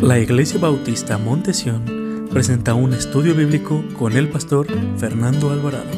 La 0.00 0.18
Iglesia 0.18 0.58
Bautista 0.58 1.18
Montesión 1.18 2.28
presenta 2.30 2.74
un 2.74 2.92
estudio 2.94 3.34
bíblico 3.34 3.82
con 3.98 4.12
el 4.12 4.28
pastor 4.28 4.66
Fernando 4.96 5.50
Alvarado. 5.50 5.90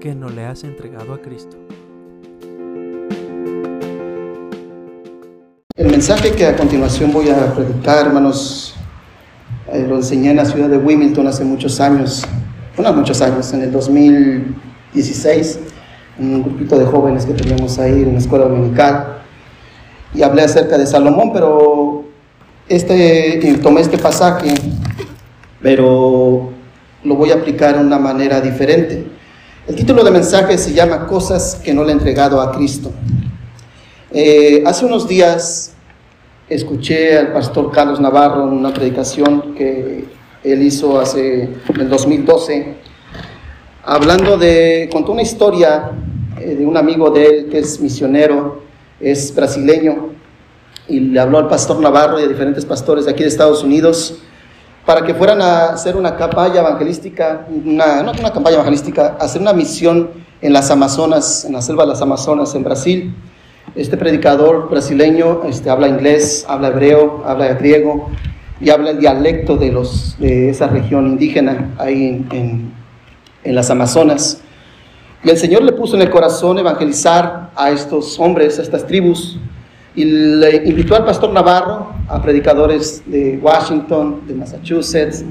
¿Qué 0.00 0.14
no 0.14 0.28
le 0.30 0.44
has 0.44 0.64
entregado 0.64 1.12
a 1.14 1.20
Cristo? 1.20 1.56
El 5.76 5.90
mensaje 5.90 6.32
que 6.32 6.46
a 6.46 6.56
continuación 6.56 7.12
voy 7.12 7.30
a 7.30 7.54
predicar, 7.54 8.06
hermanos, 8.06 8.74
eh, 9.72 9.84
lo 9.88 9.96
enseñé 9.96 10.30
en 10.30 10.36
la 10.36 10.44
ciudad 10.44 10.68
de 10.68 10.78
Wilmington 10.78 11.26
hace 11.26 11.44
muchos 11.44 11.80
años, 11.80 12.24
bueno, 12.76 12.92
muchos 12.92 13.20
años, 13.20 13.52
en 13.52 13.62
el 13.62 13.70
2016 14.94 15.58
un 16.18 16.42
grupito 16.44 16.78
de 16.78 16.84
jóvenes 16.84 17.26
que 17.26 17.32
teníamos 17.32 17.78
ahí 17.78 18.02
en 18.02 18.12
la 18.12 18.18
escuela 18.18 18.44
dominical 18.44 19.22
y 20.14 20.22
hablé 20.22 20.42
acerca 20.42 20.78
de 20.78 20.86
Salomón, 20.86 21.32
pero 21.32 22.04
este, 22.68 23.58
tomé 23.60 23.80
este 23.80 23.98
pasaje, 23.98 24.54
pero 25.60 26.50
lo 27.02 27.14
voy 27.16 27.32
a 27.32 27.34
aplicar 27.34 27.76
de 27.76 27.84
una 27.84 27.98
manera 27.98 28.40
diferente. 28.40 29.04
El 29.66 29.74
título 29.74 30.04
del 30.04 30.12
mensaje 30.12 30.56
se 30.56 30.72
llama 30.72 31.06
Cosas 31.06 31.56
que 31.56 31.74
no 31.74 31.82
le 31.82 31.90
he 31.90 31.94
entregado 31.94 32.40
a 32.40 32.52
Cristo. 32.52 32.92
Eh, 34.12 34.62
hace 34.64 34.86
unos 34.86 35.08
días 35.08 35.72
escuché 36.48 37.18
al 37.18 37.32
pastor 37.32 37.72
Carlos 37.72 37.98
Navarro 37.98 38.44
en 38.46 38.50
una 38.50 38.72
predicación 38.72 39.54
que 39.56 40.04
él 40.44 40.62
hizo 40.62 41.00
hace 41.00 41.42
en 41.42 41.80
el 41.80 41.88
2012 41.88 42.83
hablando 43.84 44.36
de, 44.36 44.88
contó 44.92 45.12
una 45.12 45.22
historia 45.22 45.92
eh, 46.40 46.54
de 46.54 46.66
un 46.66 46.76
amigo 46.76 47.10
de 47.10 47.26
él 47.26 47.48
que 47.50 47.58
es 47.58 47.80
misionero, 47.80 48.62
es 49.00 49.34
brasileño, 49.34 50.10
y 50.88 51.00
le 51.00 51.20
habló 51.20 51.38
al 51.38 51.48
pastor 51.48 51.80
Navarro 51.80 52.20
y 52.20 52.24
a 52.24 52.28
diferentes 52.28 52.64
pastores 52.64 53.06
de 53.06 53.12
aquí 53.12 53.22
de 53.22 53.28
Estados 53.28 53.62
Unidos 53.62 54.18
para 54.84 55.02
que 55.02 55.14
fueran 55.14 55.40
a 55.40 55.70
hacer 55.70 55.96
una 55.96 56.14
campaña 56.16 56.60
evangelística, 56.60 57.46
una, 57.48 58.02
no 58.02 58.12
una 58.12 58.32
campaña 58.32 58.56
evangelística, 58.56 59.16
hacer 59.18 59.40
una 59.40 59.54
misión 59.54 60.10
en 60.42 60.52
las 60.52 60.70
Amazonas, 60.70 61.46
en 61.46 61.54
la 61.54 61.62
selva 61.62 61.84
de 61.84 61.90
las 61.90 62.02
Amazonas, 62.02 62.54
en 62.54 62.64
Brasil. 62.64 63.14
Este 63.74 63.96
predicador 63.96 64.68
brasileño 64.68 65.42
este, 65.48 65.70
habla 65.70 65.88
inglés, 65.88 66.44
habla 66.46 66.68
hebreo, 66.68 67.22
habla 67.24 67.54
griego 67.54 68.10
y 68.60 68.68
habla 68.68 68.90
el 68.90 68.98
dialecto 68.98 69.56
de, 69.56 69.72
los, 69.72 70.18
de 70.18 70.50
esa 70.50 70.66
región 70.66 71.06
indígena 71.06 71.74
ahí 71.78 72.26
en 72.30 72.36
en 72.36 72.83
las 73.52 73.70
Amazonas. 73.70 74.40
Y 75.22 75.30
el 75.30 75.36
Señor 75.38 75.62
le 75.62 75.72
puso 75.72 75.96
en 75.96 76.02
el 76.02 76.10
corazón 76.10 76.58
evangelizar 76.58 77.50
a 77.56 77.70
estos 77.70 78.18
hombres, 78.20 78.58
a 78.58 78.62
estas 78.62 78.86
tribus, 78.86 79.38
y 79.94 80.04
le 80.04 80.56
invitó 80.66 80.96
al 80.96 81.04
pastor 81.04 81.30
Navarro, 81.30 81.92
a 82.08 82.20
predicadores 82.20 83.02
de 83.06 83.38
Washington, 83.40 84.22
de 84.26 84.34
Massachusetts, 84.34 85.24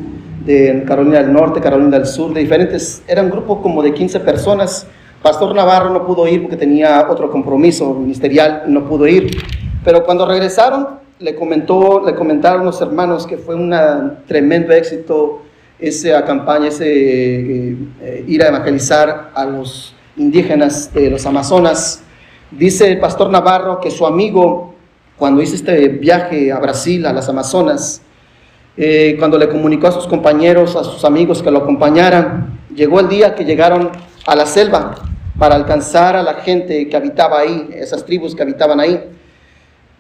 de 0.46 0.84
Carolina 0.88 1.20
del 1.20 1.32
Norte, 1.34 1.60
Carolina 1.60 1.98
del 1.98 2.08
Sur, 2.08 2.34
de 2.34 2.42
diferentes, 2.42 3.04
era 3.08 3.22
un 3.22 3.30
grupo 3.30 3.62
como 3.62 3.84
de 3.84 3.94
15 3.94 4.20
personas. 4.22 4.88
Pastor 5.22 5.54
Navarro 5.56 5.90
no 5.90 6.06
pudo 6.06 6.28
ir 6.28 6.42
porque 6.42 6.58
tenía 6.58 7.08
otro 7.10 7.30
compromiso 7.30 7.94
ministerial, 7.94 8.64
no 8.68 8.86
pudo 8.86 9.08
ir. 9.08 9.38
Pero 9.84 10.04
cuando 10.04 10.26
regresaron, 10.26 10.88
le, 11.20 11.36
comentó, 11.36 12.04
le 12.06 12.16
comentaron 12.16 12.66
los 12.66 12.82
hermanos 12.82 13.28
que 13.28 13.38
fue 13.38 13.56
un 13.56 13.74
tremendo 14.28 14.74
éxito 14.74 15.42
esa 15.84 16.24
campaña, 16.24 16.70
ese 16.70 16.86
eh, 16.88 17.78
eh, 18.02 18.26
ir 18.26 18.42
a 18.42 18.48
evangelizar 18.48 19.32
a 19.36 19.44
los 19.44 19.94
indígenas 20.16 20.94
de 20.94 21.10
los 21.10 21.26
Amazonas. 21.26 22.04
Dice 22.52 22.90
el 22.90 23.00
pastor 23.00 23.30
Navarro 23.30 23.82
que 23.82 23.92
su 23.92 24.06
amigo, 24.06 24.76
cuando 25.18 25.42
hizo 25.42 25.56
este 25.56 25.90
viaje 25.90 26.54
a 26.54 26.60
Brasil, 26.60 27.06
a 27.06 27.12
las 27.12 27.28
Amazonas, 27.28 28.02
eh, 28.78 29.18
cuando 29.20 29.38
le 29.38 29.50
comunicó 29.50 29.88
a 29.88 29.92
sus 29.92 30.08
compañeros, 30.08 30.78
a 30.78 30.86
sus 30.86 31.04
amigos 31.04 31.44
que 31.44 31.52
lo 31.52 31.60
acompañaran, 31.60 32.60
llegó 32.74 33.02
el 33.02 33.10
día 33.10 33.36
que 33.36 33.44
llegaron 33.44 33.92
a 34.26 34.36
la 34.38 34.46
selva 34.46 34.96
para 35.38 35.56
alcanzar 35.56 36.16
a 36.16 36.24
la 36.24 36.36
gente 36.36 36.88
que 36.88 36.96
habitaba 36.96 37.40
ahí, 37.40 37.70
esas 37.74 38.06
tribus 38.06 38.34
que 38.36 38.42
habitaban 38.42 38.80
ahí. 38.80 39.04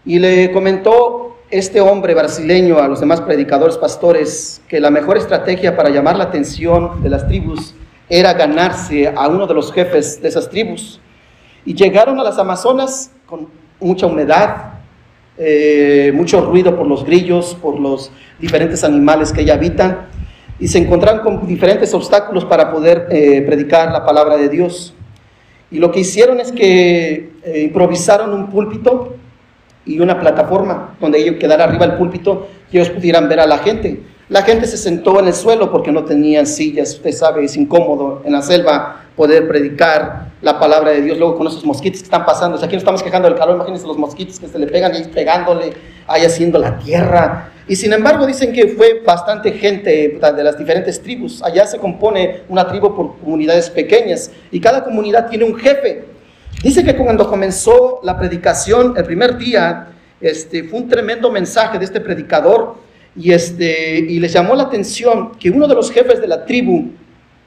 Y 0.05 0.19
le 0.19 0.49
comentó 0.53 1.22
este 1.53 1.79
hombre 1.81 2.15
brasileño 2.15 2.79
a 2.79 2.87
los 2.87 2.99
demás 2.99 3.21
predicadores, 3.21 3.77
pastores, 3.77 4.59
que 4.67 4.79
la 4.79 4.89
mejor 4.89 5.17
estrategia 5.17 5.77
para 5.77 5.91
llamar 5.91 6.17
la 6.17 6.23
atención 6.23 7.03
de 7.03 7.09
las 7.11 7.27
tribus 7.27 7.75
era 8.09 8.33
ganarse 8.33 9.13
a 9.15 9.27
uno 9.27 9.45
de 9.45 9.53
los 9.53 9.71
jefes 9.71 10.19
de 10.19 10.29
esas 10.29 10.49
tribus. 10.49 10.99
Y 11.63 11.75
llegaron 11.75 12.19
a 12.19 12.23
las 12.23 12.39
Amazonas 12.39 13.11
con 13.27 13.49
mucha 13.79 14.07
humedad, 14.07 14.79
eh, 15.37 16.11
mucho 16.15 16.41
ruido 16.41 16.75
por 16.75 16.87
los 16.87 17.05
grillos, 17.05 17.55
por 17.61 17.79
los 17.79 18.11
diferentes 18.39 18.83
animales 18.83 19.31
que 19.31 19.41
allá 19.41 19.53
habitan, 19.53 20.07
y 20.59 20.67
se 20.67 20.79
encontraron 20.79 21.21
con 21.21 21.45
diferentes 21.45 21.93
obstáculos 21.93 22.45
para 22.45 22.71
poder 22.71 23.09
eh, 23.11 23.43
predicar 23.43 23.91
la 23.91 24.03
palabra 24.03 24.37
de 24.37 24.49
Dios. 24.49 24.95
Y 25.69 25.77
lo 25.77 25.91
que 25.91 25.99
hicieron 25.99 26.39
es 26.39 26.51
que 26.51 27.31
eh, 27.43 27.61
improvisaron 27.61 28.33
un 28.33 28.49
púlpito 28.49 29.17
y 29.85 29.99
una 29.99 30.19
plataforma 30.19 30.95
donde 30.99 31.19
ellos 31.19 31.35
quedara 31.39 31.65
arriba 31.65 31.85
el 31.85 31.93
púlpito 31.93 32.47
y 32.71 32.77
ellos 32.77 32.89
pudieran 32.89 33.27
ver 33.29 33.39
a 33.39 33.47
la 33.47 33.57
gente. 33.59 34.01
La 34.29 34.41
gente 34.41 34.65
se 34.67 34.77
sentó 34.77 35.19
en 35.19 35.27
el 35.27 35.33
suelo 35.33 35.71
porque 35.71 35.91
no 35.91 36.05
tenían 36.05 36.47
sillas. 36.47 36.95
Usted 36.95 37.11
sabe, 37.11 37.43
es 37.43 37.57
incómodo 37.57 38.21
en 38.25 38.31
la 38.31 38.41
selva 38.41 39.01
poder 39.15 39.47
predicar 39.47 40.31
la 40.41 40.59
palabra 40.59 40.91
de 40.91 41.01
Dios. 41.01 41.17
Luego 41.17 41.37
con 41.37 41.47
esos 41.47 41.65
mosquitos 41.65 41.99
que 41.99 42.05
están 42.05 42.25
pasando. 42.25 42.57
aquí 42.57 42.71
no 42.73 42.79
estamos 42.79 43.03
quejando 43.03 43.27
del 43.27 43.37
calor. 43.37 43.57
Imagínense 43.57 43.85
los 43.85 43.97
mosquitos 43.97 44.39
que 44.39 44.47
se 44.47 44.57
le 44.57 44.67
pegan 44.67 44.95
y 44.95 45.03
pegándole 45.09 45.73
ahí 46.07 46.23
haciendo 46.23 46.57
la 46.57 46.79
tierra. 46.79 47.51
Y 47.67 47.75
sin 47.75 47.93
embargo 47.93 48.25
dicen 48.25 48.53
que 48.53 48.69
fue 48.69 49.01
bastante 49.05 49.51
gente 49.51 50.17
de 50.19 50.43
las 50.43 50.57
diferentes 50.57 51.01
tribus. 51.01 51.43
Allá 51.43 51.65
se 51.67 51.77
compone 51.77 52.41
una 52.49 52.67
tribu 52.67 52.95
por 52.95 53.17
comunidades 53.19 53.69
pequeñas 53.69 54.31
y 54.51 54.59
cada 54.59 54.83
comunidad 54.83 55.29
tiene 55.29 55.45
un 55.45 55.55
jefe. 55.55 56.12
Dice 56.63 56.81
que 56.85 56.95
cuando 56.95 57.27
comenzó 57.27 57.99
la 58.03 58.17
predicación, 58.17 58.93
el 58.95 59.03
primer 59.03 59.37
día, 59.37 59.89
este, 60.21 60.63
fue 60.63 60.79
un 60.79 60.87
tremendo 60.87 61.29
mensaje 61.29 61.77
de 61.77 61.83
este 61.83 61.99
predicador 61.99 62.75
y, 63.17 63.33
este, 63.33 63.99
y 63.99 64.17
les 64.17 64.31
llamó 64.31 64.55
la 64.55 64.63
atención 64.63 65.33
que 65.37 65.49
uno 65.49 65.67
de 65.67 65.75
los 65.75 65.91
jefes 65.91 66.21
de 66.21 66.27
la 66.27 66.45
tribu, 66.45 66.91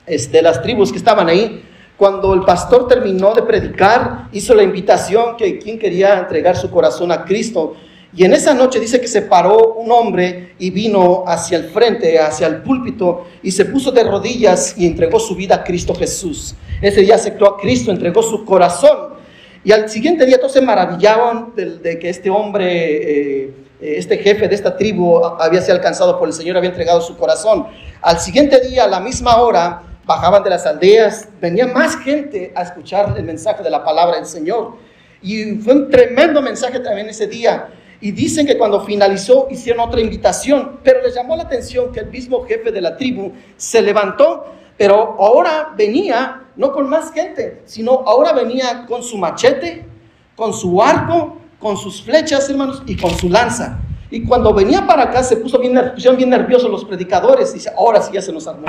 este, 0.04 0.43
las 0.43 0.60
tribus 0.60 0.93
que 0.93 0.99
estaban 0.99 1.31
ahí, 1.31 1.65
cuando 1.97 2.34
el 2.34 2.43
pastor 2.43 2.88
terminó 2.88 3.32
de 3.32 3.41
predicar, 3.41 4.28
hizo 4.32 4.54
la 4.54 4.62
invitación 4.62 5.38
que 5.38 5.59
quien 5.59 5.78
quería 5.78 6.19
entregar 6.19 6.54
su 6.54 6.71
corazón 6.71 7.10
a 7.10 7.25
Cristo. 7.25 7.75
Y 8.14 8.24
en 8.24 8.32
esa 8.32 8.54
noche 8.54 8.80
dice 8.80 9.00
que 9.00 9.08
se 9.08 9.22
paró 9.22 9.74
un 9.74 9.90
hombre 9.90 10.54
y 10.58 10.70
vino 10.70 11.24
hacia 11.26 11.58
el 11.58 11.64
frente, 11.64 12.18
hacia 12.18 12.46
el 12.46 12.62
púlpito, 12.62 13.26
y 13.42 13.50
se 13.50 13.66
puso 13.66 13.90
de 13.92 14.04
rodillas 14.04 14.74
y 14.78 14.86
entregó 14.86 15.18
su 15.18 15.34
vida 15.34 15.56
a 15.56 15.64
Cristo 15.64 15.94
Jesús. 15.94 16.54
Ese 16.80 17.00
día 17.02 17.16
aceptó 17.16 17.46
a 17.46 17.56
Cristo, 17.58 17.90
entregó 17.90 18.22
su 18.22 18.44
corazón. 18.44 19.16
Y 19.64 19.72
al 19.72 19.88
siguiente 19.88 20.24
día 20.24 20.38
todos 20.38 20.52
se 20.52 20.60
maravillaban 20.60 21.52
de, 21.56 21.98
que 21.98 22.08
este 22.08 22.30
hombre, 22.30 23.44
eh, 23.44 23.54
este 23.80 24.18
jefe 24.18 24.46
de 24.46 24.54
esta 24.54 24.76
tribu, 24.76 25.24
había 25.40 25.60
sido 25.60 25.74
alcanzado 25.74 26.18
por 26.18 26.28
el 26.28 26.34
Señor, 26.34 26.56
había 26.56 26.70
entregado 26.70 27.00
su 27.00 27.16
corazón. 27.16 27.66
Al 28.00 28.20
siguiente 28.20 28.60
día, 28.60 28.84
a 28.84 28.88
la 28.88 29.00
misma 29.00 29.36
hora, 29.38 29.82
bajaban 30.06 30.44
de 30.44 30.50
las 30.50 30.64
aldeas, 30.66 31.28
venía 31.40 31.66
más 31.66 31.96
gente 31.96 32.52
a 32.54 32.62
escuchar 32.62 33.14
el 33.16 33.24
mensaje 33.24 33.62
de 33.62 33.70
la 33.70 33.84
palabra 33.84 34.16
del 34.16 34.26
Señor. 34.26 34.76
Y 35.20 35.56
fue 35.56 35.74
un 35.74 35.90
tremendo 35.90 36.40
mensaje 36.40 36.78
también 36.78 37.08
ese 37.08 37.26
día. 37.26 37.66
Y 38.00 38.10
dicen 38.10 38.46
que 38.46 38.58
cuando 38.58 38.80
finalizó 38.80 39.48
hicieron 39.50 39.88
otra 39.88 40.00
invitación, 40.00 40.80
pero 40.82 41.02
les 41.02 41.14
llamó 41.14 41.36
la 41.36 41.44
atención 41.44 41.92
que 41.92 42.00
el 42.00 42.10
mismo 42.10 42.44
jefe 42.44 42.70
de 42.70 42.80
la 42.80 42.96
tribu 42.96 43.32
se 43.56 43.80
levantó, 43.80 44.46
pero 44.76 45.16
ahora 45.18 45.72
venía 45.76 46.42
no 46.56 46.72
con 46.72 46.88
más 46.88 47.12
gente, 47.12 47.62
sino 47.64 48.02
ahora 48.06 48.32
venía 48.32 48.84
con 48.86 49.03
su 49.03 49.16
machete, 49.16 49.86
con 50.34 50.53
su 50.53 50.82
arco, 50.82 51.38
con 51.59 51.76
sus 51.76 52.03
flechas, 52.03 52.48
hermanos, 52.50 52.82
y 52.86 52.97
con 52.97 53.10
su 53.10 53.30
lanza. 53.30 53.78
Y 54.10 54.24
cuando 54.24 54.53
venía 54.53 54.86
para 54.86 55.04
acá 55.04 55.22
se 55.22 55.36
puso 55.36 55.59
bien, 55.59 55.78
pusieron 55.94 56.16
bien 56.16 56.30
nerviosos 56.30 56.71
los 56.71 56.84
predicadores 56.84 57.50
y 57.50 57.54
dice, 57.54 57.72
ahora 57.76 58.00
sí 58.03 58.12
ya 58.12 58.22
se 58.22 58.32
nos 58.32 58.47
armó, 58.47 58.66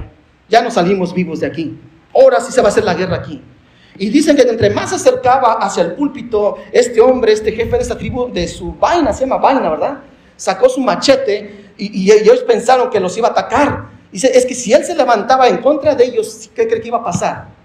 ya 0.49 0.61
no 0.61 0.71
salimos 0.71 1.13
vivos 1.13 1.41
de 1.41 1.47
aquí, 1.47 1.77
ahora 2.15 2.39
sí 2.39 2.51
se 2.51 2.61
va 2.61 2.67
a 2.67 2.71
hacer 2.71 2.83
la 2.83 2.93
guerra 2.93 3.17
aquí. 3.17 3.41
Y 3.97 4.09
dicen 4.09 4.35
que 4.35 4.43
entre 4.43 4.69
más 4.69 4.89
se 4.89 4.95
acercaba 4.95 5.53
hacia 5.53 5.83
el 5.83 5.93
púlpito, 5.93 6.57
este 6.71 7.01
hombre, 7.01 7.33
este 7.33 7.51
jefe 7.51 7.77
de 7.77 7.81
esta 7.81 7.97
tribu, 7.97 8.31
de 8.31 8.47
su 8.47 8.73
vaina, 8.73 9.11
se 9.11 9.21
llama 9.21 9.37
vaina, 9.37 9.69
¿verdad? 9.69 9.99
Sacó 10.35 10.69
su 10.69 10.81
machete 10.81 11.71
y, 11.77 12.11
ellos 12.11 12.39
pensaron 12.41 12.89
que 12.89 12.99
los 12.99 13.17
iba 13.17 13.27
a 13.29 13.31
atacar. 13.31 13.89
Dice, 14.11 14.31
es 14.35 14.45
que 14.45 14.53
si 14.53 14.73
él 14.73 14.83
se 14.83 14.95
levantaba 14.95 15.47
en 15.47 15.57
contra 15.57 15.95
de 15.95 16.05
ellos, 16.05 16.49
¿qué 16.55 16.67
cree 16.67 16.81
que 16.81 16.87
iba 16.87 16.97
a 16.99 17.03
pasar? 17.03 17.57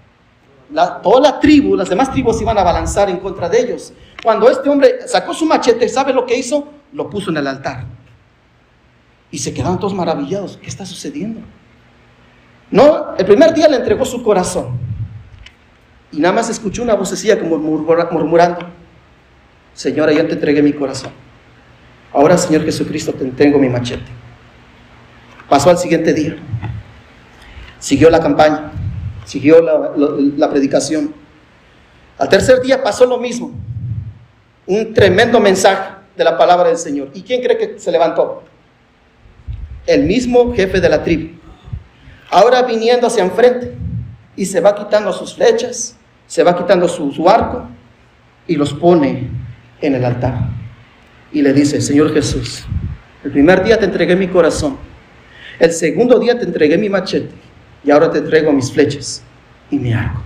toda 1.03 1.19
la 1.19 1.39
tribu, 1.39 1.75
las 1.75 1.87
demás 1.87 2.11
tribus 2.11 2.41
iban 2.41 2.57
a 2.57 2.63
balanzar 2.63 3.07
en 3.07 3.17
contra 3.17 3.47
de 3.47 3.59
ellos. 3.59 3.93
Cuando 4.23 4.49
este 4.49 4.67
hombre 4.69 5.07
sacó 5.07 5.31
su 5.31 5.45
machete, 5.45 5.87
¿sabe 5.87 6.13
lo 6.13 6.25
que 6.25 6.35
hizo? 6.35 6.67
Lo 6.93 7.11
puso 7.11 7.29
en 7.29 7.37
el 7.37 7.45
altar. 7.45 7.85
Y 9.29 9.37
se 9.37 9.53
quedaron 9.53 9.77
todos 9.77 9.93
maravillados. 9.93 10.57
¿Qué 10.57 10.67
está 10.67 10.83
sucediendo? 10.83 11.41
No, 12.71 13.15
el 13.15 13.25
primer 13.25 13.53
día 13.53 13.67
le 13.67 13.77
entregó 13.77 14.03
su 14.03 14.23
corazón. 14.23 14.79
Y 16.13 16.19
nada 16.19 16.33
más 16.33 16.49
escuché 16.49 16.81
una 16.81 16.93
vocecilla 16.93 17.39
como 17.39 17.57
murmurando, 17.57 18.69
Señora, 19.73 20.13
ya 20.13 20.27
te 20.27 20.33
entregué 20.33 20.61
mi 20.61 20.73
corazón. 20.73 21.11
Ahora, 22.13 22.37
Señor 22.37 22.63
Jesucristo, 22.63 23.11
te 23.13 23.23
entrego 23.23 23.57
mi 23.57 23.69
machete. 23.69 24.11
Pasó 25.49 25.71
al 25.71 25.79
siguiente 25.79 26.13
día. 26.13 26.35
Siguió 27.79 28.09
la 28.11 28.19
campaña, 28.19 28.71
siguió 29.25 29.61
la, 29.61 30.49
predicación. 30.49 31.13
Al 32.19 32.29
tercer 32.29 32.61
día 32.61 32.83
pasó 32.83 33.05
lo 33.05 33.17
mismo. 33.17 33.51
Un 34.67 34.93
tremendo 34.93 35.39
mensaje 35.39 35.95
de 36.15 36.23
la 36.23 36.37
palabra 36.37 36.69
del 36.69 36.77
Señor. 36.77 37.09
¿Y 37.13 37.23
quién 37.23 37.41
cree 37.41 37.57
que 37.57 37.79
se 37.79 37.91
levantó? 37.91 38.43
El 39.87 40.03
mismo 40.03 40.53
jefe 40.53 40.79
de 40.79 40.89
la 40.89 41.03
tribu. 41.03 41.35
Ahora 42.29 42.61
viniendo 42.61 43.07
hacia 43.07 43.23
enfrente 43.23 43.75
y 44.35 44.45
se 44.45 44.61
va 44.61 44.75
quitando 44.75 45.11
sus 45.11 45.33
flechas, 45.33 45.97
se 46.27 46.43
va 46.43 46.57
quitando 46.57 46.87
su, 46.87 47.11
su 47.11 47.29
arco 47.29 47.67
y 48.47 48.55
los 48.55 48.73
pone 48.73 49.29
en 49.81 49.95
el 49.95 50.05
altar. 50.05 50.49
Y 51.31 51.41
le 51.41 51.53
dice, 51.53 51.81
Señor 51.81 52.13
Jesús, 52.13 52.65
el 53.23 53.31
primer 53.31 53.63
día 53.63 53.79
te 53.79 53.85
entregué 53.85 54.15
mi 54.15 54.27
corazón, 54.27 54.77
el 55.59 55.71
segundo 55.71 56.19
día 56.19 56.37
te 56.37 56.45
entregué 56.45 56.77
mi 56.77 56.89
machete 56.89 57.33
y 57.83 57.91
ahora 57.91 58.11
te 58.11 58.19
entrego 58.19 58.51
mis 58.51 58.71
flechas 58.71 59.23
y 59.69 59.77
mi 59.77 59.93
arco. 59.93 60.21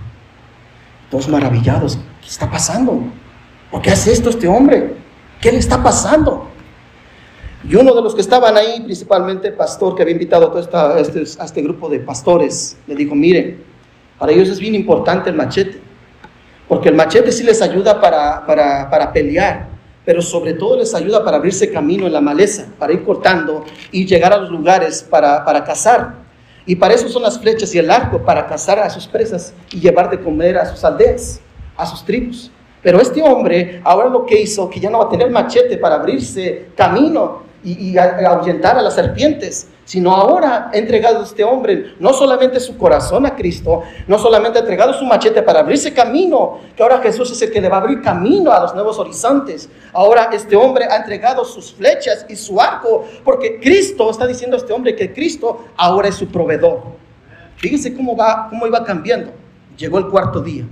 Todos 1.10 1.28
maravillados, 1.28 1.96
¿qué 2.20 2.28
está 2.28 2.50
pasando? 2.50 3.02
¿Por 3.70 3.82
qué 3.82 3.90
hace 3.90 4.12
esto 4.12 4.30
este 4.30 4.48
hombre? 4.48 4.94
¿Qué 5.40 5.52
le 5.52 5.58
está 5.58 5.82
pasando? 5.82 6.48
Y 7.68 7.74
uno 7.74 7.94
de 7.94 8.02
los 8.02 8.14
que 8.14 8.20
estaban 8.20 8.56
ahí, 8.56 8.80
principalmente 8.80 9.48
el 9.48 9.54
pastor 9.54 9.94
que 9.94 10.02
había 10.02 10.12
invitado 10.12 10.46
a, 10.46 10.50
todo 10.50 10.98
este, 10.98 11.24
a 11.40 11.44
este 11.44 11.62
grupo 11.62 11.88
de 11.88 12.00
pastores, 12.00 12.78
le 12.86 12.94
dijo, 12.94 13.14
miren, 13.14 13.62
para 14.18 14.32
ellos 14.32 14.48
es 14.48 14.60
bien 14.60 14.74
importante 14.74 15.30
el 15.30 15.36
machete, 15.36 15.80
porque 16.68 16.90
el 16.90 16.94
machete 16.94 17.32
sí 17.32 17.42
les 17.42 17.62
ayuda 17.62 18.00
para, 18.00 18.44
para, 18.46 18.88
para 18.90 19.12
pelear, 19.12 19.66
pero 20.04 20.20
sobre 20.22 20.52
todo 20.52 20.76
les 20.76 20.94
ayuda 20.94 21.24
para 21.24 21.38
abrirse 21.38 21.72
camino 21.72 22.06
en 22.06 22.12
la 22.12 22.20
maleza, 22.20 22.66
para 22.78 22.92
ir 22.92 23.04
cortando 23.04 23.64
y 23.90 24.06
llegar 24.06 24.32
a 24.32 24.38
los 24.38 24.50
lugares 24.50 25.02
para, 25.02 25.44
para 25.44 25.64
cazar. 25.64 26.14
Y 26.66 26.76
para 26.76 26.94
eso 26.94 27.08
son 27.08 27.22
las 27.22 27.40
flechas 27.40 27.74
y 27.74 27.78
el 27.78 27.90
arco, 27.90 28.22
para 28.22 28.46
cazar 28.46 28.78
a 28.78 28.90
sus 28.90 29.06
presas 29.06 29.54
y 29.72 29.80
llevar 29.80 30.10
de 30.10 30.20
comer 30.20 30.58
a 30.58 30.66
sus 30.66 30.84
aldeas, 30.84 31.40
a 31.76 31.86
sus 31.86 32.04
tribus. 32.04 32.50
Pero 32.82 33.00
este 33.00 33.22
hombre 33.22 33.80
ahora 33.82 34.08
lo 34.08 34.26
que 34.26 34.40
hizo, 34.40 34.68
que 34.68 34.78
ya 34.78 34.90
no 34.90 34.98
va 34.98 35.06
a 35.06 35.08
tener 35.08 35.30
machete 35.30 35.78
para 35.78 35.96
abrirse 35.96 36.68
camino 36.76 37.47
y, 37.72 37.98
ahuyentar 37.98 38.78
a 38.78 38.82
las 38.82 38.94
serpientes, 38.94 39.68
sino 39.84 40.14
ahora 40.14 40.70
ha 40.72 40.76
entregado 40.76 41.22
este 41.22 41.44
hombre 41.44 41.94
no 41.98 42.12
solamente 42.12 42.60
su 42.60 42.76
corazón 42.76 43.26
a 43.26 43.34
Cristo, 43.34 43.82
no 44.06 44.18
solamente 44.18 44.58
ha 44.58 44.62
entregado 44.62 44.92
su 44.92 45.04
machete 45.04 45.42
para 45.42 45.60
abrirse 45.60 45.92
camino, 45.92 46.58
que 46.76 46.82
ahora 46.82 46.98
Jesús 46.98 47.30
es 47.32 47.42
el 47.42 47.50
que 47.50 47.60
le 47.60 47.68
va 47.68 47.78
a 47.78 47.80
abrir 47.80 48.02
camino 48.02 48.52
a 48.52 48.60
los 48.60 48.74
nuevos 48.74 48.98
horizontes. 48.98 49.68
Ahora 49.92 50.30
este 50.32 50.56
hombre 50.56 50.86
ha 50.86 50.96
entregado 50.96 51.44
sus 51.44 51.72
flechas 51.72 52.26
y 52.28 52.36
su 52.36 52.60
arco, 52.60 53.04
porque 53.24 53.58
Cristo 53.60 54.10
está 54.10 54.26
diciendo 54.26 54.56
a 54.56 54.60
este 54.60 54.72
hombre 54.72 54.94
que 54.94 55.12
Cristo 55.12 55.66
ahora 55.76 56.08
es 56.08 56.14
su 56.14 56.28
proveedor. 56.28 56.82
Fíjense 57.56 57.94
cómo 57.94 58.16
va, 58.16 58.46
cómo 58.48 58.66
iba 58.66 58.84
cambiando. 58.84 59.32
Llegó 59.76 59.98
el 59.98 60.08
cuarto 60.08 60.40
día, 60.40 60.64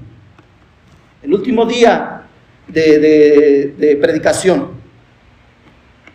el 1.22 1.34
último 1.34 1.64
día 1.64 2.22
de 2.69 3.98
predicación. 4.00 4.86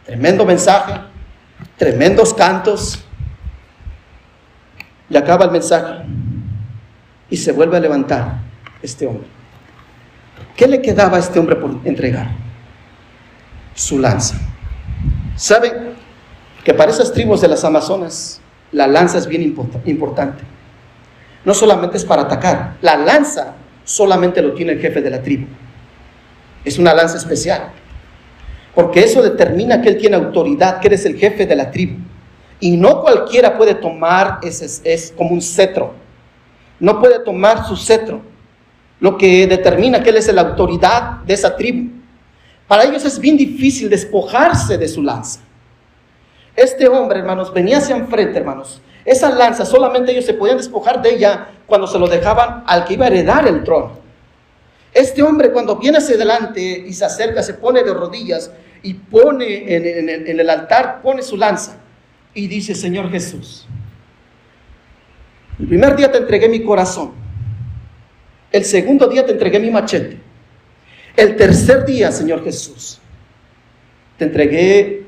Tremendo 0.06 0.46
mensaje 0.46 0.94
tremendos 1.78 2.34
cantos, 2.34 3.04
y 5.10 5.18
acaba 5.18 5.46
el 5.46 5.52
mensaje 5.52 6.04
y 7.30 7.38
se 7.38 7.52
vuelve 7.52 7.78
a 7.78 7.80
levantar 7.80 8.40
este 8.82 9.08
hombre. 9.08 9.28
¿Qué 10.56 10.68
le 10.68 10.82
quedaba 10.82 11.18
a 11.18 11.20
este 11.20 11.40
hombre 11.40 11.56
por 11.56 11.80
entregar? 11.84 12.30
Su 13.74 14.00
lanza. 14.00 14.36
¿Saben 15.36 15.96
que 16.64 16.74
para 16.74 16.92
esas 16.92 17.12
tribus 17.12 17.42
de 17.42 17.48
las 17.48 17.64
Amazonas 17.64 18.40
la 18.72 18.88
lanza 18.88 19.18
es 19.18 19.28
bien 19.28 19.42
importante? 19.42 20.44
No 21.44 21.54
solamente 21.54 21.98
es 21.98 22.06
para 22.06 22.22
atacar, 22.22 22.78
la 22.82 22.96
lanza 22.96 23.56
solamente 23.84 24.42
lo 24.42 24.54
tiene 24.54 24.74
el 24.74 24.80
jefe 24.80 25.02
de 25.02 25.10
la 25.10 25.22
tribu. 25.22 25.48
Es 26.64 26.78
una 26.78 26.94
lanza 26.94 27.18
especial. 27.18 27.72
Porque 28.74 29.02
eso 29.02 29.22
determina 29.22 29.82
que 29.82 29.90
él 29.90 29.98
tiene 29.98 30.16
autoridad, 30.16 30.80
que 30.80 30.88
eres 30.88 31.06
el 31.06 31.18
jefe 31.18 31.46
de 31.46 31.56
la 31.56 31.72
tribu. 31.72 31.98
Y 32.60 32.78
no 32.78 33.02
cualquiera 33.02 33.58
puede 33.58 33.76
tomar, 33.76 34.40
ese 34.44 34.66
es 34.84 35.14
como 35.18 35.32
un 35.32 35.42
cetro. 35.42 35.94
No 36.80 37.00
puede 37.00 37.20
tomar 37.20 37.66
su 37.66 37.76
cetro. 37.76 38.22
Lo 39.00 39.18
que 39.18 39.48
determina 39.48 40.02
que 40.02 40.12
él 40.12 40.18
es 40.18 40.34
la 40.34 40.42
autoridad 40.42 41.22
de 41.26 41.34
esa 41.34 41.56
tribu. 41.56 41.90
Para 42.68 42.84
ellos 42.84 43.04
es 43.04 43.20
bien 43.20 43.36
difícil 43.36 43.90
despojarse 43.90 44.78
de 44.78 44.88
su 44.88 45.02
lanza. 45.02 45.42
Este 46.56 46.88
hombre, 46.88 47.20
hermanos, 47.20 47.52
venía 47.54 47.80
hacia 47.80 47.96
enfrente, 47.96 48.38
hermanos. 48.38 48.82
Esa 49.04 49.30
lanza 49.30 49.66
solamente 49.66 50.12
ellos 50.12 50.26
se 50.26 50.34
podían 50.34 50.58
despojar 50.58 51.02
de 51.02 51.16
ella 51.16 51.48
cuando 51.66 51.88
se 51.88 51.98
lo 51.98 52.08
dejaban 52.08 52.64
al 52.68 52.86
que 52.86 52.94
iba 52.94 53.06
a 53.06 53.08
heredar 53.08 53.48
el 53.48 53.64
trono. 53.64 54.01
Este 54.94 55.24
hombre 55.24 55.52
cuando 55.52 55.78
viene 55.78 56.00
hacia 56.00 56.16
adelante 56.16 56.62
y 56.62 56.94
se 56.94 57.06
acerca, 57.06 57.42
se 57.42 57.54
pone 57.54 57.84
de 57.84 57.94
rodillas 57.94 58.52
y 58.84 58.94
pone 58.94 59.76
en, 59.76 60.40
el 60.40 60.50
altar, 60.50 61.02
pone 61.02 61.22
su 61.22 61.38
lanza 61.38 61.78
y 62.34 62.48
dice, 62.48 62.76
Señor 62.76 63.10
Jesús, 63.10 63.68
el 65.60 65.68
primer 65.68 65.96
día 65.96 66.12
te 66.12 66.18
entregué 66.18 66.50
mi 66.50 66.64
corazón, 66.64 67.12
el 68.52 68.66
segundo 68.66 69.08
día 69.08 69.26
te 69.26 69.32
entregué 69.32 69.60
mi 69.60 69.70
machete, 69.70 70.20
el 71.16 71.36
tercer 71.36 71.86
día, 71.86 72.12
Señor 72.12 72.44
Jesús, 72.44 73.00
te 74.18 74.26
entregué 74.26 75.04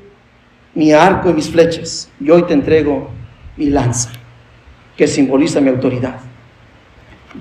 mi 0.74 0.92
arco 0.92 1.30
y 1.30 1.34
mis 1.34 1.50
flechas 1.50 2.10
y 2.20 2.30
hoy 2.30 2.44
te 2.44 2.54
entrego 2.54 3.10
mi 3.56 3.66
lanza, 3.66 4.10
que 4.96 5.06
simboliza 5.06 5.60
mi 5.60 5.68
autoridad. 5.68 6.20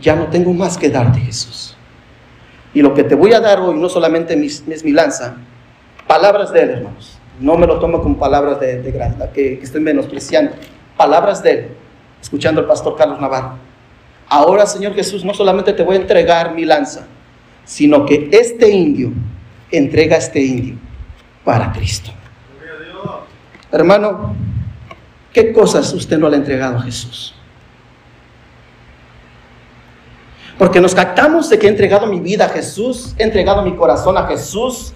Ya 0.02 0.16
no 0.16 0.28
tengo 0.28 0.54
más 0.54 0.78
que 0.78 0.90
darte, 0.90 1.20
Jesús. 1.20 1.73
Y 2.74 2.82
lo 2.82 2.94
que 2.94 3.04
te 3.04 3.16
voy 3.16 3.34
a 3.34 3.40
dar 3.40 3.60
hoy 3.60 3.76
no 3.76 3.90
solamente 3.90 4.34
es 4.34 4.84
mi 4.84 4.92
lanza, 4.92 5.38
palabras 6.08 6.52
de 6.52 6.62
Él, 6.62 6.70
hermanos. 6.72 7.20
No 7.40 7.58
me 7.58 7.68
lo 7.68 7.80
tomo 7.80 8.02
como 8.02 8.18
palabras 8.18 8.60
de, 8.60 8.82
de 8.82 8.92
que, 9.34 9.60
que 9.60 9.64
estoy 9.64 9.82
menospreciando. 9.82 10.54
Palabras 10.98 11.42
de 11.42 11.52
Él, 11.52 11.68
escuchando 12.22 12.62
al 12.62 12.68
pastor 12.68 12.96
Carlos 12.96 13.20
Navarro. 13.20 13.58
Ahora, 14.30 14.66
Señor 14.66 14.94
Jesús, 14.94 15.24
no 15.24 15.34
solamente 15.34 15.74
te 15.74 15.84
voy 15.84 15.98
a 15.98 16.00
entregar 16.00 16.54
mi 16.54 16.66
lanza, 16.66 17.06
sino 17.66 18.06
que 18.06 18.30
este 18.32 18.70
indio 18.70 19.12
entrega 19.72 20.16
a 20.16 20.20
este 20.20 20.42
indio 20.42 20.76
para 21.44 21.72
Cristo. 21.72 22.12
Hermano, 23.72 24.36
¿qué 25.32 25.52
cosas 25.52 25.92
usted 25.94 26.18
no 26.18 26.30
le 26.30 26.36
ha 26.36 26.40
entregado 26.40 26.78
a 26.78 26.82
Jesús? 26.82 27.36
Porque 30.58 30.80
nos 30.80 30.94
captamos 30.94 31.50
de 31.50 31.58
que 31.58 31.68
he 31.68 31.70
entregado 31.70 32.06
mi 32.08 32.20
vida 32.20 32.46
a 32.46 32.50
Jesús, 32.50 33.16
he 33.18 33.24
entregado 33.24 33.64
mi 33.64 33.76
corazón 33.76 34.18
a 34.18 34.28
Jesús. 34.28 34.94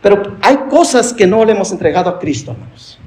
Pero 0.00 0.36
hay 0.40 0.56
cosas 0.70 1.12
que 1.12 1.26
no 1.26 1.44
le 1.44 1.52
hemos 1.52 1.72
entregado 1.72 2.08
a 2.08 2.18
Cristo, 2.18 2.52
hermanos. 2.52 2.98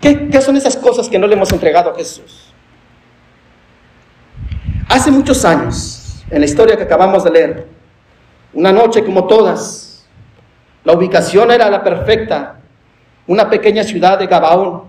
¿Qué, 0.00 0.28
¿Qué, 0.28 0.40
son 0.40 0.56
esas 0.56 0.76
cosas 0.76 1.08
que 1.08 1.18
no 1.18 1.26
le 1.26 1.34
hemos 1.34 1.52
entregado 1.52 1.90
a 1.90 1.94
Jesús? 1.94 2.52
Hace 4.88 5.10
muchos 5.10 5.44
años, 5.44 6.24
en 6.30 6.40
la 6.40 6.46
historia 6.46 6.76
que 6.76 6.84
acabamos 6.84 7.24
de 7.24 7.30
leer, 7.30 7.68
una 8.52 8.72
noche 8.72 9.04
como 9.04 9.26
todas, 9.26 10.06
la 10.84 10.92
ubicación 10.92 11.50
era 11.50 11.68
la 11.70 11.82
perfecta, 11.82 12.60
una 13.26 13.48
pequeña 13.48 13.82
ciudad 13.82 14.18
de 14.18 14.26
Gabaón, 14.26 14.84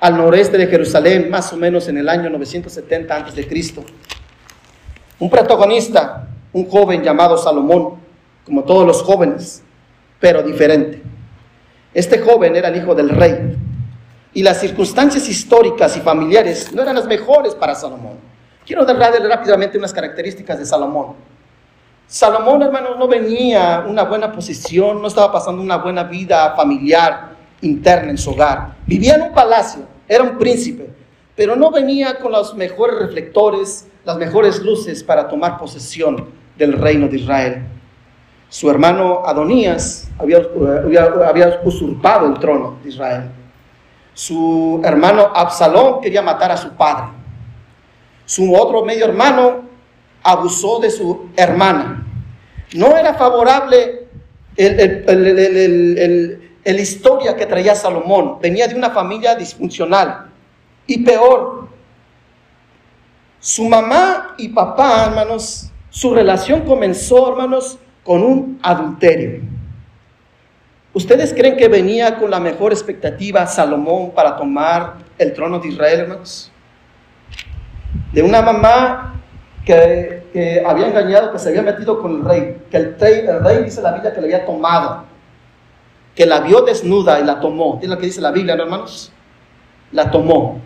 al 0.00 0.16
noreste 0.16 0.58
de 0.58 0.66
Jerusalén, 0.66 1.30
más 1.30 1.52
o 1.52 1.56
menos 1.56 1.88
en 1.88 1.98
el 1.98 2.08
año 2.08 2.28
970 2.28 3.16
a.C. 3.16 3.48
Un 5.18 5.30
protagonista, 5.30 6.28
un 6.52 6.68
joven 6.68 7.02
llamado 7.02 7.38
Salomón, 7.38 7.94
como 8.44 8.64
todos 8.64 8.86
los 8.86 9.02
jóvenes, 9.02 9.62
pero 10.20 10.42
diferente. 10.42 11.02
Este 11.94 12.18
joven 12.18 12.54
era 12.54 12.68
el 12.68 12.76
hijo 12.76 12.94
del 12.94 13.08
rey 13.08 13.56
y 14.36 14.42
las 14.42 14.60
circunstancias 14.60 15.26
históricas 15.30 15.96
y 15.96 16.00
familiares 16.00 16.70
no 16.74 16.82
eran 16.82 16.94
las 16.94 17.06
mejores 17.06 17.54
para 17.54 17.74
Salomón. 17.74 18.18
Quiero 18.66 18.84
darle 18.84 19.26
rápidamente 19.26 19.78
unas 19.78 19.94
características 19.94 20.58
de 20.58 20.66
Salomón. 20.66 21.14
Salomón, 22.06 22.60
hermano, 22.60 22.96
no 22.96 23.08
venía 23.08 23.84
una 23.88 24.02
buena 24.02 24.30
posición, 24.30 25.00
no 25.00 25.08
estaba 25.08 25.32
pasando 25.32 25.62
una 25.62 25.78
buena 25.78 26.04
vida 26.04 26.54
familiar 26.54 27.30
interna 27.62 28.10
en 28.10 28.18
su 28.18 28.32
hogar. 28.32 28.76
Vivía 28.86 29.14
en 29.14 29.22
un 29.22 29.32
palacio, 29.32 29.84
era 30.06 30.22
un 30.22 30.36
príncipe, 30.36 30.90
pero 31.34 31.56
no 31.56 31.70
venía 31.70 32.18
con 32.18 32.30
los 32.30 32.54
mejores 32.54 32.98
reflectores, 32.98 33.88
las 34.06 34.16
mejores 34.18 34.62
luces 34.62 35.02
para 35.02 35.26
tomar 35.26 35.58
posesión 35.58 36.30
del 36.56 36.74
reino 36.74 37.08
de 37.08 37.16
Israel. 37.16 37.66
Su 38.48 38.70
hermano 38.70 39.22
Adonías 39.26 40.08
había, 40.16 40.40
usurpado 41.64 42.28
el 42.28 42.38
trono 42.38 42.78
de 42.84 42.88
Israel. 42.88 43.24
Su 44.14 44.80
hermano 44.84 45.32
Absalón 45.34 46.00
quería 46.00 46.22
matar 46.22 46.52
a 46.52 46.56
su 46.56 46.70
padre. 46.70 47.08
Su 48.24 48.54
otro 48.54 48.84
medio 48.84 49.06
hermano, 49.06 49.62
abusó 50.22 50.78
de 50.78 50.90
su 50.90 51.28
hermana. 51.36 52.06
No 52.74 52.96
era 52.96 53.14
favorable 53.14 54.06
el, 54.56 56.40
historia 56.64 57.34
que 57.34 57.46
traía 57.46 57.74
Salomón. 57.74 58.38
Venía 58.40 58.68
de 58.68 58.76
una 58.76 58.90
familia 58.90 59.34
disfuncional. 59.34 60.30
Y 60.86 61.04
peor, 61.04 61.68
su 63.46 63.68
mamá 63.68 64.34
y 64.38 64.48
papá, 64.48 65.04
hermanos, 65.04 65.70
su 65.88 66.12
relación 66.12 66.62
comenzó, 66.62 67.28
hermanos, 67.28 67.78
con 68.02 68.24
un 68.24 68.58
adulterio. 68.60 69.42
¿Ustedes 70.92 71.32
creen 71.32 71.56
que 71.56 71.68
venía 71.68 72.16
con 72.16 72.28
la 72.28 72.40
mejor 72.40 72.72
expectativa 72.72 73.46
Salomón 73.46 74.10
para 74.10 74.36
tomar 74.36 74.94
el 75.16 75.32
trono 75.32 75.60
de 75.60 75.68
Israel, 75.68 76.00
hermanos? 76.00 76.50
De 78.12 78.20
una 78.20 78.42
mamá 78.42 79.14
que, 79.64 80.64
había 80.66 80.88
engañado, 80.88 81.30
que 81.30 81.38
se 81.38 81.50
había 81.50 81.62
metido 81.62 82.02
con 82.02 82.16
el 82.16 82.24
rey, 82.24 82.62
que 82.68 82.78
el 82.78 82.98
rey, 82.98 83.26
el 83.28 83.44
rey 83.44 83.62
dice 83.62 83.80
la 83.80 83.92
Biblia 83.92 84.12
que 84.12 84.20
le 84.22 84.26
había 84.26 84.44
tomado, 84.44 85.04
que 86.16 86.26
la 86.26 86.40
vio 86.40 86.62
desnuda 86.62 87.20
y 87.20 87.24
la 87.24 87.38
tomó. 87.38 87.78
Es 87.80 87.88
lo 87.88 87.96
que 87.96 88.06
dice 88.06 88.20
la 88.20 88.32
Biblia, 88.32 88.54
hermanos? 88.54 89.12
La 89.92 90.10
tomó. 90.10 90.60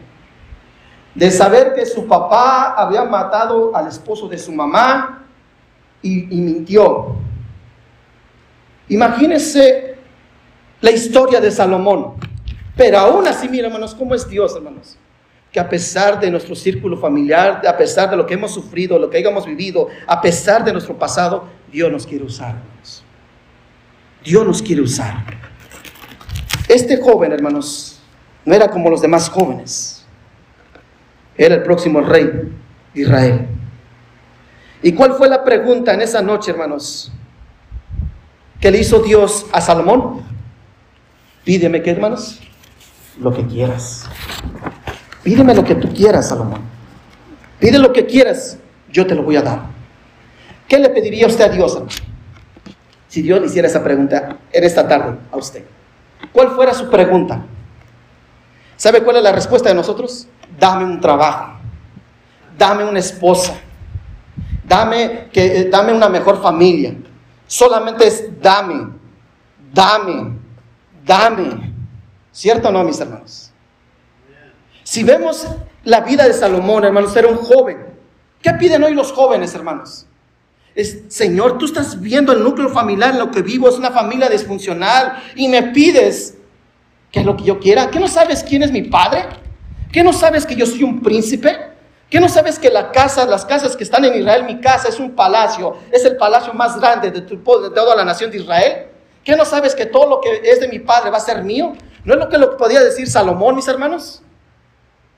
De 1.14 1.30
saber 1.30 1.74
que 1.74 1.84
su 1.86 2.06
papá 2.06 2.74
había 2.76 3.04
matado 3.04 3.74
al 3.74 3.88
esposo 3.88 4.28
de 4.28 4.38
su 4.38 4.52
mamá 4.52 5.24
y, 6.02 6.22
mintió. 6.36 7.16
Imagínense 8.88 9.96
la 10.80 10.90
historia 10.90 11.40
de 11.40 11.50
Salomón. 11.50 12.14
Pero 12.76 12.98
aún 12.98 13.26
así, 13.26 13.48
mira, 13.48 13.66
hermanos, 13.66 13.94
cómo 13.94 14.14
es 14.14 14.28
Dios, 14.28 14.54
hermanos. 14.56 14.96
Que 15.52 15.60
a 15.60 15.68
pesar 15.68 16.20
de 16.20 16.30
nuestro 16.30 16.54
círculo 16.54 16.96
familiar, 16.96 17.60
a 17.66 17.76
pesar 17.76 18.08
de 18.08 18.16
lo 18.16 18.24
que 18.24 18.34
hemos 18.34 18.54
sufrido, 18.54 18.98
lo 18.98 19.10
que 19.10 19.18
hayamos 19.18 19.46
vivido, 19.46 19.88
a 20.06 20.20
pesar 20.20 20.64
de 20.64 20.72
nuestro 20.72 20.96
pasado, 20.96 21.44
Dios 21.70 21.90
nos 21.90 22.06
quiere 22.06 22.24
usar, 22.24 22.50
hermanos. 22.50 23.04
Dios 24.24 24.46
nos 24.46 24.62
quiere 24.62 24.82
usar. 24.82 25.24
Este 26.68 27.00
joven, 27.00 27.32
hermanos, 27.32 28.00
no 28.44 28.54
era 28.54 28.70
como 28.70 28.90
los 28.90 29.02
demás 29.02 29.28
jóvenes. 29.28 29.99
Era 31.36 31.56
el 31.56 31.62
próximo 31.62 32.00
rey 32.00 32.24
de 32.94 33.00
Israel. 33.00 33.46
¿Y 34.82 34.92
cuál 34.92 35.14
fue 35.14 35.28
la 35.28 35.44
pregunta 35.44 35.94
en 35.94 36.02
esa 36.02 36.22
noche, 36.22 36.50
hermanos? 36.50 37.12
que 38.60 38.70
le 38.70 38.78
hizo 38.78 39.00
Dios 39.00 39.46
a 39.52 39.60
Salomón? 39.60 40.22
Pídeme, 41.44 41.82
¿qué 41.82 41.90
hermanos? 41.90 42.38
Lo 43.18 43.32
que 43.32 43.46
quieras. 43.46 44.04
Pídeme 45.22 45.54
lo 45.54 45.64
que 45.64 45.74
tú 45.74 45.92
quieras, 45.92 46.28
Salomón. 46.28 46.60
Pide 47.58 47.78
lo 47.78 47.92
que 47.92 48.06
quieras, 48.06 48.58
yo 48.90 49.06
te 49.06 49.14
lo 49.14 49.22
voy 49.22 49.36
a 49.36 49.42
dar. 49.42 49.62
¿Qué 50.68 50.78
le 50.78 50.88
pediría 50.90 51.26
usted 51.26 51.44
a 51.44 51.48
Dios? 51.48 51.78
Si 53.08 53.22
Dios 53.22 53.40
le 53.40 53.46
hiciera 53.46 53.66
esa 53.66 53.82
pregunta 53.82 54.38
en 54.52 54.64
esta 54.64 54.86
tarde 54.86 55.18
a 55.32 55.36
usted. 55.36 55.64
¿Cuál 56.32 56.50
fuera 56.50 56.72
su 56.72 56.88
pregunta? 56.88 57.44
¿Sabe 58.76 59.02
cuál 59.02 59.16
es 59.16 59.22
la 59.22 59.32
respuesta 59.32 59.68
de 59.68 59.74
nosotros? 59.74 60.28
Dame 60.58 60.84
un 60.84 61.00
trabajo. 61.00 61.58
Dame 62.56 62.84
una 62.84 62.98
esposa. 62.98 63.54
Dame, 64.64 65.28
que, 65.32 65.60
eh, 65.60 65.64
dame 65.64 65.92
una 65.92 66.08
mejor 66.08 66.40
familia. 66.40 66.94
Solamente 67.46 68.06
es 68.06 68.40
dame, 68.40 68.92
dame, 69.72 70.38
dame. 71.04 71.72
¿Cierto 72.30 72.68
o 72.68 72.72
no, 72.72 72.84
mis 72.84 73.00
hermanos? 73.00 73.50
Si 74.84 75.02
vemos 75.02 75.46
la 75.82 76.00
vida 76.00 76.28
de 76.28 76.32
Salomón, 76.32 76.84
hermanos, 76.84 77.16
era 77.16 77.26
un 77.26 77.38
joven. 77.38 77.78
¿Qué 78.40 78.52
piden 78.52 78.84
hoy 78.84 78.94
los 78.94 79.10
jóvenes, 79.10 79.54
hermanos? 79.54 80.06
Es, 80.74 81.02
Señor, 81.08 81.58
tú 81.58 81.64
estás 81.64 82.00
viendo 82.00 82.32
el 82.32 82.44
núcleo 82.44 82.68
familiar 82.68 83.10
en 83.10 83.18
lo 83.18 83.30
que 83.30 83.42
vivo, 83.42 83.68
es 83.68 83.76
una 83.76 83.90
familia 83.90 84.28
disfuncional 84.28 85.20
y 85.34 85.48
me 85.48 85.64
pides 85.64 86.36
que 87.10 87.20
es 87.20 87.26
lo 87.26 87.36
que 87.36 87.44
yo 87.44 87.58
quiera. 87.58 87.90
¿Qué 87.90 87.98
no 87.98 88.06
sabes 88.06 88.44
quién 88.44 88.62
es 88.62 88.70
mi 88.70 88.82
padre? 88.82 89.24
¿Qué 89.92 90.02
no 90.02 90.12
sabes 90.12 90.46
que 90.46 90.54
yo 90.54 90.66
soy 90.66 90.82
un 90.82 91.00
príncipe? 91.00 91.56
¿Qué 92.08 92.20
no 92.20 92.28
sabes 92.28 92.58
que 92.58 92.70
la 92.70 92.90
casa, 92.90 93.24
las 93.24 93.44
casas 93.44 93.76
que 93.76 93.84
están 93.84 94.04
en 94.04 94.18
Israel, 94.18 94.44
mi 94.44 94.60
casa 94.60 94.88
es 94.88 94.98
un 94.98 95.14
palacio, 95.14 95.76
es 95.92 96.04
el 96.04 96.16
palacio 96.16 96.52
más 96.52 96.78
grande 96.78 97.10
de, 97.10 97.20
de 97.20 97.36
toda 97.36 97.96
la 97.96 98.04
nación 98.04 98.30
de 98.30 98.38
Israel? 98.38 98.86
¿Qué 99.22 99.36
no 99.36 99.44
sabes 99.44 99.74
que 99.74 99.86
todo 99.86 100.08
lo 100.08 100.20
que 100.20 100.40
es 100.44 100.60
de 100.60 100.68
mi 100.68 100.80
padre 100.80 101.10
va 101.10 101.18
a 101.18 101.20
ser 101.20 101.44
mío? 101.44 101.74
¿No 102.04 102.14
es 102.14 102.18
lo 102.18 102.28
que 102.28 102.38
lo 102.38 102.56
podía 102.56 102.80
decir 102.80 103.08
Salomón, 103.08 103.56
mis 103.56 103.68
hermanos? 103.68 104.22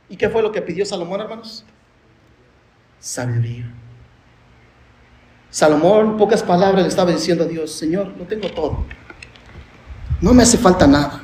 ¿Y 0.08 0.16
qué 0.16 0.28
fue 0.28 0.42
lo 0.42 0.52
que 0.52 0.60
pidió 0.60 0.84
Salomón, 0.84 1.20
hermanos? 1.20 1.64
Sabiduría. 3.00 3.72
Salomón, 5.48 6.16
pocas 6.16 6.42
palabras, 6.42 6.82
le 6.82 6.88
estaba 6.88 7.10
diciendo 7.10 7.44
a 7.44 7.46
Dios, 7.46 7.72
Señor, 7.72 8.08
lo 8.18 8.24
tengo 8.24 8.50
todo. 8.50 8.84
No 10.20 10.34
me 10.34 10.42
hace 10.42 10.58
falta 10.58 10.86
nada. 10.86 11.22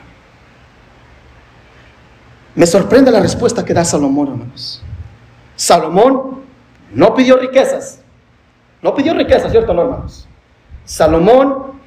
Me 2.58 2.66
sorprende 2.66 3.12
la 3.12 3.20
respuesta 3.20 3.64
que 3.64 3.72
da 3.72 3.84
Salomón, 3.84 4.30
hermanos. 4.30 4.82
Salomón 5.54 6.42
no 6.92 7.14
pidió 7.14 7.36
riquezas. 7.36 8.00
No 8.82 8.96
pidió 8.96 9.14
riquezas, 9.14 9.52
¿cierto, 9.52 9.72
no, 9.72 9.82
hermanos? 9.82 10.26
Salomón 10.84 11.80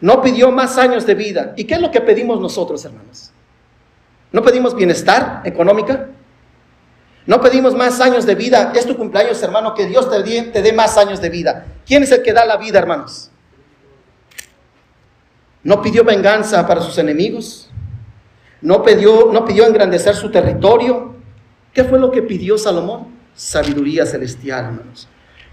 no 0.00 0.20
pidió 0.22 0.50
más 0.50 0.78
años 0.78 1.06
de 1.06 1.14
vida. 1.14 1.54
¿Y 1.56 1.62
qué 1.62 1.74
es 1.74 1.80
lo 1.80 1.92
que 1.92 2.00
pedimos 2.00 2.40
nosotros, 2.40 2.84
hermanos? 2.84 3.30
¿No 4.32 4.42
pedimos 4.42 4.74
bienestar 4.74 5.42
económica? 5.44 6.08
¿No 7.24 7.40
pedimos 7.40 7.76
más 7.76 8.00
años 8.00 8.26
de 8.26 8.34
vida? 8.34 8.72
Es 8.74 8.84
tu 8.84 8.96
cumpleaños, 8.96 9.40
hermano, 9.44 9.74
que 9.74 9.86
Dios 9.86 10.10
te 10.10 10.24
dé, 10.24 10.42
te 10.42 10.60
dé 10.60 10.72
más 10.72 10.98
años 10.98 11.20
de 11.20 11.28
vida. 11.28 11.66
¿Quién 11.86 12.02
es 12.02 12.10
el 12.10 12.24
que 12.24 12.32
da 12.32 12.44
la 12.44 12.56
vida, 12.56 12.80
hermanos? 12.80 13.30
¿No 15.62 15.80
pidió 15.80 16.02
venganza 16.02 16.66
para 16.66 16.80
sus 16.80 16.98
enemigos? 16.98 17.65
¿No 18.60 18.82
pidió, 18.82 19.30
no 19.32 19.44
pidió 19.44 19.66
engrandecer 19.66 20.14
su 20.14 20.30
territorio? 20.30 21.14
¿Qué 21.72 21.84
fue 21.84 21.98
lo 21.98 22.10
que 22.10 22.22
pidió 22.22 22.56
Salomón? 22.56 23.08
Sabiduría 23.34 24.06
celestial, 24.06 24.64
hermanos. 24.66 25.08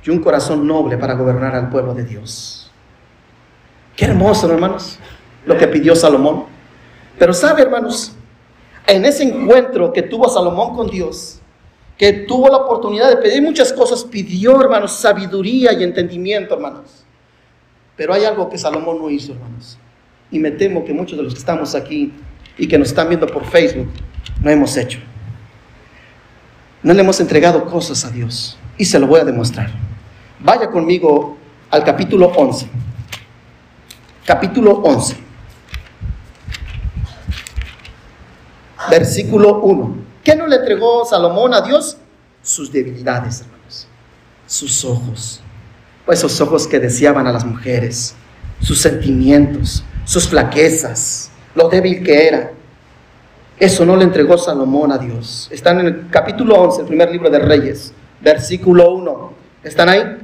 Y 0.05 0.09
un 0.09 0.19
corazón 0.19 0.65
noble 0.65 0.97
para 0.97 1.13
gobernar 1.13 1.55
al 1.55 1.69
pueblo 1.69 1.93
de 1.93 2.03
Dios. 2.03 2.71
Qué 3.95 4.05
hermoso, 4.05 4.51
hermanos, 4.51 4.99
lo 5.45 5.57
que 5.57 5.67
pidió 5.67 5.95
Salomón. 5.95 6.45
Pero 7.19 7.33
sabe, 7.33 7.61
hermanos, 7.61 8.15
en 8.87 9.05
ese 9.05 9.23
encuentro 9.23 9.93
que 9.93 10.01
tuvo 10.01 10.27
Salomón 10.29 10.75
con 10.75 10.89
Dios, 10.89 11.39
que 11.97 12.11
tuvo 12.11 12.49
la 12.49 12.57
oportunidad 12.57 13.09
de 13.09 13.17
pedir 13.17 13.41
muchas 13.41 13.71
cosas, 13.71 14.03
pidió, 14.03 14.59
hermanos, 14.59 14.93
sabiduría 14.93 15.73
y 15.73 15.83
entendimiento, 15.83 16.55
hermanos. 16.55 17.05
Pero 17.95 18.13
hay 18.13 18.25
algo 18.25 18.49
que 18.49 18.57
Salomón 18.57 18.97
no 18.97 19.09
hizo, 19.09 19.33
hermanos. 19.33 19.77
Y 20.31 20.39
me 20.39 20.51
temo 20.51 20.83
que 20.83 20.93
muchos 20.93 21.17
de 21.17 21.23
los 21.23 21.33
que 21.33 21.39
estamos 21.39 21.75
aquí 21.75 22.11
y 22.57 22.67
que 22.67 22.77
nos 22.77 22.89
están 22.89 23.09
viendo 23.09 23.27
por 23.27 23.45
Facebook 23.45 23.89
no 24.41 24.49
hemos 24.49 24.75
hecho. 24.77 24.99
No 26.81 26.93
le 26.93 27.01
hemos 27.01 27.19
entregado 27.19 27.65
cosas 27.65 28.03
a 28.05 28.09
Dios. 28.09 28.57
Y 28.77 28.85
se 28.85 28.99
lo 28.99 29.07
voy 29.07 29.21
a 29.21 29.23
demostrar. 29.23 29.71
Vaya 30.39 30.69
conmigo 30.69 31.37
al 31.69 31.83
capítulo 31.83 32.27
11 32.27 32.69
capítulo 34.25 34.71
11, 34.83 35.17
versículo 38.89 39.61
1. 39.61 39.97
¿Qué 40.23 40.35
no 40.35 40.47
le 40.47 40.57
entregó 40.57 41.05
Salomón 41.05 41.53
a 41.53 41.61
Dios? 41.61 41.97
Sus 42.41 42.71
debilidades, 42.71 43.41
hermanos, 43.41 43.87
sus 44.47 44.83
ojos, 44.85 45.41
pues 46.05 46.19
esos 46.19 46.39
ojos 46.41 46.67
que 46.67 46.79
deseaban 46.79 47.27
a 47.27 47.31
las 47.31 47.45
mujeres, 47.45 48.15
sus 48.61 48.79
sentimientos, 48.81 49.83
sus 50.05 50.27
flaquezas, 50.27 51.31
lo 51.55 51.69
débil 51.69 52.03
que 52.03 52.27
era. 52.27 52.51
Eso 53.57 53.85
no 53.85 53.95
le 53.95 54.03
entregó 54.03 54.37
Salomón 54.37 54.91
a 54.91 54.97
Dios. 54.97 55.47
Están 55.51 55.79
en 55.79 55.85
el 55.87 56.09
capítulo 56.09 56.55
11, 56.61 56.81
el 56.81 56.87
primer 56.87 57.11
libro 57.11 57.29
de 57.29 57.39
Reyes, 57.39 57.93
versículo 58.21 58.91
1. 58.93 59.33
¿Están 59.63 59.89
ahí? 59.89 60.17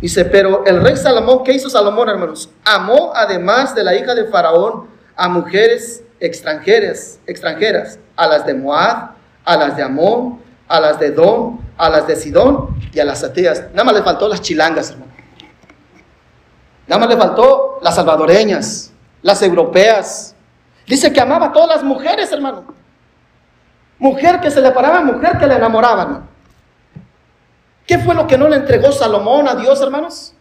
Dice, 0.00 0.24
pero 0.26 0.66
el 0.66 0.82
rey 0.82 0.96
Salomón, 0.96 1.42
¿qué 1.44 1.52
hizo 1.52 1.70
Salomón, 1.70 2.08
hermanos? 2.10 2.50
Amó 2.64 3.12
además 3.14 3.74
de 3.74 3.84
la 3.84 3.94
hija 3.94 4.14
de 4.14 4.26
Faraón 4.26 4.86
a 5.16 5.28
mujeres 5.28 6.02
extranjeras, 6.20 7.20
extranjeras, 7.26 7.98
a 8.16 8.26
las 8.26 8.44
de 8.44 8.54
Moab, 8.54 9.12
a 9.44 9.56
las 9.56 9.76
de 9.76 9.82
Amón, 9.82 10.40
a 10.68 10.80
las 10.80 10.98
de 10.98 11.10
Don, 11.10 11.60
a 11.76 11.88
las 11.88 12.06
de 12.06 12.16
Sidón 12.16 12.76
y 12.92 13.00
a 13.00 13.04
las 13.04 13.22
ateas. 13.22 13.64
Nada 13.70 13.84
más 13.84 13.94
le 13.94 14.02
faltó 14.02 14.28
las 14.28 14.42
chilangas, 14.42 14.90
hermano. 14.90 15.12
Nada 16.86 17.00
más 17.00 17.08
le 17.08 17.16
faltó 17.16 17.78
las 17.82 17.94
salvadoreñas, 17.94 18.92
las 19.24 19.42
europeas. 19.42 20.36
Dice 20.86 21.12
que 21.12 21.20
amaba 21.20 21.46
a 21.46 21.52
todas 21.52 21.68
las 21.76 21.82
mujeres, 21.82 22.30
hermano. 22.30 22.64
Mujer 23.98 24.38
que 24.40 24.50
se 24.50 24.60
le 24.60 24.70
paraba, 24.70 25.00
mujer 25.00 25.38
que 25.38 25.46
le 25.46 25.54
enamoraba, 25.54 26.02
hermano. 26.02 26.28
¿Qué 27.86 27.98
fue 27.98 28.14
lo 28.14 28.26
que 28.26 28.38
no 28.38 28.48
le 28.48 28.56
entregó 28.56 28.92
Salomón 28.92 29.48
a 29.48 29.56
Dios, 29.56 29.80
hermanos? 29.80 30.34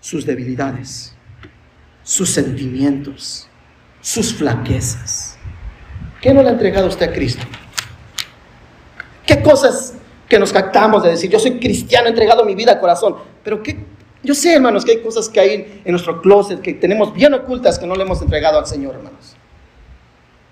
Sus 0.00 0.24
debilidades, 0.24 1.16
sus 2.02 2.30
sentimientos, 2.30 3.48
sus 4.00 4.34
flaquezas. 4.34 5.38
¿Qué 6.20 6.32
no 6.32 6.42
le 6.42 6.50
ha 6.50 6.52
entregado 6.52 6.86
usted 6.86 7.10
a 7.10 7.12
Cristo? 7.12 7.44
¿Qué 9.26 9.42
cosas 9.42 9.94
que 10.28 10.38
nos 10.38 10.52
captamos 10.52 11.02
de 11.02 11.10
decir, 11.10 11.30
yo 11.30 11.38
soy 11.38 11.58
cristiano, 11.58 12.06
he 12.06 12.10
entregado 12.10 12.44
mi 12.44 12.54
vida 12.54 12.72
al 12.72 12.80
corazón. 12.80 13.16
Pero 13.42 13.62
que, 13.62 13.84
yo 14.24 14.34
sé, 14.34 14.54
hermanos, 14.54 14.84
que 14.84 14.92
hay 14.92 15.00
cosas 15.00 15.28
que 15.28 15.38
hay 15.38 15.82
en 15.84 15.92
nuestro 15.92 16.20
closet 16.20 16.60
que 16.60 16.74
tenemos 16.74 17.12
bien 17.12 17.34
ocultas 17.34 17.78
que 17.78 17.86
no 17.86 17.94
le 17.94 18.02
hemos 18.02 18.20
entregado 18.22 18.58
al 18.58 18.66
Señor, 18.66 18.94
hermanos. 18.94 19.36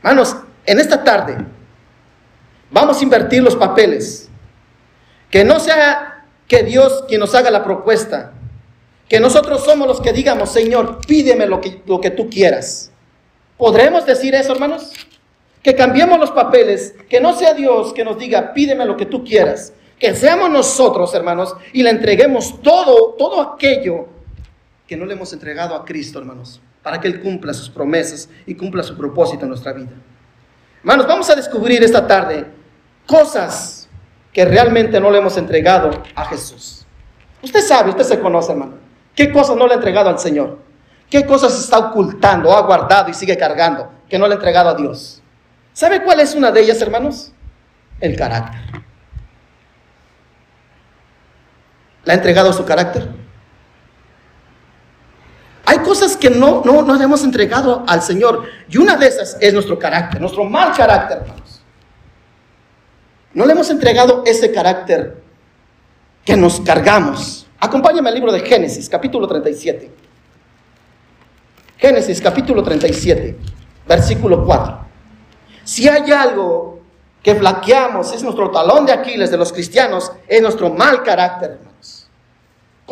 Hermanos, 0.02 0.36
en 0.66 0.78
esta 0.78 1.02
tarde 1.02 1.38
vamos 2.70 3.00
a 3.00 3.02
invertir 3.02 3.42
los 3.42 3.56
papeles. 3.56 4.28
Que 5.30 5.44
no 5.44 5.58
sea 5.60 6.26
que 6.46 6.62
Dios 6.62 7.04
quien 7.08 7.20
nos 7.20 7.34
haga 7.34 7.50
la 7.50 7.64
propuesta, 7.64 8.32
que 9.08 9.20
nosotros 9.20 9.64
somos 9.64 9.88
los 9.88 10.00
que 10.00 10.12
digamos, 10.12 10.52
Señor, 10.52 10.98
pídeme 11.06 11.46
lo 11.46 11.60
que, 11.60 11.82
lo 11.86 12.00
que 12.00 12.10
tú 12.10 12.28
quieras. 12.28 12.90
¿Podremos 13.56 14.04
decir 14.04 14.34
eso, 14.34 14.52
hermanos? 14.52 14.92
Que 15.62 15.74
cambiemos 15.74 16.18
los 16.18 16.30
papeles, 16.32 16.94
que 17.08 17.20
no 17.20 17.34
sea 17.34 17.54
Dios 17.54 17.92
que 17.94 18.04
nos 18.04 18.18
diga, 18.18 18.52
pídeme 18.52 18.84
lo 18.84 18.96
que 18.96 19.06
tú 19.06 19.24
quieras. 19.24 19.72
Que 20.02 20.16
seamos 20.16 20.50
nosotros, 20.50 21.14
hermanos, 21.14 21.54
y 21.72 21.80
le 21.80 21.90
entreguemos 21.90 22.60
todo, 22.60 23.14
todo 23.16 23.40
aquello 23.40 24.08
que 24.84 24.96
no 24.96 25.06
le 25.06 25.14
hemos 25.14 25.32
entregado 25.32 25.76
a 25.76 25.84
Cristo, 25.84 26.18
hermanos, 26.18 26.60
para 26.82 27.00
que 27.00 27.06
Él 27.06 27.20
cumpla 27.20 27.54
sus 27.54 27.70
promesas 27.70 28.28
y 28.44 28.56
cumpla 28.56 28.82
su 28.82 28.96
propósito 28.96 29.44
en 29.44 29.50
nuestra 29.50 29.72
vida. 29.72 29.92
Hermanos, 30.80 31.06
vamos 31.06 31.30
a 31.30 31.36
descubrir 31.36 31.84
esta 31.84 32.04
tarde 32.04 32.46
cosas 33.06 33.88
que 34.32 34.44
realmente 34.44 34.98
no 34.98 35.08
le 35.08 35.18
hemos 35.18 35.36
entregado 35.36 35.90
a 36.16 36.24
Jesús. 36.24 36.84
Usted 37.40 37.60
sabe, 37.60 37.90
usted 37.90 38.02
se 38.02 38.18
conoce, 38.18 38.50
hermano. 38.50 38.78
¿Qué 39.14 39.30
cosas 39.30 39.54
no 39.54 39.68
le 39.68 39.74
ha 39.74 39.76
entregado 39.76 40.08
al 40.08 40.18
Señor? 40.18 40.58
¿Qué 41.08 41.24
cosas 41.24 41.56
está 41.60 41.78
ocultando, 41.78 42.52
ha 42.52 42.62
guardado 42.62 43.08
y 43.08 43.14
sigue 43.14 43.38
cargando 43.38 43.88
que 44.08 44.18
no 44.18 44.26
le 44.26 44.32
ha 44.32 44.38
entregado 44.38 44.70
a 44.70 44.74
Dios? 44.74 45.22
¿Sabe 45.72 46.02
cuál 46.02 46.18
es 46.18 46.34
una 46.34 46.50
de 46.50 46.60
ellas, 46.60 46.82
hermanos? 46.82 47.30
El 48.00 48.16
carácter. 48.16 48.82
¿Le 52.04 52.12
ha 52.12 52.16
entregado 52.16 52.52
su 52.52 52.64
carácter? 52.64 53.08
Hay 55.64 55.78
cosas 55.78 56.16
que 56.16 56.28
no, 56.28 56.62
no, 56.64 56.82
no 56.82 56.94
le 56.94 57.04
hemos 57.04 57.22
entregado 57.22 57.84
al 57.86 58.02
Señor. 58.02 58.44
Y 58.68 58.78
una 58.78 58.96
de 58.96 59.06
esas 59.06 59.36
es 59.40 59.54
nuestro 59.54 59.78
carácter, 59.78 60.20
nuestro 60.20 60.44
mal 60.44 60.72
carácter, 60.72 61.18
hermanos. 61.18 61.62
No 63.34 63.46
le 63.46 63.52
hemos 63.52 63.70
entregado 63.70 64.22
ese 64.26 64.52
carácter 64.52 65.22
que 66.24 66.36
nos 66.36 66.60
cargamos. 66.60 67.46
Acompáñame 67.60 68.08
al 68.08 68.14
libro 68.14 68.32
de 68.32 68.40
Génesis, 68.40 68.88
capítulo 68.88 69.26
37. 69.26 69.90
Génesis, 71.78 72.20
capítulo 72.20 72.62
37, 72.62 73.38
versículo 73.88 74.44
4. 74.44 74.86
Si 75.64 75.88
hay 75.88 76.10
algo 76.12 76.80
que 77.22 77.34
flaqueamos, 77.34 78.12
es 78.12 78.22
nuestro 78.22 78.50
talón 78.50 78.84
de 78.84 78.92
Aquiles 78.92 79.30
de 79.30 79.36
los 79.36 79.52
cristianos, 79.52 80.12
es 80.26 80.42
nuestro 80.42 80.70
mal 80.70 81.02
carácter, 81.02 81.52
hermanos. 81.52 81.71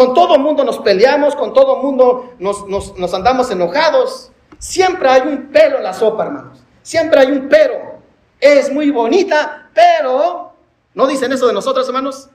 Con 0.01 0.15
todo 0.15 0.39
mundo 0.39 0.65
nos 0.65 0.79
peleamos, 0.79 1.37
con 1.37 1.53
todo 1.53 1.77
mundo 1.77 2.33
nos, 2.39 2.67
nos 2.67 3.13
andamos 3.13 3.51
enojados. 3.51 4.33
Siempre 4.59 5.07
hay 5.11 5.29
un 5.29 5.51
pero 5.53 5.77
en 5.77 5.83
la 5.83 5.93
sopa, 5.93 6.25
hermanos. 6.25 6.59
Siempre 6.81 7.21
hay 7.21 7.31
un 7.31 7.51
pero. 7.51 8.01
Es 8.41 8.73
muy 8.73 8.91
bonita, 8.91 9.69
pero... 9.75 10.55
¿No 10.95 11.07
dicen 11.07 11.31
eso 11.33 11.47
de 11.49 11.53
nosotros, 11.53 11.87
hermanos? 11.87 12.31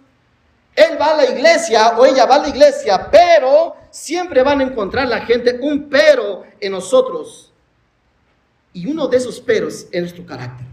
Él 0.76 0.96
va 1.02 1.08
a 1.08 1.16
la 1.16 1.26
iglesia 1.26 1.98
o 1.98 2.06
ella 2.06 2.28
va 2.28 2.36
a 2.36 2.40
la 2.44 2.50
iglesia, 2.50 3.10
pero 3.10 3.76
siempre 3.90 4.44
van 4.44 4.60
a 4.60 4.66
encontrar 4.66 5.08
la 5.08 5.22
gente 5.22 5.58
un 5.60 5.90
pero 5.90 6.44
en 6.60 6.72
nosotros. 6.72 7.52
Y 8.74 8.86
uno 8.86 9.08
de 9.08 9.18
esos 9.18 9.40
peros 9.40 9.88
es 9.92 10.02
nuestro 10.02 10.24
carácter. 10.24 10.65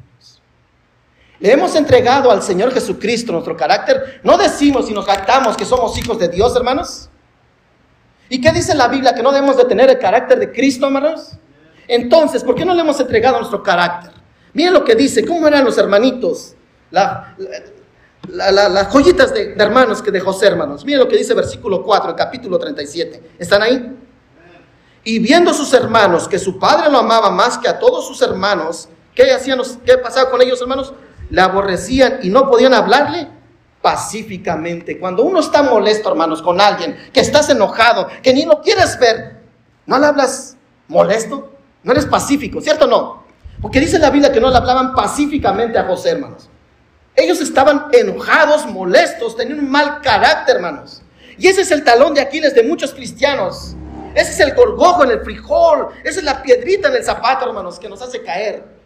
Le 1.43 1.51
hemos 1.51 1.75
entregado 1.75 2.31
al 2.31 2.41
Señor 2.41 2.73
Jesucristo 2.73 3.33
nuestro 3.33 3.57
carácter. 3.57 4.21
No 4.23 4.39
decimos 4.39 4.89
y 4.89 4.95
nos 4.95 5.05
jactamos 5.05 5.57
que 5.57 5.65
somos 5.65 5.99
hijos 5.99 6.17
de 6.17 6.29
Dios, 6.29 6.55
hermanos. 6.55 7.11
¿Y 8.29 8.41
qué 8.41 8.53
dice 8.53 8.77
la 8.77 8.87
Biblia? 8.87 9.13
Que 9.13 9.25
no 9.25 9.33
debemos 9.33 9.57
de 9.57 9.65
tener 9.65 9.91
el 9.91 9.99
carácter 9.99 10.39
de 10.39 10.53
Cristo, 10.53 10.87
hermanos. 10.87 11.33
Entonces, 11.89 12.45
¿por 12.45 12.55
qué 12.55 12.65
no 12.65 12.73
le 12.75 12.83
hemos 12.83 13.01
entregado 13.01 13.39
nuestro 13.39 13.61
carácter? 13.61 14.13
Miren 14.53 14.73
lo 14.73 14.85
que 14.85 14.95
dice, 14.95 15.27
¿cómo 15.27 15.49
eran 15.49 15.65
los 15.65 15.77
hermanitos? 15.79 16.55
La, 16.93 17.35
las 18.29 18.87
joyitas 18.93 19.35
de, 19.35 19.55
hermanos 19.59 20.01
que 20.01 20.13
de 20.13 20.21
José, 20.21 20.47
hermanos. 20.47 20.85
Miren 20.85 21.01
lo 21.01 21.09
que 21.09 21.17
dice 21.17 21.35
versículo 21.35 21.83
4, 21.83 22.15
capítulo 22.15 22.57
37. 22.57 23.33
¿Están 23.41 23.63
ahí? 23.63 23.97
Y 25.03 25.19
viendo 25.19 25.53
sus 25.53 25.75
hermanos 25.75 26.29
que 26.29 26.39
su 26.39 26.57
padre 26.57 26.89
lo 26.89 26.99
amaba 26.99 27.33
más 27.33 27.59
que 27.59 27.67
a 27.67 27.81
todos 27.81 28.07
sus 28.07 28.23
hermanos, 28.23 28.89
¿qué 29.13 29.33
hacían? 29.33 29.61
¿Qué 29.85 29.99
pasaba 29.99 30.31
con 30.31 30.41
ellos, 30.41 30.61
hermanos? 30.61 30.95
Le 31.33 31.41
aborrecían 31.41 32.19
y 32.23 32.29
no 32.29 32.51
podían 32.51 32.75
hablarle 32.75 33.27
pacíficamente. 33.81 34.99
Cuando 34.99 35.23
uno 35.23 35.41
está 35.41 35.63
molesto, 35.63 36.11
hermanos, 36.11 36.43
con 36.43 36.61
alguien, 36.61 36.95
que 37.11 37.21
estás 37.21 37.49
enojado, 37.49 38.07
que 38.23 38.35
ni 38.35 38.45
lo 38.45 38.61
quieres 38.61 38.99
ver, 38.99 39.41
¿no 39.87 39.99
le 39.99 40.05
hablas 40.05 40.59
molesto? 40.89 41.51
No 41.85 41.93
eres 41.93 42.05
pacífico, 42.05 42.61
¿cierto 42.61 42.85
o 42.85 42.89
no? 42.89 43.25
Porque 43.63 43.81
dice 43.81 43.99
la 43.99 44.11
Biblia 44.11 44.31
que 44.31 44.43
no 44.43 44.51
le 44.51 44.59
hablaban 44.59 44.95
pacíficamente 44.95 45.79
a 45.79 45.85
José, 45.85 46.11
hermanos. 46.11 46.51
Ellos 47.17 47.41
estaban 47.41 47.87
enojados, 47.93 48.67
molestos, 48.67 49.35
tenían 49.35 49.61
un 49.61 49.71
mal 49.71 50.03
carácter, 50.03 50.57
hermanos. 50.57 51.01
Y 51.39 51.47
ese 51.47 51.63
es 51.63 51.71
el 51.71 51.83
talón 51.83 52.13
de 52.13 52.21
Aquiles 52.21 52.55
de 52.55 52.63
muchos 52.63 52.93
cristianos. 52.93 53.75
Ese 54.15 54.33
es 54.33 54.41
el 54.41 54.55
gorgojo 54.55 55.05
en 55.05 55.13
el 55.13 55.21
frijol. 55.21 55.89
Esa 56.05 56.19
es 56.19 56.25
la 56.27 56.43
piedrita 56.43 56.89
en 56.89 56.97
el 56.97 57.05
zapato, 57.05 57.47
hermanos, 57.47 57.79
que 57.79 57.89
nos 57.89 58.03
hace 58.03 58.23
caer. 58.23 58.82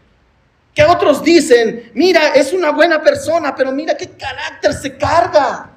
Que 0.76 0.84
otros 0.84 1.24
dicen, 1.24 1.90
mira, 1.94 2.34
es 2.34 2.52
una 2.52 2.70
buena 2.70 3.00
persona, 3.00 3.54
pero 3.54 3.72
mira 3.72 3.96
qué 3.96 4.10
carácter 4.10 4.74
se 4.74 4.98
carga. 4.98 5.70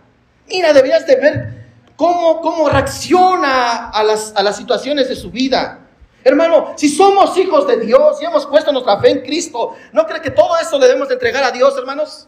Mira, 0.46 0.74
deberías 0.74 1.08
de 1.08 1.16
ver 1.16 1.54
cómo, 1.96 2.42
cómo 2.42 2.68
reacciona 2.68 3.92
a 3.92 4.04
las, 4.04 4.34
a 4.36 4.44
las 4.44 4.58
situaciones 4.58 5.08
de 5.08 5.16
su 5.16 5.32
vida. 5.32 5.80
Hermano, 6.22 6.74
si 6.76 6.90
somos 6.90 7.38
hijos 7.38 7.66
de 7.66 7.78
Dios 7.78 8.22
y 8.22 8.26
hemos 8.26 8.46
puesto 8.46 8.74
nuestra 8.74 9.00
fe 9.00 9.12
en 9.12 9.22
Cristo, 9.22 9.74
¿no 9.94 10.06
cree 10.06 10.22
que 10.22 10.32
todo 10.32 10.58
eso 10.62 10.78
le 10.78 10.88
debemos 10.88 11.08
de 11.08 11.14
entregar 11.14 11.46
a 11.46 11.52
Dios, 11.52 11.78
hermanos? 11.78 12.28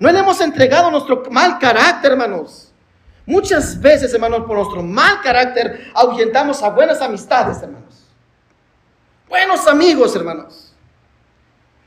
No 0.00 0.10
le 0.10 0.18
hemos 0.18 0.40
entregado 0.40 0.90
nuestro 0.90 1.22
mal 1.30 1.60
carácter, 1.60 2.10
hermanos. 2.10 2.72
Muchas 3.26 3.80
veces, 3.80 4.12
hermanos, 4.12 4.42
por 4.44 4.56
nuestro 4.56 4.82
mal 4.82 5.20
carácter 5.22 5.92
ahuyentamos 5.94 6.64
a 6.64 6.70
buenas 6.70 7.00
amistades, 7.00 7.62
hermanos. 7.62 8.08
Buenos 9.28 9.68
amigos, 9.68 10.16
hermanos. 10.16 10.69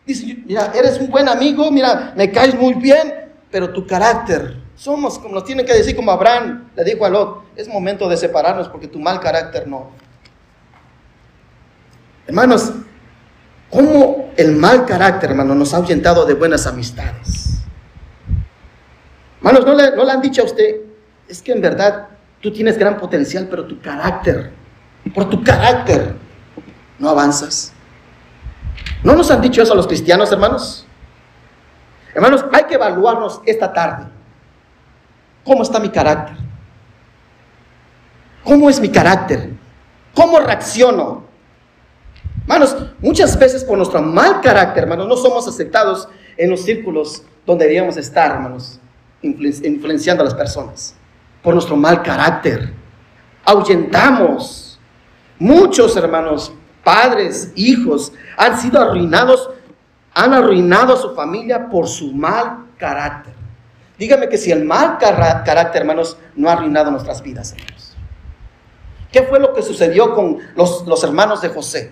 Dice, 0.05 0.37
mira, 0.45 0.71
eres 0.75 0.99
un 0.99 1.09
buen 1.09 1.29
amigo, 1.29 1.71
mira, 1.71 2.13
me 2.15 2.29
caes 2.31 2.55
muy 2.55 2.73
bien, 2.73 3.31
pero 3.49 3.71
tu 3.71 3.87
carácter, 3.87 4.57
somos, 4.75 5.19
como 5.19 5.35
nos 5.35 5.45
tienen 5.45 5.65
que 5.65 5.73
decir, 5.73 5.95
como 5.95 6.11
Abraham 6.11 6.69
le 6.75 6.83
dijo 6.83 7.05
a 7.05 7.09
Lot, 7.09 7.43
es 7.55 7.67
momento 7.67 8.09
de 8.09 8.17
separarnos 8.17 8.67
porque 8.67 8.87
tu 8.87 8.99
mal 8.99 9.19
carácter 9.19 9.67
no. 9.67 9.91
Hermanos, 12.25 12.73
¿cómo 13.69 14.31
el 14.37 14.53
mal 14.53 14.85
carácter, 14.85 15.31
hermano, 15.31 15.55
nos 15.55 15.73
ha 15.73 15.77
ahuyentado 15.77 16.25
de 16.25 16.33
buenas 16.33 16.65
amistades? 16.67 17.59
Hermanos, 19.37 19.65
¿no 19.65 20.05
le, 20.05 20.11
han 20.11 20.21
dicho 20.21 20.41
a 20.41 20.45
usted, 20.45 20.77
es 21.27 21.41
que 21.41 21.51
en 21.51 21.61
verdad 21.61 22.07
tú 22.41 22.51
tienes 22.51 22.77
gran 22.77 22.97
potencial, 22.97 23.47
pero 23.49 23.65
tu 23.65 23.79
carácter, 23.81 24.51
por 25.13 25.29
tu 25.29 25.43
carácter, 25.43 26.15
no 26.97 27.09
avanzas. 27.09 27.72
¿No 29.03 29.15
nos 29.15 29.29
han 29.31 29.41
dicho 29.41 29.61
eso 29.61 29.73
a 29.73 29.75
los 29.75 29.87
cristianos, 29.87 30.31
hermanos? 30.31 30.85
Hermanos, 32.13 32.45
hay 32.53 32.63
que 32.65 32.75
evaluarnos 32.75 33.41
esta 33.45 33.73
tarde. 33.73 34.05
¿Cómo 35.43 35.63
está 35.63 35.79
mi 35.79 35.89
carácter? 35.89 36.37
¿Cómo 38.43 38.69
es 38.69 38.79
mi 38.79 38.89
carácter? 38.89 39.51
¿Cómo 40.13 40.39
reacciono? 40.39 41.23
Hermanos, 42.41 42.75
muchas 42.99 43.37
veces 43.37 43.63
por 43.63 43.77
nuestro 43.77 44.01
mal 44.01 44.41
carácter, 44.41 44.83
hermanos, 44.83 45.07
no 45.07 45.17
somos 45.17 45.47
aceptados 45.47 46.07
en 46.37 46.49
los 46.49 46.63
círculos 46.63 47.23
donde 47.45 47.65
deberíamos 47.65 47.97
estar, 47.97 48.31
hermanos 48.31 48.79
influenciando 49.23 50.21
a 50.21 50.25
las 50.25 50.35
personas, 50.35 50.95
por 51.41 51.53
nuestro 51.53 51.75
mal 51.75 52.03
carácter. 52.03 52.73
Ahuyentamos. 53.45 54.79
Muchos 55.39 55.95
hermanos, 55.97 56.53
padres, 56.83 57.51
hijos, 57.55 58.11
han 58.37 58.59
sido 58.59 58.81
arruinados, 58.81 59.49
han 60.13 60.33
arruinado 60.33 60.93
a 60.93 60.97
su 60.97 61.15
familia 61.15 61.69
por 61.69 61.87
su 61.87 62.11
mal 62.11 62.65
carácter. 62.77 63.33
Dígame 63.97 64.27
que 64.27 64.37
si 64.37 64.51
el 64.51 64.65
mal 64.65 64.97
carácter, 64.97 65.81
hermanos, 65.81 66.17
no 66.35 66.49
ha 66.49 66.53
arruinado 66.53 66.91
nuestras 66.91 67.21
vidas, 67.21 67.53
hermanos. 67.53 67.95
¿Qué 69.11 69.23
fue 69.23 69.39
lo 69.39 69.53
que 69.53 69.61
sucedió 69.61 70.13
con 70.13 70.39
los, 70.55 70.85
los 70.87 71.03
hermanos 71.03 71.41
de 71.41 71.49
José? 71.49 71.91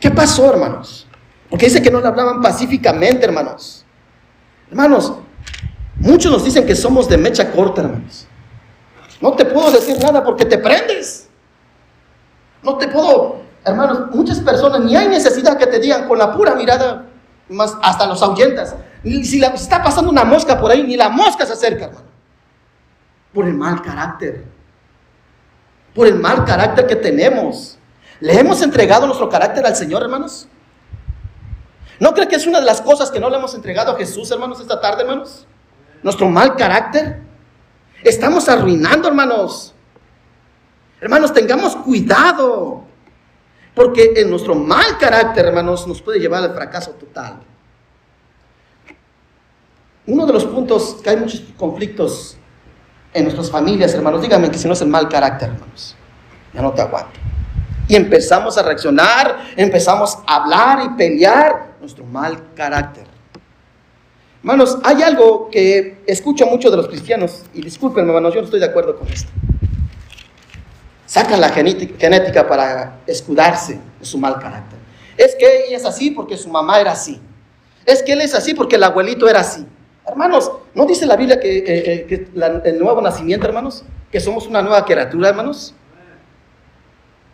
¿Qué 0.00 0.10
pasó, 0.10 0.50
hermanos? 0.50 1.06
Porque 1.48 1.66
dice 1.66 1.80
que 1.80 1.90
no 1.90 2.00
le 2.00 2.08
hablaban 2.08 2.42
pacíficamente, 2.42 3.24
hermanos. 3.24 3.84
Hermanos, 4.68 5.14
Muchos 6.00 6.30
nos 6.30 6.44
dicen 6.44 6.64
que 6.64 6.76
somos 6.76 7.08
de 7.08 7.18
mecha 7.18 7.50
corta, 7.50 7.82
hermanos. 7.82 8.26
No 9.20 9.32
te 9.32 9.44
puedo 9.44 9.70
decir 9.72 9.98
nada 9.98 10.22
porque 10.22 10.44
te 10.44 10.58
prendes. 10.58 11.27
No 12.62 12.76
te 12.76 12.88
puedo, 12.88 13.40
hermanos, 13.64 14.10
muchas 14.10 14.40
personas 14.40 14.80
ni 14.80 14.96
hay 14.96 15.08
necesidad 15.08 15.56
que 15.56 15.66
te 15.66 15.78
digan 15.78 16.08
con 16.08 16.18
la 16.18 16.32
pura 16.32 16.54
mirada, 16.54 17.06
más 17.48 17.76
hasta 17.82 18.06
los 18.06 18.22
ahuyentas. 18.22 18.74
Si 19.02 19.38
la, 19.38 19.48
está 19.48 19.82
pasando 19.82 20.10
una 20.10 20.24
mosca 20.24 20.58
por 20.58 20.70
ahí, 20.70 20.82
ni 20.82 20.96
la 20.96 21.08
mosca 21.08 21.46
se 21.46 21.52
acerca, 21.52 21.86
hermano. 21.86 22.06
Por 23.32 23.46
el 23.46 23.54
mal 23.54 23.80
carácter. 23.82 24.44
Por 25.94 26.06
el 26.06 26.16
mal 26.16 26.44
carácter 26.44 26.86
que 26.86 26.96
tenemos. 26.96 27.78
¿Le 28.20 28.38
hemos 28.38 28.62
entregado 28.62 29.06
nuestro 29.06 29.28
carácter 29.28 29.64
al 29.64 29.76
Señor, 29.76 30.02
hermanos? 30.02 30.48
¿No 32.00 32.14
cree 32.14 32.28
que 32.28 32.36
es 32.36 32.46
una 32.46 32.60
de 32.60 32.66
las 32.66 32.80
cosas 32.80 33.10
que 33.10 33.20
no 33.20 33.30
le 33.30 33.36
hemos 33.36 33.54
entregado 33.54 33.92
a 33.92 33.96
Jesús, 33.96 34.30
hermanos, 34.30 34.60
esta 34.60 34.80
tarde, 34.80 35.02
hermanos? 35.02 35.46
Nuestro 36.02 36.28
mal 36.28 36.56
carácter. 36.56 37.20
Estamos 38.04 38.48
arruinando, 38.48 39.08
hermanos. 39.08 39.74
Hermanos, 41.00 41.32
tengamos 41.32 41.76
cuidado. 41.76 42.84
Porque 43.74 44.12
en 44.16 44.28
nuestro 44.28 44.56
mal 44.56 44.98
carácter, 44.98 45.46
hermanos, 45.46 45.86
nos 45.86 46.02
puede 46.02 46.18
llevar 46.18 46.42
al 46.42 46.52
fracaso 46.52 46.90
total. 46.92 47.38
Uno 50.06 50.26
de 50.26 50.32
los 50.32 50.46
puntos 50.46 50.96
que 51.02 51.10
hay 51.10 51.16
muchos 51.16 51.44
conflictos 51.56 52.36
en 53.14 53.22
nuestras 53.24 53.50
familias, 53.50 53.94
hermanos, 53.94 54.20
díganme 54.20 54.50
que 54.50 54.58
si 54.58 54.66
no 54.66 54.72
es 54.72 54.80
el 54.80 54.88
mal 54.88 55.08
carácter, 55.08 55.50
hermanos, 55.50 55.94
ya 56.52 56.60
no 56.60 56.72
te 56.72 56.82
aguanto. 56.82 57.20
Y 57.86 57.94
empezamos 57.94 58.58
a 58.58 58.62
reaccionar, 58.62 59.44
empezamos 59.54 60.18
a 60.26 60.36
hablar 60.42 60.84
y 60.84 60.96
pelear 60.96 61.76
nuestro 61.80 62.04
mal 62.04 62.52
carácter. 62.54 63.06
Hermanos, 64.40 64.78
hay 64.82 65.02
algo 65.02 65.48
que 65.50 66.02
escucho 66.06 66.46
mucho 66.46 66.68
de 66.68 66.78
los 66.78 66.88
cristianos, 66.88 67.44
y 67.54 67.62
discúlpenme, 67.62 68.08
hermanos, 68.08 68.34
yo 68.34 68.40
no 68.40 68.46
estoy 68.46 68.60
de 68.60 68.66
acuerdo 68.66 68.96
con 68.96 69.06
esto 69.06 69.30
sacan 71.08 71.40
la 71.40 71.48
genética 71.48 72.46
para 72.46 73.00
escudarse 73.06 73.80
de 73.98 74.04
su 74.04 74.18
mal 74.18 74.38
carácter. 74.38 74.78
Es 75.16 75.34
que 75.34 75.64
ella 75.66 75.78
es 75.78 75.84
así 75.86 76.10
porque 76.10 76.36
su 76.36 76.50
mamá 76.50 76.78
era 76.78 76.92
así. 76.92 77.18
Es 77.86 78.02
que 78.02 78.12
él 78.12 78.20
es 78.20 78.34
así 78.34 78.52
porque 78.52 78.76
el 78.76 78.84
abuelito 78.84 79.26
era 79.26 79.40
así. 79.40 79.66
Hermanos, 80.06 80.52
¿no 80.74 80.84
dice 80.84 81.06
la 81.06 81.16
Biblia 81.16 81.40
que, 81.40 81.58
eh, 81.58 82.06
eh, 82.08 82.60
el 82.64 82.78
nuevo 82.78 83.00
nacimiento, 83.00 83.46
hermanos? 83.46 83.84
Que 84.12 84.20
somos 84.20 84.46
una 84.46 84.60
nueva 84.60 84.84
criatura, 84.84 85.30
hermanos. 85.30 85.74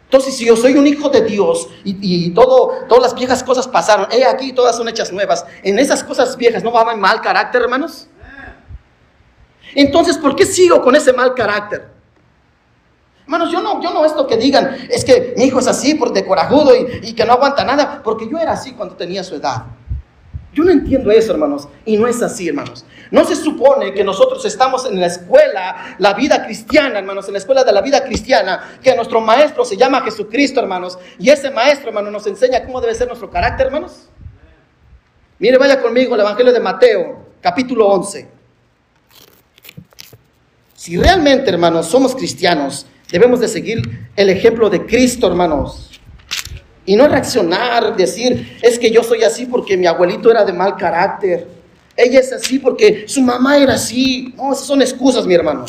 Entonces, 0.05 0.37
si 0.37 0.45
yo 0.47 0.57
soy 0.57 0.75
un 0.75 0.87
hijo 0.87 1.09
de 1.09 1.23
Dios 1.23 1.69
y, 1.83 2.31
todo, 2.31 2.87
todas 2.89 3.03
las 3.03 3.15
viejas 3.17 3.43
cosas 3.43 3.67
pasaron, 3.67 4.07
he 4.13 4.25
aquí 4.25 4.53
todas 4.53 4.77
son 4.77 4.89
hechas 4.89 5.13
nuevas, 5.13 5.45
en 5.65 5.81
esas 5.81 6.05
cosas 6.05 6.37
viejas 6.37 6.63
no 6.63 6.71
va 6.71 6.95
mal 6.95 7.21
carácter, 7.21 7.63
hermanos. 7.63 8.07
Entonces, 9.75 10.17
¿por 10.17 10.37
qué 10.37 10.47
sigo 10.47 10.81
con 10.81 10.95
ese 10.95 11.13
mal 11.13 11.35
carácter? 11.35 11.94
Hermanos, 13.25 13.51
yo 13.51 13.61
no, 13.63 13.83
yo 13.83 13.93
no 13.93 14.05
esto 14.05 14.27
que 14.27 14.37
digan, 14.37 14.77
es 14.91 15.05
que 15.05 15.35
mi 15.37 15.45
hijo 15.45 15.59
es 15.59 15.67
así 15.67 15.95
por 15.95 16.13
de 16.13 16.25
corajudo 16.25 16.75
y, 16.77 17.09
y 17.09 17.13
que 17.15 17.25
no 17.25 17.33
aguanta 17.33 17.65
nada, 17.65 18.03
porque 18.05 18.29
yo 18.31 18.39
era 18.39 18.53
así 18.53 18.73
cuando 18.73 18.97
tenía 18.97 19.25
su 19.25 19.35
edad. 19.35 19.65
Yo 20.55 20.63
no 20.63 20.71
entiendo 20.71 21.11
eso, 21.11 21.33
hermanos, 21.33 21.67
y 21.85 21.97
no 21.97 22.07
es 22.07 22.23
así, 22.23 22.49
hermanos. 22.49 22.85
No 23.11 23.25
se 23.25 23.35
supone 23.35 23.93
que 23.93 24.05
nosotros 24.05 24.45
estamos 24.45 24.87
en 24.87 25.01
la 25.01 25.07
escuela, 25.07 25.97
la 25.99 26.15
vida 26.15 26.45
cristiana, 26.45 27.01
hermanos, 27.01 27.27
en 27.27 27.33
la 27.33 27.39
escuela 27.39 27.65
de 27.65 27.73
la 27.73 27.81
vida 27.81 28.05
cristiana, 28.05 28.79
que 28.81 28.95
nuestro 28.95 29.21
maestro 29.21 29.65
se 29.65 29.77
llama 29.77 30.03
Jesucristo, 30.03 30.61
hermanos, 30.61 30.97
y 31.19 31.29
ese 31.29 31.51
maestro, 31.51 31.89
hermano, 31.89 32.13
nos 32.13 32.27
enseña 32.29 32.65
cómo 32.65 32.81
debe 32.81 32.95
ser 32.95 33.09
nuestro 33.09 33.29
carácter, 33.31 33.67
hermanos. 33.67 34.09
Mire, 35.41 35.59
vaya 35.59 35.83
conmigo 35.83 36.15
al 36.15 36.21
Evangelio 36.21 36.53
de 36.53 36.61
Mateo, 36.61 37.27
capítulo 37.41 37.89
11. 37.89 38.29
Si 40.75 40.97
realmente, 40.97 41.51
hermanos, 41.51 41.87
somos 41.87 42.15
cristianos, 42.15 42.87
Debemos 43.15 43.39
de 43.39 43.47
seguir 43.47 44.09
el 44.17 44.29
ejemplo 44.29 44.69
de 44.69 44.87
Cristo, 44.87 45.29
hermanos. 45.29 45.89
Y 46.85 46.97
no 46.97 47.07
reaccionar, 47.07 47.95
decir, 47.95 48.59
es 48.61 48.77
que 48.77 48.91
yo 48.91 49.05
soy 49.05 49.23
así 49.23 49.47
porque 49.47 49.77
mi 49.77 49.87
abuelito 49.87 50.33
era 50.33 50.45
de 50.45 50.53
mal 50.53 50.77
carácter. 50.77 51.47
Ella 51.97 52.19
es 52.19 52.33
así 52.33 52.59
porque 52.59 53.05
su 53.07 53.23
mamá 53.23 53.57
era 53.57 53.75
así. 53.75 54.35
No, 54.37 54.53
esas 54.53 54.67
son 54.67 54.83
excusas, 54.83 55.27
mi 55.27 55.35
hermano. 55.35 55.65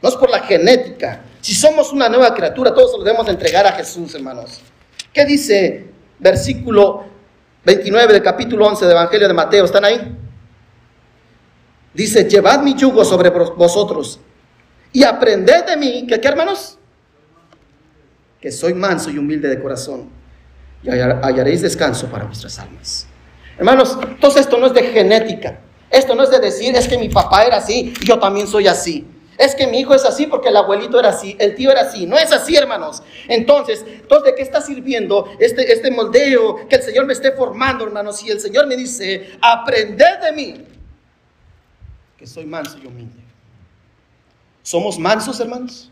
No 0.00 0.08
es 0.08 0.14
por 0.14 0.30
la 0.30 0.40
genética. 0.40 1.22
Si 1.42 1.52
somos 1.52 1.92
una 1.92 2.08
nueva 2.08 2.32
criatura, 2.32 2.72
todos 2.72 2.92
lo 2.96 3.04
debemos 3.04 3.26
de 3.26 3.32
entregar 3.32 3.66
a 3.66 3.72
Jesús, 3.72 4.14
hermanos. 4.14 4.62
¿Qué 5.12 5.26
dice 5.26 5.88
versículo 6.18 7.04
29 7.62 8.14
del 8.14 8.22
capítulo 8.22 8.68
11 8.68 8.86
del 8.86 8.92
Evangelio 8.92 9.28
de 9.28 9.34
Mateo? 9.34 9.66
¿Están 9.66 9.84
ahí? 9.84 10.16
Dice, 11.92 12.24
llevad 12.24 12.62
mi 12.62 12.74
yugo 12.74 13.04
sobre 13.04 13.28
vosotros 13.28 14.18
y 14.94 15.04
aprended 15.04 15.66
de 15.66 15.76
mí, 15.76 16.06
que 16.06 16.18
qué 16.18 16.28
hermanos? 16.28 16.75
Que 18.40 18.52
soy 18.52 18.74
manso 18.74 19.10
y 19.10 19.18
humilde 19.18 19.48
de 19.48 19.60
corazón 19.60 20.10
y 20.82 20.90
hallaréis 20.90 21.62
descanso 21.62 22.06
para 22.08 22.24
vuestras 22.24 22.58
almas. 22.58 23.06
Hermanos, 23.58 23.98
entonces 24.02 24.42
esto 24.42 24.58
no 24.58 24.66
es 24.66 24.74
de 24.74 24.82
genética. 24.84 25.60
Esto 25.90 26.14
no 26.14 26.22
es 26.22 26.30
de 26.30 26.38
decir, 26.38 26.74
es 26.76 26.88
que 26.88 26.98
mi 26.98 27.08
papá 27.08 27.44
era 27.44 27.56
así 27.56 27.94
y 28.00 28.04
yo 28.04 28.18
también 28.18 28.46
soy 28.46 28.66
así. 28.66 29.06
Es 29.38 29.54
que 29.54 29.66
mi 29.66 29.80
hijo 29.80 29.94
es 29.94 30.04
así 30.04 30.26
porque 30.26 30.48
el 30.48 30.56
abuelito 30.56 30.98
era 30.98 31.10
así, 31.10 31.36
el 31.38 31.54
tío 31.54 31.70
era 31.70 31.82
así. 31.82 32.06
No 32.06 32.16
es 32.16 32.32
así, 32.32 32.56
hermanos. 32.56 33.02
Entonces, 33.28 33.84
entonces 33.86 34.30
¿de 34.30 34.34
qué 34.34 34.42
está 34.42 34.60
sirviendo 34.60 35.28
este, 35.38 35.72
este 35.72 35.90
moldeo 35.90 36.68
que 36.68 36.76
el 36.76 36.82
Señor 36.82 37.06
me 37.06 37.12
esté 37.12 37.32
formando, 37.32 37.84
hermanos? 37.84 38.22
Y 38.24 38.30
el 38.30 38.40
Señor 38.40 38.66
me 38.66 38.76
dice, 38.76 39.36
aprended 39.40 40.20
de 40.22 40.32
mí, 40.32 40.64
que 42.16 42.26
soy 42.26 42.46
manso 42.46 42.78
y 42.82 42.86
humilde. 42.86 43.20
¿Somos 44.62 44.98
mansos, 44.98 45.38
hermanos? 45.38 45.90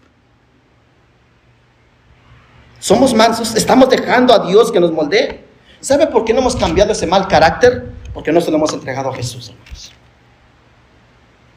¿Somos 2.84 3.14
mansos? 3.14 3.54
¿Estamos 3.54 3.88
dejando 3.88 4.34
a 4.34 4.46
Dios 4.46 4.70
que 4.70 4.78
nos 4.78 4.92
moldee? 4.92 5.42
¿Sabe 5.80 6.06
por 6.06 6.22
qué 6.22 6.34
no 6.34 6.40
hemos 6.40 6.54
cambiado 6.54 6.92
ese 6.92 7.06
mal 7.06 7.26
carácter? 7.28 7.92
Porque 8.12 8.30
no 8.30 8.42
se 8.42 8.50
lo 8.50 8.58
hemos 8.58 8.74
entregado 8.74 9.08
a 9.08 9.14
Jesús, 9.14 9.48
hermanos. 9.48 9.90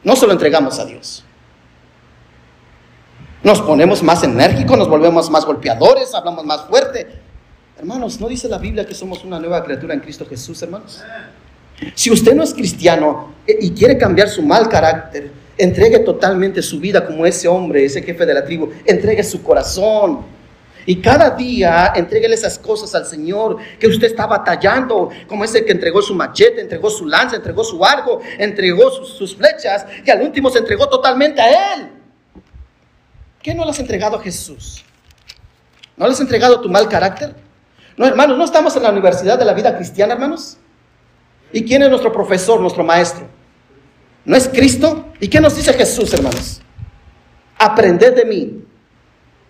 No 0.02 0.16
se 0.16 0.26
lo 0.26 0.32
entregamos 0.32 0.78
a 0.78 0.86
Dios. 0.86 1.22
Nos 3.42 3.60
ponemos 3.60 4.02
más 4.02 4.22
enérgicos, 4.22 4.78
nos 4.78 4.88
volvemos 4.88 5.28
más 5.28 5.44
golpeadores, 5.44 6.14
hablamos 6.14 6.46
más 6.46 6.62
fuerte. 6.62 7.06
Hermanos, 7.76 8.18
¿no 8.18 8.26
dice 8.26 8.48
la 8.48 8.56
Biblia 8.56 8.86
que 8.86 8.94
somos 8.94 9.22
una 9.22 9.38
nueva 9.38 9.62
criatura 9.62 9.92
en 9.92 10.00
Cristo 10.00 10.24
Jesús, 10.26 10.62
hermanos? 10.62 11.02
Si 11.94 12.10
usted 12.10 12.34
no 12.34 12.42
es 12.42 12.54
cristiano 12.54 13.34
eh, 13.46 13.58
y 13.60 13.72
quiere 13.72 13.98
cambiar 13.98 14.30
su 14.30 14.40
mal 14.40 14.66
carácter, 14.66 15.30
entregue 15.58 15.98
totalmente 15.98 16.62
su 16.62 16.80
vida 16.80 17.06
como 17.06 17.26
ese 17.26 17.48
hombre, 17.48 17.84
ese 17.84 18.00
jefe 18.00 18.24
de 18.24 18.32
la 18.32 18.46
tribu, 18.46 18.70
entregue 18.86 19.22
su 19.22 19.42
corazón. 19.42 20.37
Y 20.88 21.02
cada 21.02 21.28
día 21.28 21.92
entreguele 21.94 22.34
esas 22.34 22.58
cosas 22.58 22.94
al 22.94 23.04
Señor 23.04 23.58
que 23.78 23.86
usted 23.86 24.06
está 24.06 24.26
batallando, 24.26 25.10
como 25.26 25.44
ese 25.44 25.62
que 25.62 25.72
entregó 25.72 26.00
su 26.00 26.14
machete, 26.14 26.62
entregó 26.62 26.88
su 26.88 27.04
lanza, 27.04 27.36
entregó 27.36 27.62
su 27.62 27.84
arco, 27.84 28.22
entregó 28.38 28.90
sus, 28.90 29.36
flechas 29.36 29.84
y 30.02 30.10
al 30.10 30.22
último 30.22 30.48
se 30.48 30.60
entregó 30.60 30.88
totalmente 30.88 31.42
a 31.42 31.74
Él. 31.74 31.90
¿Qué 33.42 33.52
no 33.52 33.66
le 33.66 33.70
has 33.70 33.78
entregado 33.78 34.16
a 34.16 34.22
Jesús? 34.22 34.82
¿No 35.94 36.06
le 36.06 36.12
has 36.14 36.20
entregado 36.20 36.58
tu 36.58 36.70
mal 36.70 36.88
carácter? 36.88 37.34
No, 37.98 38.06
hermanos, 38.06 38.38
no 38.38 38.44
estamos 38.46 38.74
en 38.74 38.84
la 38.84 38.90
universidad 38.90 39.38
de 39.38 39.44
la 39.44 39.52
vida 39.52 39.76
cristiana, 39.76 40.14
hermanos. 40.14 40.56
¿Y 41.52 41.66
quién 41.66 41.82
es 41.82 41.90
nuestro 41.90 42.10
profesor, 42.10 42.62
nuestro 42.62 42.82
maestro? 42.82 43.28
¿No 44.24 44.34
es 44.34 44.48
Cristo? 44.48 45.12
¿Y 45.20 45.28
qué 45.28 45.38
nos 45.38 45.54
dice 45.54 45.74
Jesús, 45.74 46.14
hermanos? 46.14 46.62
Aprended 47.58 48.14
de 48.14 48.24
mí, 48.24 48.64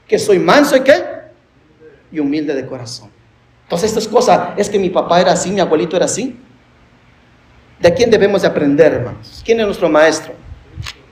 que 0.09 0.19
soy 0.19 0.41
manso 0.41 0.75
y 0.75 0.81
qué? 0.81 1.18
Y 2.11 2.21
humilde 2.21 2.55
de 2.55 2.67
corazón. 2.67 3.11
Entonces, 3.65 3.91
estas 3.91 4.09
cosas, 4.09 4.51
es 4.57 4.71
que 4.71 4.79
mi 4.79 4.91
papá 4.91 5.21
era 5.21 5.33
así, 5.33 5.51
mi 5.51 5.61
abuelito 5.61 5.97
era 5.97 6.07
así. 6.07 6.37
¿De 7.81 7.93
quién 7.93 8.11
debemos 8.11 8.43
de 8.43 8.49
aprender, 8.49 8.95
hermanos? 8.95 9.43
¿Quién 9.45 9.61
es 9.61 9.67
nuestro 9.67 9.89
maestro? 9.89 10.33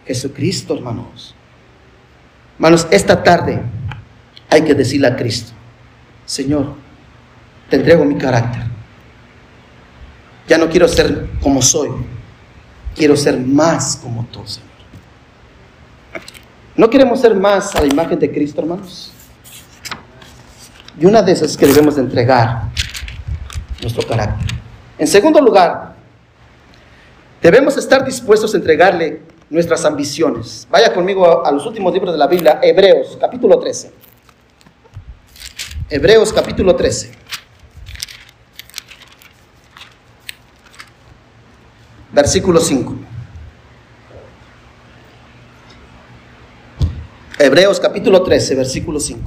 Jesucristo, 0.07 0.75
hermanos. 0.75 1.35
Hermanos, 2.57 2.87
esta 2.91 3.23
tarde 3.23 3.61
hay 4.49 4.63
que 4.63 4.75
decirle 4.75 5.09
a 5.09 5.17
Cristo, 5.17 5.53
Señor, 6.25 6.75
te 7.69 7.77
entrego 7.77 8.05
mi 8.05 8.17
carácter. 8.17 8.63
Ya 10.49 10.57
no 10.57 10.69
quiero 10.69 10.89
ser 10.89 11.29
como 11.43 11.61
soy, 11.61 11.91
Quiero 12.97 13.15
ser 13.15 13.39
más 13.39 13.97
como 13.97 14.25
tú, 14.33 14.41
Señor. 14.47 14.71
¿No 16.75 16.89
queremos 16.89 17.21
ser 17.21 17.35
más 17.35 17.77
a 17.77 17.83
la 17.83 17.87
imagen 17.87 18.19
de 18.19 18.33
Cristo, 18.33 18.63
hermanos? 18.63 19.13
Y 20.99 21.07
una 21.07 21.23
de 21.23 21.33
esas 21.33 21.51
es 21.51 21.57
que 21.57 21.67
debemos 21.67 21.97
de 21.97 22.03
entregar 22.03 22.63
nuestro 23.83 24.07
carácter. 24.07 24.57
En 24.99 25.07
segundo 25.07 25.41
lugar, 25.41 25.95
debemos 27.43 27.77
estar 27.77 28.05
dispuestos 28.05 28.55
a 28.55 28.57
entregarle 28.57 29.23
nuestras 29.51 29.85
ambiciones. 29.85 30.67
Vaya 30.71 30.93
conmigo 30.93 31.45
a, 31.45 31.53
los 31.53 31.67
últimos 31.67 31.93
libros 31.93 32.13
de 32.13 32.19
la 32.19 32.27
Biblia, 32.27 32.61
Hebreos, 32.63 33.19
capítulo 33.21 33.59
13. 33.59 33.93
Hebreos, 35.91 36.33
capítulo 36.33 36.75
13. 36.75 37.27
versículo 42.17 42.61
5. 42.61 42.95
Hebreos 47.39 47.79
capítulo 47.79 48.23
13, 48.23 48.55
versículo 48.55 48.99
5. 48.99 49.21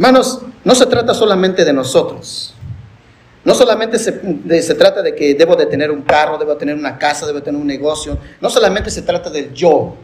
Hermanos, 0.00 0.40
no 0.64 0.74
se 0.74 0.86
trata 0.86 1.12
solamente 1.12 1.62
de 1.62 1.74
nosotros. 1.74 2.54
No 3.44 3.54
solamente 3.54 3.98
se, 3.98 4.62
se 4.62 4.74
trata 4.74 5.02
de 5.02 5.14
que 5.14 5.34
debo 5.34 5.56
de 5.56 5.66
tener 5.66 5.90
un 5.90 6.00
carro, 6.00 6.38
debo 6.38 6.56
tener 6.56 6.74
una 6.74 6.96
casa, 6.96 7.26
debo 7.26 7.42
tener 7.42 7.60
un 7.60 7.66
negocio. 7.66 8.16
No 8.40 8.48
solamente 8.48 8.90
se 8.90 9.02
trata 9.02 9.28
del 9.28 9.52
yo, 9.52 9.94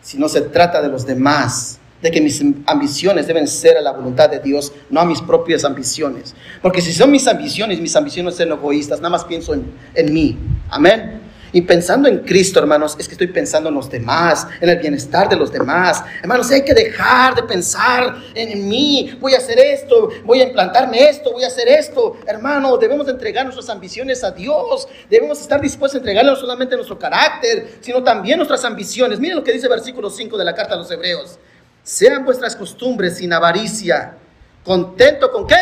sino 0.00 0.28
se 0.28 0.42
trata 0.42 0.80
de 0.80 0.88
los 0.88 1.04
demás. 1.04 1.80
De 2.00 2.12
que 2.12 2.20
mis 2.20 2.40
ambiciones 2.66 3.26
deben 3.26 3.48
ser 3.48 3.76
a 3.76 3.80
la 3.80 3.90
voluntad 3.90 4.30
de 4.30 4.38
Dios, 4.38 4.72
no 4.90 5.00
a 5.00 5.04
mis 5.04 5.20
propias 5.20 5.64
ambiciones. 5.64 6.36
Porque 6.62 6.80
si 6.80 6.92
son 6.92 7.10
mis 7.10 7.26
ambiciones, 7.26 7.80
mis 7.80 7.96
ambiciones 7.96 8.36
son 8.36 8.52
egoístas, 8.52 9.00
nada 9.00 9.10
más 9.10 9.24
pienso 9.24 9.54
en, 9.54 9.72
en 9.92 10.14
mí. 10.14 10.38
Amén. 10.70 11.20
Y 11.56 11.62
pensando 11.62 12.06
en 12.06 12.18
Cristo, 12.18 12.60
hermanos, 12.60 12.94
es 12.98 13.08
que 13.08 13.14
estoy 13.14 13.28
pensando 13.28 13.70
en 13.70 13.76
los 13.76 13.88
demás, 13.88 14.46
en 14.60 14.68
el 14.68 14.76
bienestar 14.76 15.26
de 15.26 15.36
los 15.36 15.50
demás. 15.50 16.04
Hermanos, 16.20 16.50
hay 16.50 16.62
que 16.62 16.74
dejar 16.74 17.34
de 17.34 17.44
pensar 17.44 18.14
en, 18.34 18.68
mí. 18.68 19.16
Voy 19.18 19.32
a 19.32 19.38
hacer 19.38 19.58
esto, 19.58 20.10
voy 20.26 20.42
a 20.42 20.48
implantarme 20.48 21.08
esto, 21.08 21.32
voy 21.32 21.44
a 21.44 21.46
hacer 21.46 21.66
esto. 21.66 22.18
Hermano, 22.26 22.76
debemos 22.76 23.06
de 23.06 23.12
entregar 23.12 23.46
nuestras 23.46 23.70
ambiciones 23.70 24.22
a 24.22 24.32
Dios. 24.32 24.86
Debemos 25.08 25.40
estar 25.40 25.58
dispuestos 25.58 25.94
a 25.94 26.00
entregarle 26.00 26.30
no 26.30 26.36
solamente 26.36 26.76
nuestro 26.76 26.98
carácter, 26.98 27.78
sino 27.80 28.04
también 28.04 28.36
nuestras 28.36 28.62
ambiciones. 28.66 29.18
Miren 29.18 29.38
lo 29.38 29.42
que 29.42 29.52
dice 29.52 29.64
el 29.64 29.70
versículo 29.70 30.10
5 30.10 30.36
de 30.36 30.44
la 30.44 30.54
carta 30.54 30.74
a 30.74 30.76
los 30.76 30.90
Hebreos. 30.90 31.38
Sean 31.82 32.26
vuestras 32.26 32.54
costumbres 32.54 33.16
sin 33.16 33.32
avaricia. 33.32 34.18
¿Contento 34.62 35.32
con 35.32 35.46
qué? 35.46 35.56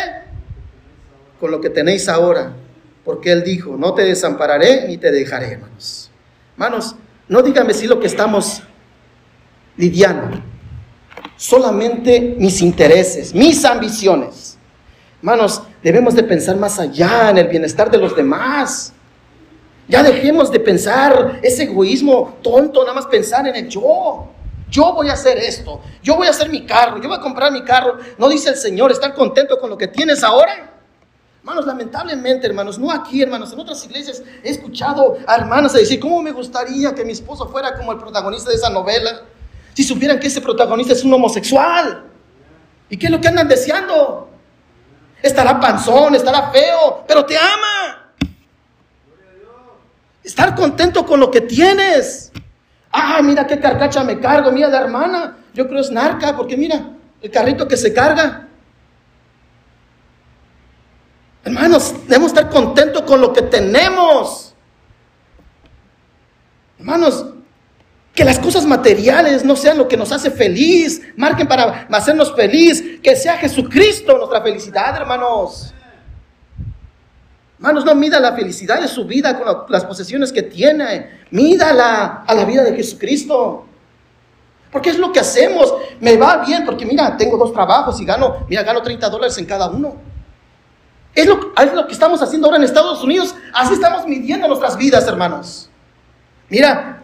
Con 1.39 1.51
lo 1.51 1.61
que 1.61 1.69
tenéis 1.69 2.09
ahora. 2.09 2.51
Porque 3.05 3.31
Él 3.31 3.43
dijo, 3.43 3.77
no 3.77 3.93
te 3.93 4.03
desampararé 4.03 4.87
ni 4.87 4.97
te 4.97 5.11
dejaré, 5.11 5.53
hermanos. 5.53 6.11
Hermanos, 6.53 6.95
no 7.29 7.43
díganme 7.43 7.73
si 7.73 7.85
lo 7.85 7.99
que 7.99 8.07
estamos 8.07 8.63
lidiando. 9.77 10.41
Solamente 11.37 12.35
mis 12.39 12.61
intereses, 12.61 13.33
mis 13.33 13.63
ambiciones. 13.63 14.57
Hermanos, 15.19 15.61
debemos 15.83 16.15
de 16.15 16.23
pensar 16.23 16.57
más 16.57 16.79
allá 16.79 17.29
en 17.29 17.37
el 17.37 17.47
bienestar 17.47 17.91
de 17.91 17.99
los 17.99 18.15
demás. 18.15 18.91
Ya 19.87 20.01
dejemos 20.01 20.51
de 20.51 20.59
pensar 20.59 21.39
ese 21.43 21.63
egoísmo 21.63 22.39
tonto, 22.41 22.81
nada 22.81 22.95
más 22.95 23.05
pensar 23.05 23.47
en 23.47 23.55
el 23.55 23.69
yo. 23.69 24.31
Yo 24.67 24.93
voy 24.93 25.09
a 25.09 25.13
hacer 25.13 25.37
esto, 25.37 25.79
yo 26.01 26.15
voy 26.15 26.25
a 26.25 26.31
hacer 26.31 26.49
mi 26.49 26.65
carro, 26.65 26.99
yo 26.99 27.07
voy 27.07 27.17
a 27.17 27.21
comprar 27.21 27.51
mi 27.51 27.63
carro. 27.63 27.97
No 28.17 28.27
dice 28.27 28.49
el 28.49 28.55
Señor, 28.55 28.91
estar 28.91 29.13
contento 29.13 29.59
con 29.59 29.69
lo 29.69 29.77
que 29.77 29.87
tienes 29.87 30.23
ahora. 30.23 30.74
Hermanos, 31.45 31.67
lamentablemente, 31.67 32.47
hermanos, 32.47 32.79
no 32.79 32.91
aquí, 32.91 33.21
hermanos, 33.21 33.53
en 33.53 33.59
otras 33.59 33.85
iglesias 33.85 34.23
he 34.43 34.49
escuchado 34.49 35.15
a 35.27 35.35
hermanas 35.35 35.73
decir, 35.73 35.99
¿cómo 35.99 36.19
me 36.19 36.31
gustaría 36.31 36.95
que 36.95 37.05
mi 37.05 37.11
esposo 37.11 37.47
fuera 37.49 37.77
como 37.77 37.91
el 37.91 37.99
protagonista 37.99 38.49
de 38.49 38.55
esa 38.55 38.71
novela? 38.71 39.21
Si 39.75 39.83
supieran 39.83 40.19
que 40.19 40.25
ese 40.25 40.41
protagonista 40.41 40.93
es 40.93 41.03
un 41.03 41.13
homosexual. 41.13 42.03
¿Y 42.89 42.97
qué 42.97 43.05
es 43.05 43.11
lo 43.11 43.21
que 43.21 43.27
andan 43.27 43.47
deseando? 43.47 44.27
Estará 45.21 45.59
panzón, 45.59 46.15
estará 46.15 46.49
feo, 46.49 47.03
pero 47.07 47.23
te 47.23 47.37
ama. 47.37 48.11
Estar 50.23 50.55
contento 50.55 51.05
con 51.05 51.19
lo 51.19 51.29
que 51.29 51.41
tienes. 51.41 52.31
Ah, 52.91 53.21
mira 53.21 53.45
qué 53.45 53.59
carcacha 53.59 54.03
me 54.03 54.19
cargo, 54.19 54.51
mira 54.51 54.67
la 54.67 54.79
hermana. 54.79 55.37
Yo 55.53 55.67
creo 55.67 55.81
es 55.81 55.91
narca, 55.91 56.35
porque 56.35 56.57
mira, 56.57 56.89
el 57.21 57.29
carrito 57.29 57.67
que 57.67 57.77
se 57.77 57.93
carga. 57.93 58.44
Hermanos, 61.45 61.93
debemos 62.07 62.29
estar 62.29 62.49
contentos 62.49 63.03
con 63.03 63.21
lo 63.21 63.31
que 63.31 63.43
tenemos. 63.43 64.55
Hermanos, 66.79 67.25
que 68.15 68.25
las 68.25 68.39
cosas 68.39 68.65
materiales 68.65 69.45
no 69.45 69.55
sean 69.55 69.77
lo 69.77 69.87
que 69.87 69.95
nos 69.95 70.11
hace 70.11 70.31
feliz, 70.31 71.01
marquen 71.15 71.47
para 71.47 71.87
hacernos 71.91 72.33
feliz, 72.35 72.99
que 73.03 73.15
sea 73.15 73.37
Jesucristo 73.37 74.17
nuestra 74.17 74.41
felicidad, 74.41 74.95
hermanos. 74.97 75.71
Hermanos, 77.59 77.85
no 77.85 77.93
mida 77.93 78.19
la 78.19 78.33
felicidad 78.33 78.81
de 78.81 78.87
su 78.87 79.05
vida 79.05 79.37
con 79.37 79.45
la- 79.45 79.65
las 79.69 79.85
posesiones 79.85 80.31
que 80.33 80.41
tiene, 80.43 81.25
mídala 81.29 82.23
a 82.25 82.33
la 82.33 82.43
vida 82.45 82.63
de 82.63 82.75
Jesucristo. 82.75 83.65
Porque 84.71 84.89
es 84.89 84.97
lo 84.97 85.11
que 85.11 85.19
hacemos, 85.19 85.73
me 86.01 86.17
va 86.17 86.37
bien, 86.45 86.65
porque 86.65 86.85
mira, 86.85 87.15
tengo 87.15 87.37
dos 87.37 87.53
trabajos 87.53 88.01
y 88.01 88.05
gano, 88.05 88.45
mira, 88.49 88.63
gano 88.63 88.81
30 88.81 89.09
dólares 89.09 89.37
en 89.37 89.45
cada 89.45 89.69
uno. 89.69 90.14
Es 91.15 91.25
lo, 91.25 91.53
es 91.57 91.73
lo 91.73 91.87
que 91.87 91.93
estamos 91.93 92.21
haciendo 92.21 92.47
ahora 92.47 92.57
en 92.57 92.65
Estados 92.65 93.01
Unidos. 93.01 93.33
Así 93.53 93.73
estamos 93.73 94.05
midiendo 94.05 94.47
nuestras 94.49 94.77
vidas, 94.77 95.07
hermanos. 95.07 95.69
Mira, 96.49 97.01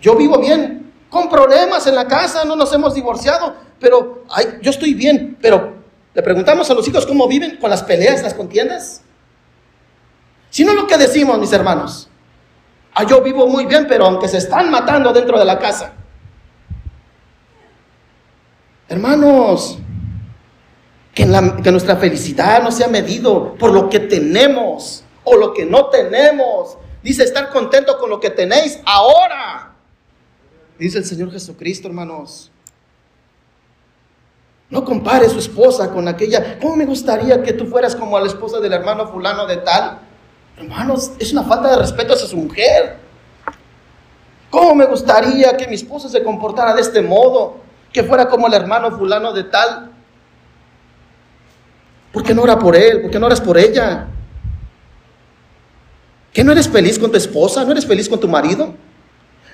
yo 0.00 0.16
vivo 0.16 0.40
bien, 0.40 0.90
con 1.10 1.28
problemas 1.28 1.86
en 1.86 1.94
la 1.94 2.06
casa, 2.06 2.44
no 2.44 2.56
nos 2.56 2.72
hemos 2.72 2.94
divorciado, 2.94 3.54
pero 3.78 4.24
ay, 4.30 4.58
yo 4.62 4.70
estoy 4.70 4.94
bien. 4.94 5.36
Pero 5.42 5.74
le 6.14 6.22
preguntamos 6.22 6.70
a 6.70 6.74
los 6.74 6.88
hijos 6.88 7.04
cómo 7.04 7.28
viven 7.28 7.58
con 7.58 7.68
las 7.68 7.82
peleas, 7.82 8.22
las 8.22 8.32
contiendas. 8.32 9.02
Si 10.48 10.64
no 10.64 10.72
lo 10.72 10.86
que 10.86 10.96
decimos, 10.96 11.38
mis 11.38 11.52
hermanos, 11.52 12.08
ah, 12.94 13.04
yo 13.04 13.20
vivo 13.20 13.46
muy 13.46 13.66
bien, 13.66 13.86
pero 13.86 14.06
aunque 14.06 14.26
se 14.26 14.38
están 14.38 14.70
matando 14.70 15.12
dentro 15.12 15.38
de 15.38 15.44
la 15.44 15.58
casa. 15.58 15.92
Hermanos, 18.88 19.78
que, 21.62 21.70
nuestra 21.70 21.96
felicidad 21.96 22.62
no 22.62 22.70
sea 22.72 22.88
medido 22.88 23.54
por 23.54 23.72
lo 23.72 23.88
que 23.88 24.00
tenemos 24.00 25.04
o 25.24 25.36
lo 25.36 25.52
que 25.52 25.66
no 25.66 25.86
tenemos. 25.86 26.78
Dice 27.02 27.24
estar 27.24 27.50
contento 27.50 27.98
con 27.98 28.10
lo 28.10 28.20
que 28.20 28.30
tenéis 28.30 28.80
ahora. 28.84 29.72
Dice 30.78 30.98
el 30.98 31.04
Señor 31.04 31.30
Jesucristo, 31.30 31.88
hermanos. 31.88 32.50
No 34.70 34.84
compare 34.84 35.28
su 35.28 35.38
esposa 35.38 35.90
con 35.90 36.06
aquella. 36.08 36.58
¿Cómo 36.58 36.76
me 36.76 36.86
gustaría 36.86 37.42
que 37.42 37.52
tú 37.52 37.66
fueras 37.66 37.96
como 37.96 38.18
la 38.18 38.26
esposa 38.26 38.60
del 38.60 38.72
hermano 38.72 39.08
fulano 39.08 39.46
de 39.46 39.58
tal? 39.58 39.98
Hermanos, 40.56 41.12
es 41.18 41.32
una 41.32 41.42
falta 41.42 41.70
de 41.70 41.76
respeto 41.76 42.14
hacia 42.14 42.28
su 42.28 42.36
mujer. 42.36 42.98
¿Cómo 44.48 44.74
me 44.74 44.86
gustaría 44.86 45.56
que 45.56 45.66
mi 45.66 45.74
esposa 45.74 46.08
se 46.08 46.22
comportara 46.22 46.74
de 46.74 46.82
este 46.82 47.02
modo? 47.02 47.56
Que 47.92 48.04
fuera 48.04 48.28
como 48.28 48.46
el 48.46 48.54
hermano 48.54 48.96
fulano 48.96 49.32
de 49.32 49.44
tal. 49.44 49.89
¿Por 52.12 52.22
qué 52.22 52.34
no 52.34 52.42
ora 52.42 52.58
por 52.58 52.76
él? 52.76 53.02
¿Por 53.02 53.10
qué 53.10 53.18
no 53.18 53.26
oras 53.26 53.40
por 53.40 53.56
ella? 53.58 54.08
¿Que 56.32 56.44
no 56.44 56.52
eres 56.52 56.68
feliz 56.68 56.98
con 56.98 57.10
tu 57.10 57.16
esposa? 57.16 57.64
¿No 57.64 57.72
eres 57.72 57.86
feliz 57.86 58.08
con 58.08 58.20
tu 58.20 58.28
marido? 58.28 58.74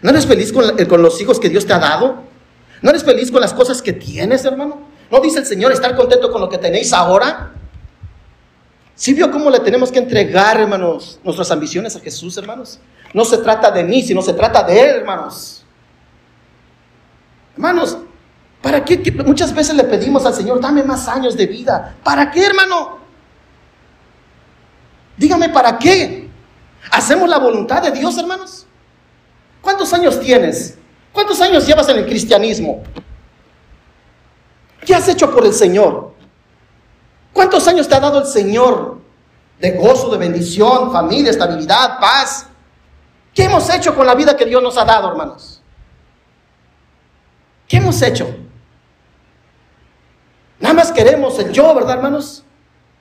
¿No 0.03 0.11
eres 0.11 0.27
feliz 0.27 0.53
con, 0.53 0.67
la- 0.67 0.87
con 0.89 1.03
los 1.03 1.21
hijos 1.21 1.41
que 1.41 1.49
Dios 1.49 1.67
te 1.67 1.73
ha 1.73 1.79
dado? 1.79 2.23
¿No 2.83 2.91
eres 2.91 3.03
feliz 3.05 3.31
con 3.31 3.41
las 3.41 3.55
cosas 3.55 3.81
que 3.83 3.93
tienes, 3.93 4.45
hermano? 4.45 4.81
¿No 5.11 5.21
dice 5.21 5.39
el 5.39 5.47
Señor 5.47 5.73
estar 5.73 5.95
contento 5.97 6.31
con 6.31 6.41
lo 6.41 6.49
que 6.49 6.59
tenéis 6.59 6.93
ahora? 6.93 7.53
¿Sí 8.95 9.13
vio 9.15 9.31
cómo 9.31 9.51
le 9.51 9.61
tenemos 9.61 9.91
que 9.93 9.99
entregar, 9.99 10.59
hermanos, 10.61 11.21
nuestras 11.23 11.51
ambiciones 11.51 11.97
a 11.97 12.01
Jesús, 12.01 12.37
hermanos? 12.37 12.79
No 13.15 13.25
se 13.25 13.39
trata 13.39 13.71
de 13.71 13.85
mí, 13.85 14.03
sino 14.03 14.21
se 14.23 14.33
trata 14.33 14.63
de 14.63 14.81
Él, 14.81 14.87
hermanos. 14.97 15.65
Hermanos, 17.55 17.99
¿para 18.67 18.85
qué? 18.85 19.13
Muchas 19.25 19.55
veces 19.55 19.77
le 19.77 19.85
pedimos 19.85 20.27
al 20.27 20.35
Señor, 20.35 20.61
dame 20.61 20.83
más 20.83 21.07
años 21.07 21.37
de 21.37 21.47
vida. 21.47 21.95
¿Para 22.03 22.33
qué, 22.33 22.45
hermano? 22.45 22.99
Dígame, 25.17 25.51
¿para 25.51 25.79
qué? 25.79 26.29
¿Hacemos 26.91 27.29
la 27.29 27.39
voluntad 27.39 27.81
de 27.81 27.93
Dios, 27.93 28.19
hermanos? 28.19 28.67
¿Cuántos 29.63 29.93
años 29.93 30.19
tienes? 30.19 30.77
¿Cuántos 31.13 31.41
años 31.41 31.65
llevas 31.65 31.89
en 31.91 31.99
el 31.99 32.07
cristianismo? 32.07 32.83
¿Qué 34.85 34.97
has 34.97 35.07
hecho 35.07 35.33
por 35.33 35.47
el 35.47 35.53
Señor? 35.53 36.15
¿Cuántos 37.33 37.69
años 37.69 37.87
te 37.87 37.95
ha 37.95 38.01
dado 38.01 38.19
el 38.19 38.27
Señor 38.27 38.99
de 39.61 39.71
gozo, 39.79 40.11
de 40.11 40.19
bendición, 40.19 40.91
familia, 40.91 41.31
estabilidad, 41.31 42.01
paz? 42.01 42.49
¿Qué 43.33 43.45
hemos 43.45 43.73
hecho 43.73 43.95
con 43.95 44.09
la 44.09 44.17
vida 44.17 44.37
que 44.37 44.45
Dios 44.45 44.61
nos 44.61 44.77
ha 44.77 44.85
dado, 44.85 45.09
hermanos? 45.09 45.63
¿Qué 47.69 47.77
hemos 47.77 48.03
hecho? 48.03 48.46
Nada 50.59 50.75
más 50.75 50.93
queremos 50.93 51.39
el 51.39 51.53
yo, 51.53 51.75
¿verdad, 51.75 51.97
hermanos? 51.97 52.45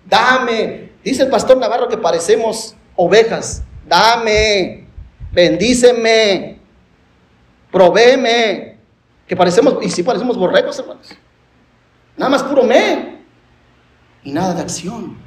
Dame. 0.05 0.91
Dice 1.03 1.23
el 1.23 1.29
pastor 1.29 1.57
Navarro 1.57 1.87
que 1.87 1.97
parecemos 1.97 2.75
ovejas. 2.95 3.63
Dame. 3.87 4.87
Bendíceme. 5.31 6.59
Provéeme. 7.71 8.77
Que 9.27 9.35
parecemos, 9.35 9.77
y 9.81 9.89
sí 9.89 10.03
parecemos 10.03 10.37
borregos, 10.37 10.77
hermanos. 10.79 11.07
Nada 12.17 12.29
más 12.29 12.43
puro 12.43 12.63
me. 12.63 13.19
Y 14.23 14.31
nada 14.31 14.53
de 14.53 14.61
acción. 14.61 15.17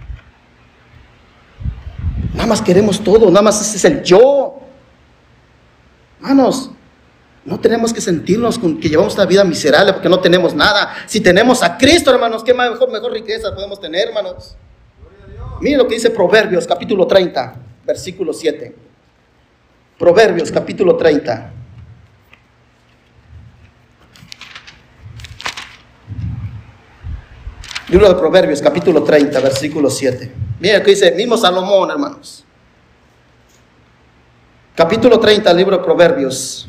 Nada 2.34 2.46
más 2.46 2.62
queremos 2.62 3.02
todo, 3.02 3.30
nada 3.30 3.42
más 3.42 3.60
ese 3.60 3.76
es 3.76 3.84
el 3.84 4.02
yo. 4.02 4.60
Hermanos, 6.20 6.70
no 7.44 7.60
tenemos 7.60 7.92
que 7.92 8.00
sentirnos 8.00 8.58
con 8.58 8.78
que 8.78 8.88
llevamos 8.88 9.14
una 9.14 9.24
vida 9.24 9.44
miserable 9.44 9.92
porque 9.92 10.08
no 10.08 10.20
tenemos 10.20 10.54
nada. 10.54 10.94
Si 11.06 11.20
tenemos 11.20 11.62
a 11.62 11.78
Cristo, 11.78 12.10
hermanos, 12.10 12.44
qué 12.44 12.52
mejor, 12.52 12.90
mejor 12.90 13.12
riqueza 13.12 13.54
podemos 13.54 13.80
tener, 13.80 14.08
hermanos. 14.08 14.56
Miren 15.60 15.78
lo 15.78 15.88
que 15.88 15.94
dice 15.94 16.10
Proverbios, 16.10 16.66
capítulo 16.66 17.06
30, 17.06 17.56
versículo 17.84 18.32
7. 18.32 18.74
Proverbios, 19.98 20.52
capítulo 20.52 20.96
30. 20.96 21.52
Libro 27.88 28.08
de 28.08 28.14
Proverbios, 28.16 28.60
capítulo 28.60 29.02
30, 29.02 29.40
versículo 29.40 29.88
7. 29.88 30.30
Mira 30.60 30.82
que 30.82 30.90
dice, 30.90 31.12
mismo 31.12 31.38
Salomón, 31.38 31.90
hermanos. 31.90 32.44
Capítulo 34.74 35.18
30, 35.18 35.52
libro 35.54 35.78
de 35.78 35.82
Proverbios, 35.82 36.68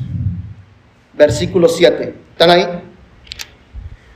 versículo 1.20 1.68
7. 1.68 2.14
¿Están 2.32 2.50
ahí? 2.50 2.66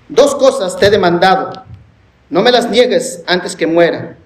Dos 0.08 0.34
cosas 0.36 0.74
te 0.78 0.86
he 0.86 0.90
demandado. 0.90 1.52
No 2.30 2.40
me 2.40 2.50
las 2.50 2.70
niegues 2.70 3.22
antes 3.26 3.54
que 3.54 3.66
muera. 3.66 4.16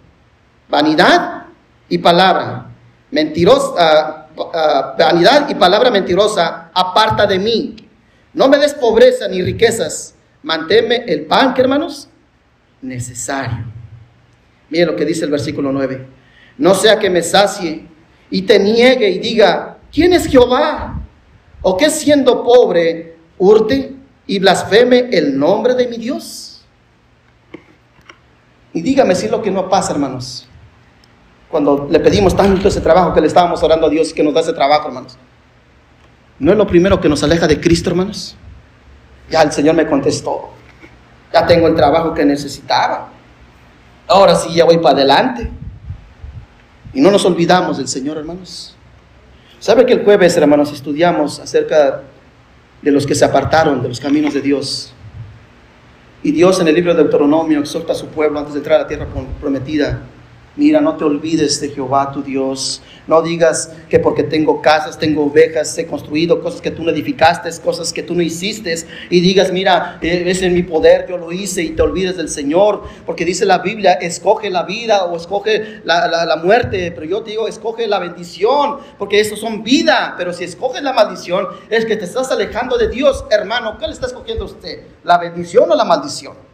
Vanidad 0.68 1.46
y 1.88 1.98
palabra. 1.98 2.70
Mentirosa, 3.10 4.28
uh, 4.36 4.96
vanidad 4.96 5.48
y 5.48 5.56
palabra 5.56 5.90
mentirosa, 5.90 6.70
aparta 6.72 7.26
de 7.26 7.40
mí. 7.40 7.74
No 8.32 8.46
me 8.46 8.58
des 8.58 8.74
pobreza 8.74 9.26
ni 9.26 9.42
riquezas. 9.42 10.14
Manténme 10.44 11.04
el 11.08 11.26
pan, 11.26 11.54
que 11.54 11.62
hermanos, 11.62 12.08
necesario. 12.80 13.64
Mire 14.70 14.86
lo 14.86 14.94
que 14.94 15.04
dice 15.04 15.24
el 15.24 15.32
versículo 15.32 15.72
9. 15.72 16.06
No 16.58 16.74
sea 16.76 16.96
que 16.96 17.10
me 17.10 17.22
sacie 17.22 17.88
y 18.30 18.42
te 18.42 18.60
niegue 18.60 19.10
y 19.10 19.18
diga, 19.18 19.78
¿quién 19.90 20.12
es 20.12 20.26
Jehová? 20.26 20.97
¿O 21.62 21.76
que 21.76 21.90
siendo 21.90 22.44
pobre 22.44 23.16
hurte 23.38 23.96
y 24.26 24.38
blasfeme 24.38 25.08
el 25.12 25.38
nombre 25.38 25.74
de 25.74 25.88
mi 25.88 25.96
Dios? 25.96 26.62
Y 28.72 28.82
dígame 28.82 29.14
si 29.14 29.26
es 29.26 29.32
lo 29.32 29.42
que 29.42 29.50
no 29.50 29.68
pasa, 29.68 29.92
hermanos. 29.92 30.46
Cuando 31.50 31.88
le 31.90 31.98
pedimos 32.00 32.36
tanto 32.36 32.68
ese 32.68 32.80
trabajo 32.80 33.12
que 33.12 33.20
le 33.20 33.26
estábamos 33.26 33.62
orando 33.62 33.86
a 33.86 33.90
Dios 33.90 34.12
que 34.12 34.22
nos 34.22 34.34
da 34.34 34.40
ese 34.40 34.52
trabajo, 34.52 34.88
hermanos. 34.88 35.16
¿No 36.38 36.52
es 36.52 36.58
lo 36.58 36.66
primero 36.66 37.00
que 37.00 37.08
nos 37.08 37.22
aleja 37.22 37.46
de 37.46 37.60
Cristo, 37.60 37.90
hermanos? 37.90 38.36
Ya 39.30 39.42
el 39.42 39.50
Señor 39.50 39.74
me 39.74 39.86
contestó. 39.86 40.50
Ya 41.32 41.46
tengo 41.46 41.66
el 41.66 41.74
trabajo 41.74 42.14
que 42.14 42.24
necesitaba. 42.24 43.08
Ahora 44.06 44.34
sí, 44.36 44.54
ya 44.54 44.64
voy 44.64 44.78
para 44.78 44.96
adelante. 44.96 45.50
Y 46.94 47.00
no 47.00 47.10
nos 47.10 47.24
olvidamos 47.24 47.78
del 47.78 47.88
Señor, 47.88 48.16
hermanos. 48.18 48.77
¿Sabe 49.60 49.84
que 49.86 49.92
el 49.92 50.04
jueves, 50.04 50.36
hermanos, 50.36 50.72
estudiamos 50.72 51.40
acerca 51.40 52.02
de 52.80 52.90
los 52.92 53.06
que 53.06 53.14
se 53.14 53.24
apartaron 53.24 53.82
de 53.82 53.88
los 53.88 53.98
caminos 53.98 54.32
de 54.34 54.40
Dios? 54.40 54.92
Y 56.22 56.30
Dios 56.30 56.60
en 56.60 56.68
el 56.68 56.74
libro 56.74 56.94
de 56.94 57.02
Deuteronomio 57.02 57.60
exhorta 57.60 57.92
a 57.92 57.96
su 57.96 58.06
pueblo 58.06 58.38
antes 58.38 58.54
de 58.54 58.60
entrar 58.60 58.78
a 58.78 58.82
la 58.82 58.88
tierra 58.88 59.06
prometida 59.40 60.00
Mira, 60.58 60.80
no 60.80 60.96
te 60.96 61.04
olvides 61.04 61.60
de 61.60 61.68
Jehová 61.68 62.10
tu 62.10 62.20
Dios. 62.20 62.82
No 63.06 63.22
digas 63.22 63.72
que 63.88 64.00
porque 64.00 64.24
tengo 64.24 64.60
casas, 64.60 64.98
tengo 64.98 65.26
ovejas, 65.26 65.78
he 65.78 65.86
construido 65.86 66.42
cosas 66.42 66.60
que 66.60 66.72
tú 66.72 66.82
no 66.82 66.90
edificaste, 66.90 67.48
cosas 67.64 67.92
que 67.92 68.02
tú 68.02 68.16
no 68.16 68.22
hiciste. 68.22 68.74
Y 69.08 69.20
digas, 69.20 69.52
mira, 69.52 70.00
eh, 70.02 70.24
es 70.26 70.42
en 70.42 70.54
mi 70.54 70.64
poder, 70.64 71.06
yo 71.08 71.16
lo 71.16 71.30
hice 71.30 71.62
y 71.62 71.70
te 71.70 71.82
olvides 71.82 72.16
del 72.16 72.28
Señor. 72.28 72.82
Porque 73.06 73.24
dice 73.24 73.46
la 73.46 73.58
Biblia, 73.58 73.92
escoge 73.92 74.50
la 74.50 74.64
vida 74.64 75.04
o 75.04 75.16
escoge 75.16 75.80
la, 75.84 76.40
muerte. 76.42 76.90
Pero 76.90 77.06
yo 77.06 77.22
te 77.22 77.30
digo, 77.30 77.46
escoge 77.46 77.86
la 77.86 78.00
bendición, 78.00 78.78
porque 78.98 79.20
eso 79.20 79.36
son 79.36 79.62
vida. 79.62 80.16
Pero 80.18 80.32
si 80.32 80.42
escoges 80.42 80.82
la 80.82 80.92
maldición, 80.92 81.46
es 81.70 81.86
que 81.86 81.96
te 81.96 82.04
estás 82.04 82.32
alejando 82.32 82.76
de 82.76 82.88
Dios. 82.88 83.24
Hermano, 83.30 83.78
¿qué 83.78 83.86
le 83.86 83.92
está 83.92 84.06
escogiendo 84.06 84.46
usted? 84.46 84.80
¿La 85.04 85.18
bendición 85.18 85.70
o 85.70 85.76
la 85.76 85.84
maldición? 85.84 86.47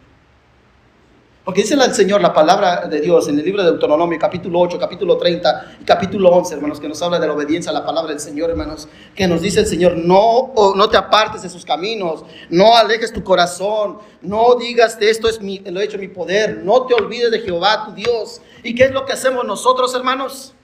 Porque 1.44 1.60
dice 1.60 1.74
el 1.74 1.94
Señor 1.94 2.22
la 2.22 2.32
palabra 2.32 2.86
de 2.88 3.02
Dios 3.02 3.28
en 3.28 3.38
el 3.38 3.44
libro 3.44 3.62
de 3.62 3.72
Deuteronomio, 3.72 4.18
capítulo 4.18 4.60
8, 4.60 4.78
capítulo 4.78 5.18
30 5.18 5.76
y 5.82 5.84
capítulo 5.84 6.30
11, 6.30 6.54
hermanos, 6.54 6.80
que 6.80 6.88
nos 6.88 7.02
habla 7.02 7.18
de 7.18 7.26
la 7.26 7.34
obediencia 7.34 7.70
a 7.70 7.74
la 7.74 7.84
palabra 7.84 8.12
del 8.12 8.20
Señor, 8.20 8.48
hermanos, 8.48 8.88
que 9.14 9.28
nos 9.28 9.42
dice 9.42 9.60
el 9.60 9.66
Señor, 9.66 9.94
no, 9.98 10.54
no 10.74 10.88
te 10.88 10.96
apartes 10.96 11.42
de 11.42 11.50
sus 11.50 11.66
caminos, 11.66 12.24
no 12.48 12.74
alejes 12.74 13.12
tu 13.12 13.22
corazón, 13.22 13.98
no 14.22 14.54
digas 14.54 14.98
de 14.98 15.10
esto 15.10 15.28
es 15.28 15.42
mi, 15.42 15.58
lo 15.58 15.80
he 15.80 15.84
hecho 15.84 15.98
mi 15.98 16.08
poder, 16.08 16.62
no 16.64 16.86
te 16.86 16.94
olvides 16.94 17.30
de 17.30 17.40
Jehová 17.40 17.84
tu 17.84 17.92
Dios. 17.92 18.40
¿Y 18.62 18.74
qué 18.74 18.84
es 18.84 18.92
lo 18.92 19.04
que 19.04 19.12
hacemos 19.12 19.44
nosotros, 19.44 19.94
hermanos? 19.94 20.54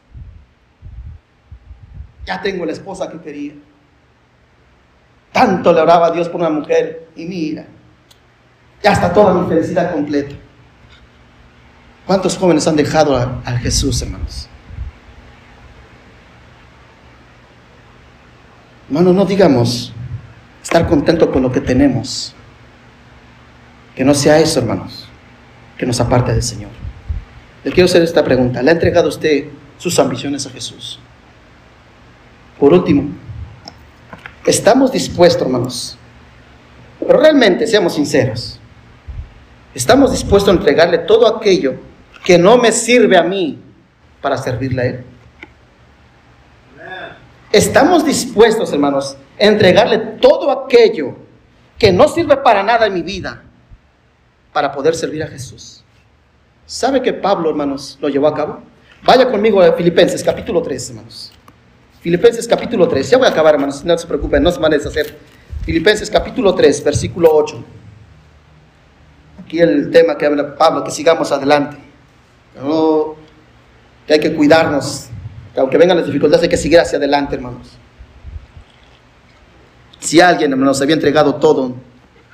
Ya 2.25 2.41
tengo 2.41 2.65
la 2.65 2.73
esposa 2.73 3.11
que 3.11 3.21
quería. 3.21 3.53
Tanto 5.31 5.75
le 5.75 5.81
oraba 5.83 6.07
a 6.07 6.11
Dios 6.11 6.31
por 6.31 6.41
una 6.41 6.49
mujer 6.49 7.09
y 7.17 7.27
mira, 7.27 7.67
ya 8.83 8.93
está 8.93 9.13
toda 9.13 9.35
mi 9.35 9.47
felicidad 9.47 9.93
completa. 9.93 10.35
¿Cuántos 12.11 12.37
jóvenes 12.37 12.67
han 12.67 12.75
dejado 12.75 13.15
al 13.45 13.59
Jesús, 13.61 14.03
hermanos? 14.03 14.49
Hermanos, 18.89 19.15
no 19.15 19.25
digamos 19.25 19.93
estar 20.61 20.89
contento 20.89 21.31
con 21.31 21.41
lo 21.41 21.53
que 21.53 21.61
tenemos. 21.61 22.35
Que 23.95 24.05
no 24.05 24.13
sea 24.13 24.41
eso, 24.41 24.59
hermanos, 24.59 25.07
que 25.79 25.87
nos 25.87 26.01
aparte 26.01 26.33
del 26.33 26.43
Señor. 26.43 26.73
Le 27.63 27.71
quiero 27.71 27.85
hacer 27.85 28.03
esta 28.03 28.25
pregunta. 28.25 28.61
¿Le 28.61 28.71
ha 28.71 28.75
entregado 28.75 29.09
usted 29.09 29.45
sus 29.79 29.97
ambiciones 30.01 30.45
a 30.49 30.51
Jesús? 30.51 30.99
Por 32.59 32.73
último, 32.73 33.09
estamos 34.47 34.91
dispuestos, 34.91 35.43
hermanos, 35.43 35.97
pero 36.99 37.21
realmente, 37.21 37.69
seamos 37.69 37.95
sinceros, 37.95 38.59
estamos 39.77 40.11
dispuestos 40.11 40.53
a 40.53 40.57
entregarle 40.57 40.99
todo 40.99 41.37
aquello 41.37 41.89
que 42.31 42.39
no 42.39 42.59
me 42.59 42.71
sirve 42.71 43.17
a 43.17 43.25
mí 43.25 43.59
para 44.23 44.37
servirle 44.37 44.83
a 44.83 44.87
Él. 44.87 45.05
Estamos 47.51 48.05
dispuestos, 48.05 48.73
hermanos, 48.73 49.17
a 49.37 49.45
entregarle 49.47 49.99
todo 49.99 50.49
aquello 50.53 51.17
que 51.77 51.91
no 51.91 52.07
sirve 52.07 52.37
para 52.37 52.63
nada 52.63 52.87
en 52.87 52.95
mi 52.95 53.03
vida 53.03 53.43
para 54.53 54.71
poder 54.71 54.95
servir 54.95 55.25
a 55.25 55.27
Jesús. 55.27 55.83
¿Sabe 56.67 57.03
que 57.03 57.13
Pablo, 57.13 57.51
hermanos, 57.51 57.99
lo 58.01 58.09
llevó 58.09 58.29
a 58.29 58.35
cabo? 58.37 58.61
Vaya 59.03 59.29
conmigo 59.29 59.61
a 59.61 59.73
Filipenses 59.73 60.23
capítulo 60.23 60.63
3, 60.63 60.91
hermanos. 60.91 61.33
Filipenses 62.01 62.47
capítulo 62.47 62.87
3. 62.87 63.11
Ya 63.11 63.19
voy 63.19 63.27
a 63.27 63.31
acabar, 63.31 63.55
hermanos, 63.55 63.85
no 63.85 63.99
se 63.99 64.07
preocupen, 64.07 64.41
no 64.41 64.53
se 64.53 64.61
van 64.61 64.73
a 64.73 64.77
deshacer. 64.77 65.19
Filipenses 65.65 66.09
capítulo 66.09 66.55
3, 66.55 66.85
versículo 66.85 67.29
8. 67.33 67.65
Aquí 69.43 69.59
el 69.59 69.91
tema 69.91 70.17
que 70.17 70.27
habla 70.27 70.55
Pablo, 70.55 70.85
que 70.85 70.93
sigamos 70.93 71.33
adelante 71.33 71.90
que 74.07 74.15
hay 74.15 74.21
que 74.21 74.35
cuidarnos. 74.35 75.07
Que 75.55 75.61
aunque 75.61 75.79
vengan 75.79 75.97
las 75.97 76.07
dificultades, 76.07 76.43
hay 76.45 76.49
que 76.49 76.57
seguir 76.57 76.79
hacia 76.81 76.99
adelante, 76.99 77.37
hermanos. 77.37 77.69
Si 79.99 80.21
alguien, 80.21 80.53
hermanos, 80.53 80.81
había 80.81 80.95
entregado 80.95 81.37
todo, 81.37 81.75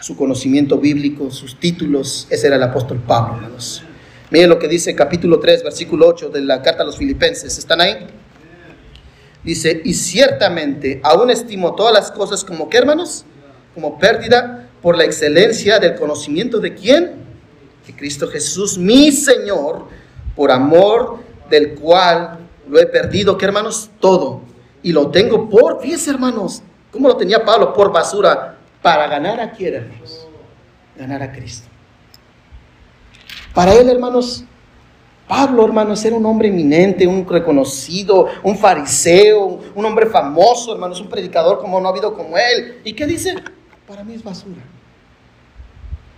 su 0.01 0.17
conocimiento 0.17 0.79
bíblico, 0.79 1.31
sus 1.31 1.59
títulos, 1.59 2.27
ese 2.31 2.47
era 2.47 2.57
el 2.57 2.63
apóstol 2.63 3.01
Pablo, 3.07 3.37
hermanos. 3.37 3.83
Miren 4.31 4.51
lo 4.51 4.59
que 4.59 4.69
dice 4.69 4.95
capítulo 4.95 5.39
3, 5.39 5.63
versículo 5.63 6.09
8 6.09 6.31
de 6.31 6.41
la 6.43 6.61
carta 6.63 6.83
a 6.83 6.87
los 6.87 6.97
filipenses. 6.97 7.59
¿Están 7.59 7.81
ahí? 7.81 8.07
Dice, 9.45 9.81
y 9.85 9.95
ciertamente 9.95 11.01
aún 11.05 11.31
estimo 11.31 11.75
todas 11.77 11.95
las 11.95 12.11
cosas 12.11 12.45
como 12.45 12.69
que, 12.69 12.79
hermanos, 12.79 13.25
como 13.75 13.99
pérdida 13.99 14.69
por 14.83 14.97
la 14.97 15.05
excelencia 15.05 15.79
del 15.79 15.95
conocimiento 15.95 16.59
de 16.59 16.75
quién? 16.75 17.13
De 17.87 17.95
Cristo 17.95 18.27
Jesús, 18.27 18.77
mi 18.77 19.13
Señor, 19.13 19.87
por 20.37 20.53
amor 20.53 21.19
del 21.51 21.75
cual 21.75 22.39
lo 22.69 22.79
he 22.79 22.87
perdido, 22.87 23.37
¿qué 23.37 23.47
hermanos? 23.47 23.91
Todo. 23.99 24.43
Y 24.83 24.93
lo 24.93 25.11
tengo 25.11 25.49
por, 25.49 25.81
fíjense 25.81 26.11
hermanos, 26.11 26.63
¿cómo 26.93 27.09
lo 27.09 27.17
tenía 27.17 27.45
Pablo? 27.45 27.73
Por 27.73 27.93
basura, 27.93 28.59
para 28.83 29.09
ganar 29.09 29.41
a 29.41 29.51
quién, 29.51 29.75
hermanos? 29.75 30.29
Ganar 30.97 31.23
a 31.23 31.33
Cristo. 31.33 31.69
Para 33.53 33.73
él, 33.73 33.89
hermanos, 33.89 34.45
Pablo, 35.27 35.65
hermanos, 35.65 36.05
era 36.05 36.15
un 36.15 36.25
hombre 36.25 36.49
eminente, 36.49 37.07
un 37.07 37.27
reconocido, 37.27 38.29
un 38.43 38.57
fariseo, 38.57 39.61
un 39.75 39.85
hombre 39.85 40.07
famoso, 40.07 40.73
hermanos, 40.73 41.01
un 41.01 41.09
predicador 41.09 41.59
como 41.59 41.81
no 41.81 41.89
ha 41.89 41.91
habido 41.91 42.15
como 42.15 42.37
él. 42.37 42.81
¿Y 42.85 42.93
qué 42.93 43.07
dice? 43.07 43.35
Para 43.89 44.05
mí 44.05 44.15
es 44.15 44.23
basura. 44.23 44.63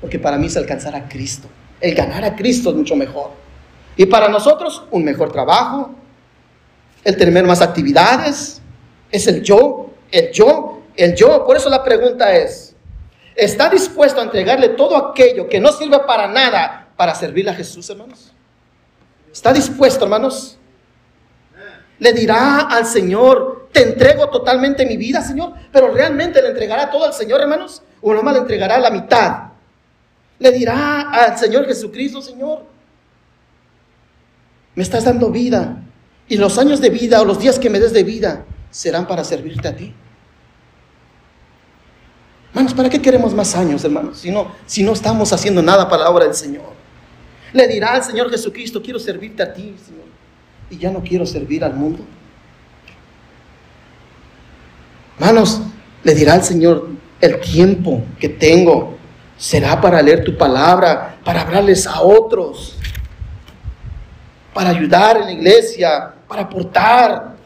Porque 0.00 0.18
para 0.18 0.36
mí 0.36 0.46
es 0.46 0.56
alcanzar 0.56 0.94
a 0.94 1.08
Cristo. 1.08 1.48
El 1.80 1.94
ganar 1.94 2.24
a 2.24 2.36
Cristo 2.36 2.70
es 2.70 2.76
mucho 2.76 2.96
mejor. 2.96 3.30
Y 3.98 4.06
para 4.06 4.28
nosotros, 4.28 4.84
un 4.92 5.04
mejor 5.04 5.32
trabajo, 5.32 5.90
el 7.02 7.16
tener 7.16 7.44
más 7.44 7.60
actividades, 7.60 8.62
es 9.10 9.26
el 9.26 9.42
yo, 9.42 9.90
el 10.12 10.30
yo, 10.30 10.82
el 10.96 11.16
yo. 11.16 11.44
Por 11.44 11.56
eso 11.56 11.68
la 11.68 11.82
pregunta 11.82 12.32
es, 12.32 12.76
¿está 13.34 13.68
dispuesto 13.68 14.20
a 14.20 14.22
entregarle 14.22 14.68
todo 14.70 14.96
aquello 14.96 15.48
que 15.48 15.58
no 15.58 15.72
sirve 15.72 15.98
para 16.06 16.28
nada 16.28 16.90
para 16.96 17.12
servirle 17.12 17.50
a 17.50 17.54
Jesús, 17.54 17.90
hermanos? 17.90 18.32
¿Está 19.32 19.52
dispuesto, 19.52 20.04
hermanos? 20.04 20.56
Le 21.98 22.12
dirá 22.12 22.68
al 22.70 22.86
Señor, 22.86 23.68
te 23.72 23.82
entrego 23.82 24.28
totalmente 24.30 24.86
mi 24.86 24.96
vida, 24.96 25.22
Señor, 25.22 25.54
pero 25.72 25.92
realmente 25.92 26.40
le 26.40 26.50
entregará 26.50 26.88
todo 26.88 27.04
al 27.04 27.14
Señor, 27.14 27.40
hermanos, 27.40 27.82
o 28.00 28.14
nomás 28.14 28.34
le 28.34 28.40
entregará 28.42 28.78
la 28.78 28.92
mitad. 28.92 29.48
Le 30.38 30.52
dirá 30.52 31.10
al 31.10 31.36
Señor 31.36 31.66
Jesucristo, 31.66 32.22
Señor, 32.22 32.77
me 34.78 34.84
estás 34.84 35.02
dando 35.06 35.32
vida. 35.32 35.82
Y 36.28 36.36
los 36.36 36.56
años 36.56 36.80
de 36.80 36.88
vida 36.88 37.20
o 37.20 37.24
los 37.24 37.40
días 37.40 37.58
que 37.58 37.68
me 37.68 37.80
des 37.80 37.92
de 37.92 38.04
vida 38.04 38.44
serán 38.70 39.08
para 39.08 39.24
servirte 39.24 39.66
a 39.66 39.74
ti. 39.74 39.92
Hermanos, 42.50 42.74
¿para 42.74 42.88
qué 42.88 43.02
queremos 43.02 43.34
más 43.34 43.56
años, 43.56 43.82
hermanos? 43.82 44.18
Si 44.18 44.30
no, 44.30 44.52
si 44.66 44.84
no 44.84 44.92
estamos 44.92 45.32
haciendo 45.32 45.62
nada 45.62 45.88
para 45.88 46.04
la 46.04 46.10
obra 46.10 46.26
del 46.26 46.34
Señor. 46.34 46.72
Le 47.52 47.66
dirá 47.66 47.94
al 47.94 48.04
Señor 48.04 48.30
Jesucristo, 48.30 48.80
quiero 48.80 49.00
servirte 49.00 49.42
a 49.42 49.52
ti, 49.52 49.74
Señor. 49.84 50.04
Y 50.70 50.78
ya 50.78 50.92
no 50.92 51.02
quiero 51.02 51.26
servir 51.26 51.64
al 51.64 51.74
mundo. 51.74 52.04
Hermanos, 55.18 55.60
le 56.04 56.14
dirá 56.14 56.34
al 56.34 56.44
Señor, 56.44 56.88
el 57.20 57.40
tiempo 57.40 58.04
que 58.20 58.28
tengo 58.28 58.96
será 59.36 59.80
para 59.80 60.00
leer 60.02 60.22
tu 60.22 60.38
palabra, 60.38 61.18
para 61.24 61.40
hablarles 61.40 61.84
a 61.84 62.00
otros, 62.00 62.77
para 64.58 64.70
ayudar 64.70 65.18
en 65.18 65.24
la 65.26 65.32
iglesia, 65.34 66.14
para 66.26 66.42
aportar. 66.42 67.36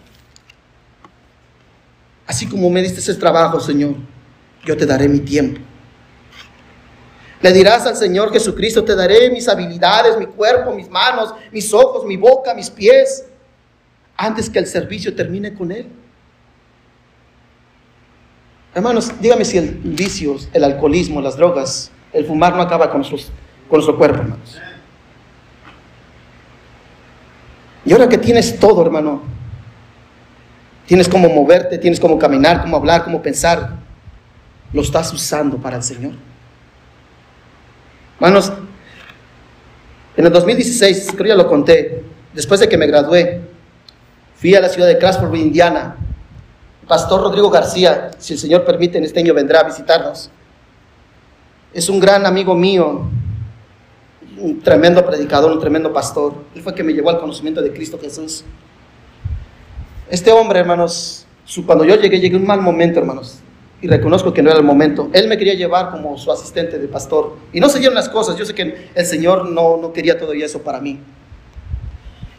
Así 2.26 2.48
como 2.48 2.70
me 2.70 2.80
diste 2.80 3.00
ese 3.00 3.14
trabajo, 3.16 3.60
Señor, 3.60 3.96
yo 4.64 4.74
te 4.78 4.86
daré 4.86 5.10
mi 5.10 5.20
tiempo. 5.20 5.60
Le 7.42 7.52
dirás 7.52 7.86
al 7.86 7.96
Señor 7.96 8.32
Jesucristo, 8.32 8.82
te 8.82 8.94
daré 8.94 9.28
mis 9.28 9.46
habilidades, 9.46 10.16
mi 10.16 10.24
cuerpo, 10.24 10.72
mis 10.72 10.88
manos, 10.88 11.34
mis 11.52 11.74
ojos, 11.74 12.06
mi 12.06 12.16
boca, 12.16 12.54
mis 12.54 12.70
pies, 12.70 13.26
antes 14.16 14.48
que 14.48 14.60
el 14.60 14.66
servicio 14.66 15.14
termine 15.14 15.52
con 15.52 15.70
Él. 15.70 15.88
Hermanos, 18.74 19.12
dígame 19.20 19.44
si 19.44 19.58
el 19.58 19.68
vicio, 19.68 20.36
el 20.54 20.64
alcoholismo, 20.64 21.20
las 21.20 21.36
drogas, 21.36 21.90
el 22.10 22.24
fumar 22.24 22.56
no 22.56 22.62
acaba 22.62 22.90
con, 22.90 23.04
sus, 23.04 23.26
con 23.68 23.80
nuestro 23.80 23.98
cuerpo, 23.98 24.20
hermanos. 24.20 24.58
Y 27.84 27.92
ahora 27.92 28.08
que 28.08 28.18
tienes 28.18 28.58
todo, 28.58 28.82
hermano, 28.82 29.22
tienes 30.86 31.08
cómo 31.08 31.28
moverte, 31.28 31.78
tienes 31.78 31.98
cómo 31.98 32.18
caminar, 32.18 32.62
cómo 32.62 32.76
hablar, 32.76 33.04
cómo 33.04 33.22
pensar, 33.22 33.76
lo 34.72 34.82
estás 34.82 35.12
usando 35.12 35.56
para 35.58 35.76
el 35.76 35.82
Señor. 35.82 36.12
Hermanos, 38.16 38.52
en 40.16 40.26
el 40.26 40.32
2016, 40.32 41.12
creo 41.16 41.28
ya 41.28 41.34
lo 41.34 41.48
conté, 41.48 42.04
después 42.32 42.60
de 42.60 42.68
que 42.68 42.78
me 42.78 42.86
gradué, 42.86 43.40
fui 44.36 44.54
a 44.54 44.60
la 44.60 44.68
ciudad 44.68 44.86
de 44.86 44.98
Cransford, 44.98 45.34
Indiana, 45.34 45.96
Pastor 46.86 47.22
Rodrigo 47.22 47.50
García, 47.50 48.10
si 48.18 48.34
el 48.34 48.38
Señor 48.38 48.64
permite, 48.64 48.98
en 48.98 49.04
este 49.04 49.20
año 49.20 49.34
vendrá 49.34 49.60
a 49.60 49.64
visitarnos. 49.64 50.30
Es 51.72 51.88
un 51.88 51.98
gran 51.98 52.26
amigo 52.26 52.54
mío, 52.54 53.08
un 54.42 54.60
tremendo 54.60 55.04
predicador, 55.06 55.50
un 55.52 55.60
tremendo 55.60 55.92
pastor. 55.92 56.34
Él 56.54 56.62
fue 56.62 56.74
que 56.74 56.82
me 56.82 56.92
llevó 56.92 57.10
al 57.10 57.18
conocimiento 57.18 57.62
de 57.62 57.72
Cristo 57.72 57.98
Jesús. 58.00 58.44
Este 60.10 60.30
hombre, 60.30 60.58
hermanos, 60.60 61.26
cuando 61.64 61.84
yo 61.84 61.96
llegué, 61.96 62.20
llegué 62.20 62.36
un 62.36 62.46
mal 62.46 62.60
momento, 62.60 63.00
hermanos. 63.00 63.38
Y 63.80 63.88
reconozco 63.88 64.32
que 64.32 64.42
no 64.42 64.50
era 64.50 64.58
el 64.58 64.64
momento. 64.64 65.08
Él 65.12 65.28
me 65.28 65.36
quería 65.36 65.54
llevar 65.54 65.90
como 65.90 66.16
su 66.18 66.30
asistente 66.30 66.78
de 66.78 66.86
pastor. 66.86 67.36
Y 67.52 67.60
no 67.60 67.68
se 67.68 67.78
dieron 67.78 67.94
las 67.94 68.08
cosas. 68.08 68.36
Yo 68.36 68.44
sé 68.44 68.54
que 68.54 68.88
el 68.94 69.06
Señor 69.06 69.48
no, 69.48 69.76
no 69.76 69.92
quería 69.92 70.18
todavía 70.18 70.46
eso 70.46 70.62
para 70.62 70.80
mí. 70.80 71.00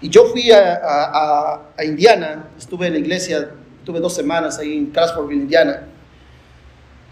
Y 0.01 0.10
yo 0.10 0.26
fui 0.26 0.51
a, 0.51 0.76
a, 0.84 1.62
a 1.78 1.84
Indiana, 1.84 2.49
estuve 2.58 2.88
en 2.88 2.93
la 2.93 2.99
iglesia 2.99 3.51
Tuve 3.86 3.99
dos 3.99 4.16
semanas 4.16 4.60
ahí 4.60 4.78
en 4.78 4.86
Cransfordville, 4.88 5.41
Indiana. 5.41 5.88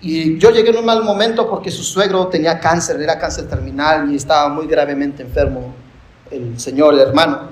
Y 0.01 0.39
yo 0.39 0.49
llegué 0.49 0.71
en 0.71 0.77
un 0.77 0.85
mal 0.85 1.03
momento 1.03 1.47
porque 1.47 1.69
su 1.69 1.83
suegro 1.83 2.27
tenía 2.27 2.59
cáncer, 2.59 2.99
era 2.99 3.19
cáncer 3.19 3.47
terminal 3.47 4.11
y 4.11 4.15
estaba 4.15 4.49
muy 4.49 4.65
gravemente 4.65 5.21
enfermo 5.21 5.75
el 6.31 6.59
señor, 6.59 6.95
el 6.95 7.01
hermano. 7.01 7.49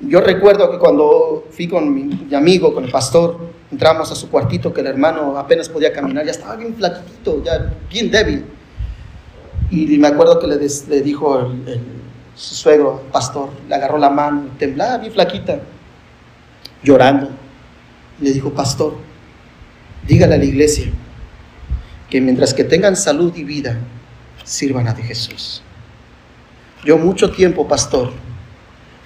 Yo 0.00 0.20
recuerdo 0.20 0.70
que 0.70 0.78
cuando 0.78 1.44
fui 1.50 1.66
con 1.66 1.94
mi, 1.94 2.34
amigo, 2.34 2.74
con 2.74 2.84
el 2.84 2.90
pastor, 2.90 3.38
entramos 3.72 4.10
a 4.12 4.14
su 4.14 4.28
cuartito, 4.28 4.72
que 4.74 4.82
el 4.82 4.88
hermano 4.88 5.38
apenas 5.38 5.68
podía 5.68 5.92
caminar, 5.92 6.26
ya 6.26 6.32
estaba 6.32 6.56
bien 6.56 6.74
flaquito, 6.74 7.42
ya 7.42 7.72
bien 7.88 8.10
débil. 8.10 8.44
Y 9.70 9.96
me 9.96 10.08
acuerdo 10.08 10.38
que 10.38 10.46
le, 10.46 10.58
dijo 11.00 11.40
el, 11.40 11.80
su 12.34 12.54
suegro, 12.54 13.02
pastor, 13.10 13.48
le 13.66 13.74
agarró 13.74 13.96
la 13.96 14.10
mano, 14.10 14.48
temblaba 14.58 14.98
bien 14.98 15.12
flaquita, 15.12 15.58
llorando 16.82 17.30
le 18.20 18.32
dijo, 18.32 18.50
pastor, 18.50 18.94
dígale 20.06 20.34
a 20.34 20.38
la 20.38 20.44
iglesia 20.44 20.92
que 22.10 22.20
mientras 22.20 22.54
que 22.54 22.64
tengan 22.64 22.96
salud 22.96 23.34
y 23.36 23.44
vida, 23.44 23.78
sirvan 24.44 24.88
a 24.88 24.94
de 24.94 25.02
Jesús. 25.02 25.62
Yo 26.84 26.98
mucho 26.98 27.30
tiempo, 27.30 27.66
pastor, 27.66 28.12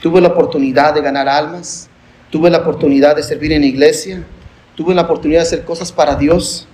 tuve 0.02 0.20
la 0.20 0.28
oportunidad 0.28 0.94
de 0.94 1.00
ganar 1.00 1.28
almas, 1.28 1.88
tuve 2.30 2.50
la 2.50 2.58
oportunidad 2.58 3.16
de 3.16 3.22
servir 3.22 3.52
en 3.52 3.64
iglesia, 3.64 4.24
tuve 4.74 4.94
la 4.94 5.02
oportunidad 5.02 5.40
de 5.40 5.46
hacer 5.46 5.64
cosas 5.64 5.92
para 5.92 6.16
Dios, 6.16 6.66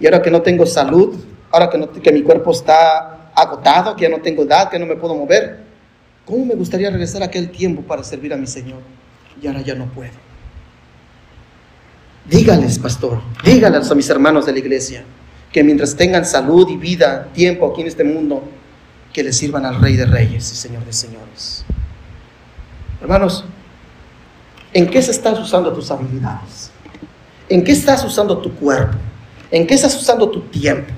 y 0.00 0.06
ahora 0.06 0.22
que 0.22 0.30
no 0.30 0.42
tengo 0.42 0.66
salud, 0.66 1.16
ahora 1.50 1.70
que, 1.70 2.00
que 2.00 2.12
mi 2.12 2.22
cuerpo 2.22 2.50
está 2.50 3.30
agotado, 3.34 3.94
que 3.96 4.02
ya 4.02 4.08
no 4.08 4.20
tengo 4.20 4.42
edad, 4.42 4.68
que 4.68 4.78
no 4.78 4.86
me 4.86 4.96
puedo 4.96 5.14
mover, 5.14 5.60
¿cómo 6.24 6.44
me 6.44 6.54
gustaría 6.54 6.90
regresar 6.90 7.22
a 7.22 7.26
aquel 7.26 7.50
tiempo 7.50 7.82
para 7.82 8.02
servir 8.02 8.32
a 8.32 8.36
mi 8.36 8.46
Señor? 8.46 8.80
Y 9.40 9.46
ahora 9.46 9.60
ya 9.62 9.74
no 9.74 9.86
puedo. 9.86 10.12
Dígales, 12.28 12.78
pastor, 12.78 13.20
dígales 13.44 13.90
a 13.90 13.94
mis 13.94 14.10
hermanos 14.10 14.44
de 14.44 14.52
la 14.52 14.58
iglesia, 14.58 15.04
que 15.52 15.64
mientras 15.64 15.96
tengan 15.96 16.24
salud 16.24 16.68
y 16.68 16.76
vida, 16.76 17.28
tiempo 17.32 17.70
aquí 17.70 17.80
en 17.80 17.86
este 17.86 18.04
mundo, 18.04 18.42
que 19.12 19.22
les 19.22 19.36
sirvan 19.36 19.64
al 19.64 19.80
Rey 19.80 19.96
de 19.96 20.06
Reyes 20.06 20.52
y 20.52 20.56
Señor 20.56 20.84
de 20.84 20.92
Señores. 20.92 21.64
Hermanos, 23.00 23.44
¿en 24.72 24.88
qué 24.88 25.00
se 25.00 25.12
estás 25.12 25.38
usando 25.38 25.72
tus 25.72 25.90
habilidades? 25.90 26.70
¿En 27.48 27.64
qué 27.64 27.72
estás 27.72 28.04
usando 28.04 28.38
tu 28.38 28.54
cuerpo? 28.54 28.96
¿En 29.50 29.66
qué 29.66 29.74
estás 29.74 29.96
usando 29.96 30.28
tu 30.28 30.40
tiempo? 30.42 30.92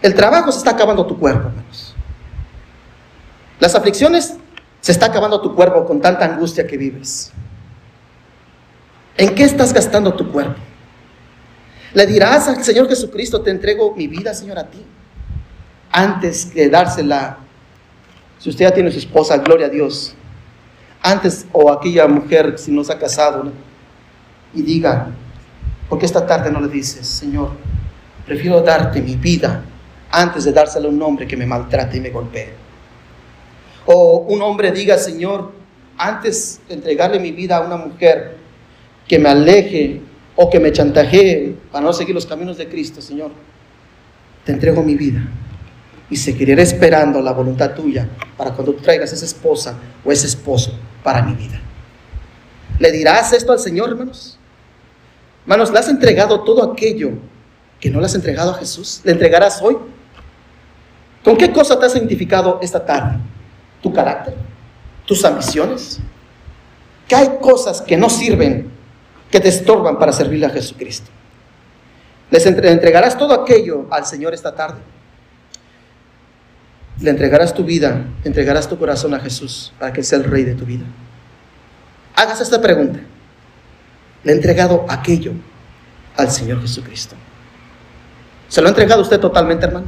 El 0.00 0.14
trabajo 0.14 0.50
se 0.52 0.58
está 0.58 0.70
acabando 0.70 1.04
tu 1.04 1.18
cuerpo, 1.18 1.48
hermanos. 1.48 1.94
Las 3.60 3.74
aflicciones 3.74 4.36
se 4.80 4.92
está 4.92 5.06
acabando 5.06 5.40
tu 5.40 5.54
cuerpo 5.54 5.84
con 5.84 6.00
tanta 6.00 6.24
angustia 6.24 6.66
que 6.66 6.78
vives. 6.78 7.32
¿En 9.16 9.34
qué 9.34 9.42
estás 9.42 9.72
gastando 9.72 10.14
tu 10.14 10.30
cuerpo? 10.30 10.67
Le 11.94 12.06
dirás 12.06 12.48
al 12.48 12.62
Señor 12.62 12.88
Jesucristo, 12.88 13.40
te 13.40 13.50
entrego 13.50 13.94
mi 13.96 14.06
vida, 14.06 14.34
Señor, 14.34 14.58
a 14.58 14.68
ti. 14.68 14.84
Antes 15.90 16.52
de 16.52 16.68
dársela, 16.68 17.38
si 18.38 18.50
usted 18.50 18.66
ya 18.66 18.70
tiene 18.70 18.90
su 18.90 18.98
esposa, 18.98 19.38
gloria 19.38 19.66
a 19.66 19.70
Dios. 19.70 20.14
Antes, 21.02 21.46
o 21.52 21.72
aquella 21.72 22.06
mujer, 22.06 22.58
si 22.58 22.70
no 22.70 22.84
se 22.84 22.92
ha 22.92 22.98
casado, 22.98 23.50
y 24.54 24.62
diga, 24.62 25.10
porque 25.88 26.06
esta 26.06 26.26
tarde 26.26 26.50
no 26.50 26.60
le 26.60 26.68
dices, 26.68 27.06
Señor, 27.06 27.50
prefiero 28.26 28.60
darte 28.60 29.00
mi 29.00 29.16
vida 29.16 29.64
antes 30.10 30.44
de 30.44 30.52
dársela 30.52 30.86
a 30.86 30.90
un 30.90 31.02
hombre 31.02 31.26
que 31.26 31.36
me 31.36 31.46
maltrate 31.46 31.96
y 31.96 32.00
me 32.00 32.10
golpee. 32.10 32.52
O 33.86 34.26
un 34.28 34.42
hombre 34.42 34.72
diga, 34.72 34.98
Señor, 34.98 35.52
antes 35.96 36.60
de 36.68 36.74
entregarle 36.74 37.18
mi 37.18 37.32
vida 37.32 37.56
a 37.56 37.60
una 37.60 37.76
mujer, 37.76 38.36
que 39.06 39.18
me 39.18 39.30
aleje 39.30 40.02
o 40.36 40.50
que 40.50 40.60
me 40.60 40.70
chantajee 40.70 41.47
para 41.70 41.84
no 41.84 41.92
seguir 41.92 42.14
los 42.14 42.26
caminos 42.26 42.56
de 42.56 42.68
Cristo, 42.68 43.00
Señor, 43.00 43.30
te 44.44 44.52
entrego 44.52 44.82
mi 44.82 44.94
vida 44.94 45.20
y 46.10 46.16
seguiré 46.16 46.60
esperando 46.62 47.20
la 47.20 47.32
voluntad 47.32 47.74
tuya 47.74 48.08
para 48.36 48.52
cuando 48.52 48.72
tú 48.72 48.82
traigas 48.82 49.12
esa 49.12 49.24
esposa 49.24 49.74
o 50.04 50.10
ese 50.10 50.26
esposo 50.26 50.72
para 51.02 51.22
mi 51.22 51.34
vida. 51.34 51.60
¿Le 52.78 52.90
dirás 52.92 53.32
esto 53.32 53.52
al 53.52 53.58
Señor, 53.58 53.90
hermanos? 53.90 54.38
Hermanos, 55.42 55.72
¿le 55.72 55.78
has 55.78 55.88
entregado 55.88 56.42
todo 56.44 56.72
aquello 56.72 57.12
que 57.80 57.90
no 57.90 58.00
le 58.00 58.06
has 58.06 58.14
entregado 58.14 58.52
a 58.52 58.54
Jesús? 58.54 59.00
¿Le 59.04 59.12
entregarás 59.12 59.60
hoy? 59.62 59.76
¿Con 61.24 61.36
qué 61.36 61.52
cosa 61.52 61.78
te 61.78 61.86
has 61.86 61.96
identificado 61.96 62.58
esta 62.62 62.84
tarde? 62.84 63.18
¿Tu 63.82 63.92
carácter? 63.92 64.34
¿Tus 65.04 65.24
ambiciones? 65.24 66.00
¿Que 67.06 67.16
hay 67.16 67.38
cosas 67.40 67.82
que 67.82 67.96
no 67.96 68.08
sirven 68.08 68.78
que 69.30 69.40
te 69.40 69.48
estorban 69.48 69.98
para 69.98 70.12
servirle 70.12 70.46
a 70.46 70.50
Jesucristo. 70.50 71.10
¿Les 72.30 72.44
entregarás 72.44 73.16
todo 73.16 73.32
aquello 73.32 73.86
al 73.90 74.04
Señor 74.04 74.34
esta 74.34 74.54
tarde? 74.54 74.80
Le 77.00 77.10
entregarás 77.10 77.54
tu 77.54 77.64
vida, 77.64 78.04
entregarás 78.24 78.68
tu 78.68 78.78
corazón 78.78 79.14
a 79.14 79.20
Jesús 79.20 79.72
para 79.78 79.92
que 79.92 80.02
sea 80.02 80.18
el 80.18 80.24
Rey 80.24 80.44
de 80.44 80.54
tu 80.54 80.64
vida. 80.64 80.84
Hagas 82.16 82.40
esta 82.40 82.60
pregunta. 82.60 82.98
¿Le 84.24 84.32
he 84.32 84.34
entregado 84.34 84.84
aquello 84.88 85.32
al 86.16 86.30
Señor 86.30 86.60
Jesucristo? 86.60 87.14
¿Se 88.48 88.60
lo 88.60 88.66
ha 88.66 88.70
entregado 88.70 89.00
usted 89.00 89.20
totalmente, 89.20 89.66
hermano? 89.66 89.86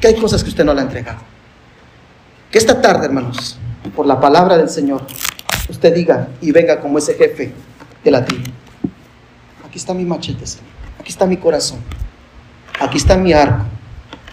¿Qué 0.00 0.08
hay 0.08 0.14
cosas 0.14 0.42
que 0.44 0.50
usted 0.50 0.64
no 0.64 0.72
le 0.72 0.80
ha 0.80 0.84
entregado? 0.84 1.18
Que 2.50 2.58
esta 2.58 2.80
tarde, 2.80 3.06
hermanos, 3.06 3.58
por 3.96 4.06
la 4.06 4.20
palabra 4.20 4.56
del 4.56 4.68
Señor, 4.68 5.02
usted 5.68 5.92
diga 5.92 6.28
y 6.40 6.52
venga 6.52 6.80
como 6.80 6.98
ese 6.98 7.14
jefe 7.14 7.52
de 8.04 8.10
la. 8.10 8.18
Aquí 8.18 9.76
está 9.78 9.92
mi 9.92 10.04
machete, 10.04 10.46
Señor. 10.46 10.77
Aquí 11.08 11.12
está 11.14 11.24
mi 11.24 11.38
corazón. 11.38 11.78
Aquí 12.78 12.98
está 12.98 13.16
mi 13.16 13.32
arco. 13.32 13.64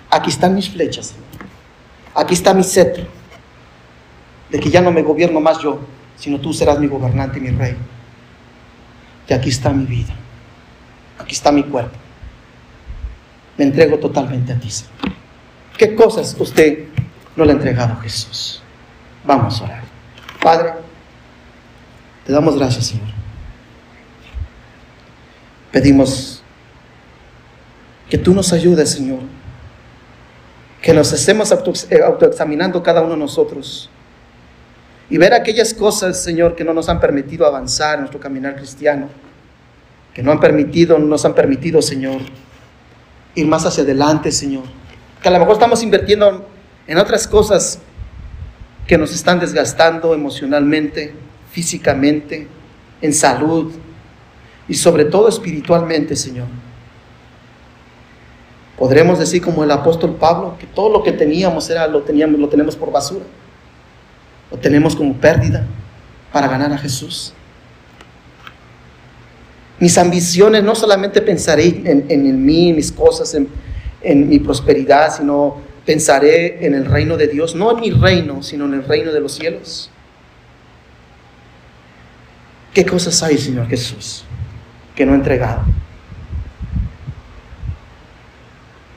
Aquí 0.10 0.30
están 0.30 0.54
mis 0.54 0.70
flechas. 0.70 1.16
Aquí 2.14 2.34
está 2.34 2.54
mi 2.54 2.66
cetro. 2.66 3.06
De 4.50 4.60
que 4.60 4.70
ya 4.70 4.82
no 4.82 4.92
me 4.92 5.02
gobierno 5.02 5.40
más 5.40 5.60
yo, 5.60 5.80
sino 6.18 6.38
tú 6.42 6.52
serás 6.52 6.78
mi 6.78 6.88
gobernante 6.88 7.40
y 7.40 7.44
mi 7.44 7.52
rey. 7.52 7.78
Y 9.30 9.34
aquí 9.34 9.48
está 9.48 9.70
mi 9.70 9.86
vida. 9.86 10.14
Aquí 11.18 11.34
está 11.34 11.50
mi 11.50 11.64
cuerpo. 11.64 11.96
Me 13.58 13.64
entrego 13.64 13.98
totalmente 13.98 14.52
a 14.52 14.60
ti, 14.60 14.70
Señor. 14.70 15.16
¿Qué 15.78 15.96
cosas 15.96 16.36
usted 16.38 16.90
no 17.38 17.46
le 17.46 17.52
ha 17.52 17.56
entregado 17.56 17.96
Jesús? 18.02 18.62
Vamos 19.24 19.62
a 19.62 19.64
orar. 19.64 19.84
Padre, 20.42 20.74
te 22.26 22.34
damos 22.34 22.58
gracias, 22.58 22.88
Señor. 22.88 23.08
Pedimos 25.72 26.35
que 28.16 28.24
tú 28.24 28.34
nos 28.34 28.54
ayudes, 28.54 28.92
Señor. 28.92 29.20
Que 30.82 30.94
nos 30.94 31.12
estemos 31.12 31.52
eh, 31.52 32.00
autoexaminando 32.02 32.82
cada 32.82 33.02
uno 33.02 33.12
de 33.12 33.20
nosotros. 33.20 33.90
Y 35.10 35.18
ver 35.18 35.34
aquellas 35.34 35.74
cosas, 35.74 36.24
Señor, 36.24 36.56
que 36.56 36.64
no 36.64 36.74
nos 36.74 36.88
han 36.88 37.02
permitido 37.02 37.46
avanzar 37.46 37.96
en 37.96 38.00
nuestro 38.02 38.22
caminar 38.22 38.56
cristiano. 38.56 39.10
Que 40.14 40.24
no 40.24 40.32
han 40.32 40.40
permitido, 40.40 40.98
no 40.98 41.08
nos 41.08 41.26
han 41.26 41.36
permitido, 41.36 41.82
Señor, 41.82 42.22
ir 43.36 43.48
más 43.48 43.66
hacia 43.66 43.84
adelante, 43.84 44.32
Señor. 44.32 44.64
Que 45.22 45.28
a 45.28 45.32
lo 45.32 45.40
mejor 45.40 45.56
estamos 45.56 45.84
invirtiendo 45.84 46.48
en 46.88 46.98
otras 46.98 47.28
cosas 47.28 47.80
que 48.88 48.98
nos 48.98 49.14
están 49.14 49.42
desgastando 49.42 50.14
emocionalmente, 50.14 51.14
físicamente, 51.52 52.48
en 53.02 53.14
salud 53.14 53.74
y 54.70 54.74
sobre 54.76 55.04
todo 55.04 55.28
espiritualmente, 55.28 56.16
Señor. 56.16 56.48
Podremos 58.78 59.20
decir 59.20 59.42
como 59.42 59.64
el 59.64 59.72
apóstol 59.72 60.16
Pablo 60.16 60.58
que 60.60 60.68
todo 60.68 60.90
lo 60.90 61.04
que 61.04 61.14
teníamos 61.14 61.70
era 61.70 61.88
lo 61.88 62.02
teníamos 62.02 62.40
lo 62.40 62.50
tenemos 62.50 62.76
por 62.76 62.92
basura. 62.92 63.26
Lo 64.52 64.58
tenemos 64.58 64.96
como 64.96 65.14
pérdida 65.14 65.66
para 66.32 66.48
ganar 66.48 66.72
a 66.74 66.78
Jesús. 66.78 67.34
Mis 69.80 69.98
ambiciones 69.98 70.64
no 70.64 70.76
solamente 70.76 71.22
pensaré 71.22 71.68
en, 71.86 72.06
en, 72.10 72.46
mí, 72.46 72.72
mis 72.74 72.92
cosas, 72.92 73.34
en, 73.34 73.48
en 74.02 74.28
mi 74.30 74.40
prosperidad, 74.40 75.16
sino 75.16 75.58
pensaré 75.86 76.66
en 76.66 76.74
el 76.74 76.86
reino 76.86 77.18
de 77.18 77.28
Dios, 77.28 77.56
no 77.56 77.72
en 77.72 77.80
mi 77.80 77.92
reino, 77.92 78.42
sino 78.42 78.66
en 78.66 78.76
el 78.76 78.84
reino 78.84 79.12
de 79.12 79.20
los 79.20 79.34
cielos. 79.34 79.90
¿Qué 82.74 82.86
cosas 82.86 83.22
hay, 83.24 83.38
Señor 83.38 83.68
Jesús, 83.68 84.26
que 84.96 85.06
no 85.06 85.14
he 85.14 85.16
entregado? 85.16 85.64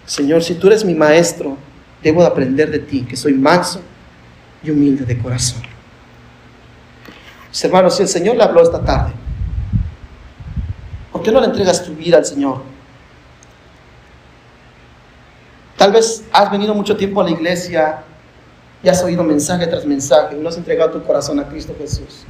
Señor, 0.08 0.42
si 0.42 0.54
tú 0.54 0.68
eres 0.68 0.86
mi 0.86 0.94
maestro, 0.94 1.58
debo 2.02 2.22
de 2.22 2.28
aprender 2.28 2.70
de 2.70 2.78
ti, 2.78 3.04
que 3.04 3.14
soy 3.14 3.34
manso 3.34 3.82
y 4.62 4.70
humilde 4.70 5.04
de 5.04 5.18
corazón. 5.18 5.60
hermanos, 7.62 7.96
si 7.96 8.02
el 8.04 8.08
Señor 8.08 8.36
le 8.36 8.42
habló 8.42 8.62
esta 8.62 8.82
tarde, 8.82 9.12
¿por 11.12 11.22
qué 11.22 11.30
no 11.30 11.40
le 11.40 11.48
entregas 11.48 11.84
tu 11.84 11.92
vida 11.92 12.16
al 12.16 12.24
Señor? 12.24 12.62
Tal 15.76 15.92
vez 15.92 16.24
has 16.32 16.50
venido 16.50 16.74
mucho 16.74 16.96
tiempo 16.96 17.20
a 17.20 17.24
la 17.24 17.30
iglesia 17.30 18.02
y 18.82 18.88
has 18.88 19.02
oído 19.04 19.22
mensaje 19.22 19.66
tras 19.66 19.84
mensaje 19.84 20.36
y 20.36 20.40
no 20.40 20.48
has 20.48 20.56
entregado 20.56 20.92
tu 20.92 21.04
corazón 21.04 21.38
a 21.38 21.46
Cristo 21.46 21.74
Jesús. 21.78 22.24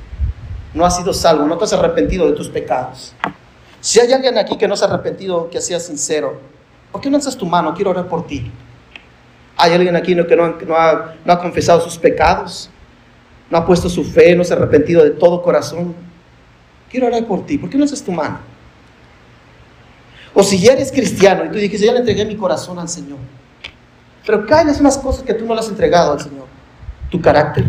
No 0.74 0.84
has 0.84 0.96
sido 0.96 1.14
salvo, 1.14 1.46
no 1.46 1.56
te 1.56 1.62
has 1.62 1.72
arrepentido 1.72 2.26
de 2.26 2.32
tus 2.32 2.48
pecados. 2.48 3.14
Si 3.80 4.00
hay 4.00 4.12
alguien 4.12 4.36
aquí 4.36 4.58
que 4.58 4.66
no 4.66 4.76
se 4.76 4.84
ha 4.84 4.88
arrepentido, 4.88 5.48
que 5.48 5.60
sea 5.60 5.78
sincero, 5.78 6.57
¿por 6.92 7.00
qué 7.00 7.10
no 7.10 7.16
haces 7.18 7.36
tu 7.36 7.46
mano? 7.46 7.74
Quiero 7.74 7.90
orar 7.90 8.08
por 8.08 8.26
ti. 8.26 8.50
Hay 9.56 9.72
alguien 9.72 9.96
aquí 9.96 10.14
que 10.14 10.36
no, 10.36 10.76
ha, 10.76 11.14
no 11.24 11.32
ha 11.32 11.38
confesado 11.38 11.80
sus 11.80 11.98
pecados, 11.98 12.70
no 13.50 13.58
ha 13.58 13.66
puesto 13.66 13.88
su 13.88 14.04
fe, 14.04 14.36
no 14.36 14.44
se 14.44 14.52
ha 14.52 14.56
arrepentido 14.56 15.02
de 15.02 15.10
todo 15.10 15.42
corazón. 15.42 15.94
Quiero 16.90 17.08
orar 17.08 17.26
por 17.26 17.44
ti. 17.44 17.58
¿Por 17.58 17.68
qué 17.68 17.76
no 17.76 17.84
haces 17.84 18.02
tu 18.02 18.12
mano? 18.12 18.38
O 20.34 20.42
si 20.44 20.60
ya 20.60 20.72
eres 20.72 20.92
cristiano 20.92 21.44
y 21.44 21.48
tú 21.48 21.54
dijiste, 21.54 21.86
ya 21.86 21.92
le 21.92 21.98
entregué 21.98 22.24
mi 22.24 22.36
corazón 22.36 22.78
al 22.78 22.88
Señor. 22.88 23.18
Pero 24.24 24.44
hay 24.54 24.66
unas 24.78 24.98
cosas 24.98 25.24
que 25.24 25.34
tú 25.34 25.44
no 25.44 25.54
le 25.54 25.60
has 25.60 25.68
entregado 25.68 26.12
al 26.12 26.20
Señor. 26.20 26.46
Tu 27.10 27.20
carácter, 27.20 27.64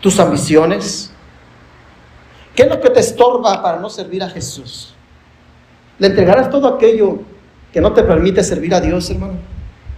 tus 0.00 0.18
ambiciones. 0.18 1.12
¿Qué 2.54 2.64
es 2.64 2.68
lo 2.68 2.80
que 2.80 2.90
te 2.90 2.98
estorba 3.00 3.62
para 3.62 3.78
no 3.78 3.88
servir 3.88 4.22
a 4.22 4.28
Jesús? 4.28 4.94
¿Le 5.98 6.06
entregarás 6.06 6.50
todo 6.50 6.68
aquello 6.68 7.18
que 7.72 7.80
no 7.80 7.92
te 7.92 8.02
permite 8.02 8.42
servir 8.42 8.74
a 8.74 8.80
Dios, 8.80 9.10
hermano? 9.10 9.34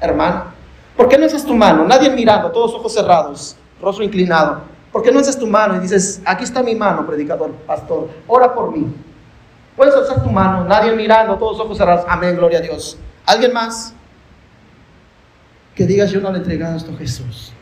Hermana. 0.01 0.55
¿Por 0.97 1.09
qué 1.09 1.19
no 1.19 1.27
haces 1.27 1.45
tu 1.45 1.55
mano? 1.55 1.85
Nadie 1.87 2.11
mirando, 2.11 2.51
todos 2.51 2.75
ojos 2.75 2.93
cerrados, 2.93 3.57
rostro 3.81 4.05
inclinado. 4.05 4.63
¿Por 4.93 5.03
qué 5.03 5.13
no 5.13 5.21
haces 5.21 5.39
tu 5.39 5.47
mano 5.47 5.77
y 5.77 5.81
dices, 5.81 6.21
aquí 6.25 6.45
está 6.45 6.63
mi 6.63 6.75
mano, 6.75 7.07
predicador, 7.07 7.53
pastor, 7.67 8.11
ora 8.27 8.53
por 8.53 8.77
mí? 8.77 8.93
Puedes 9.77 9.95
hacer 9.95 10.23
tu 10.23 10.31
mano, 10.31 10.65
nadie 10.65 10.93
mirando, 10.93 11.37
todos 11.37 11.61
ojos 11.61 11.79
cerrados. 11.79 12.05
Amén, 12.09 12.37
gloria 12.37 12.59
a 12.59 12.63
Dios. 12.63 12.99
¿Alguien 13.25 13.53
más? 13.53 13.95
que 15.81 15.87
digas, 15.87 16.11
yo 16.11 16.21
no 16.21 16.31
le 16.31 16.37
he 16.37 16.41
entregado 16.41 16.77
esto 16.77 16.93
a 16.93 16.99
Jesús, 16.99 17.53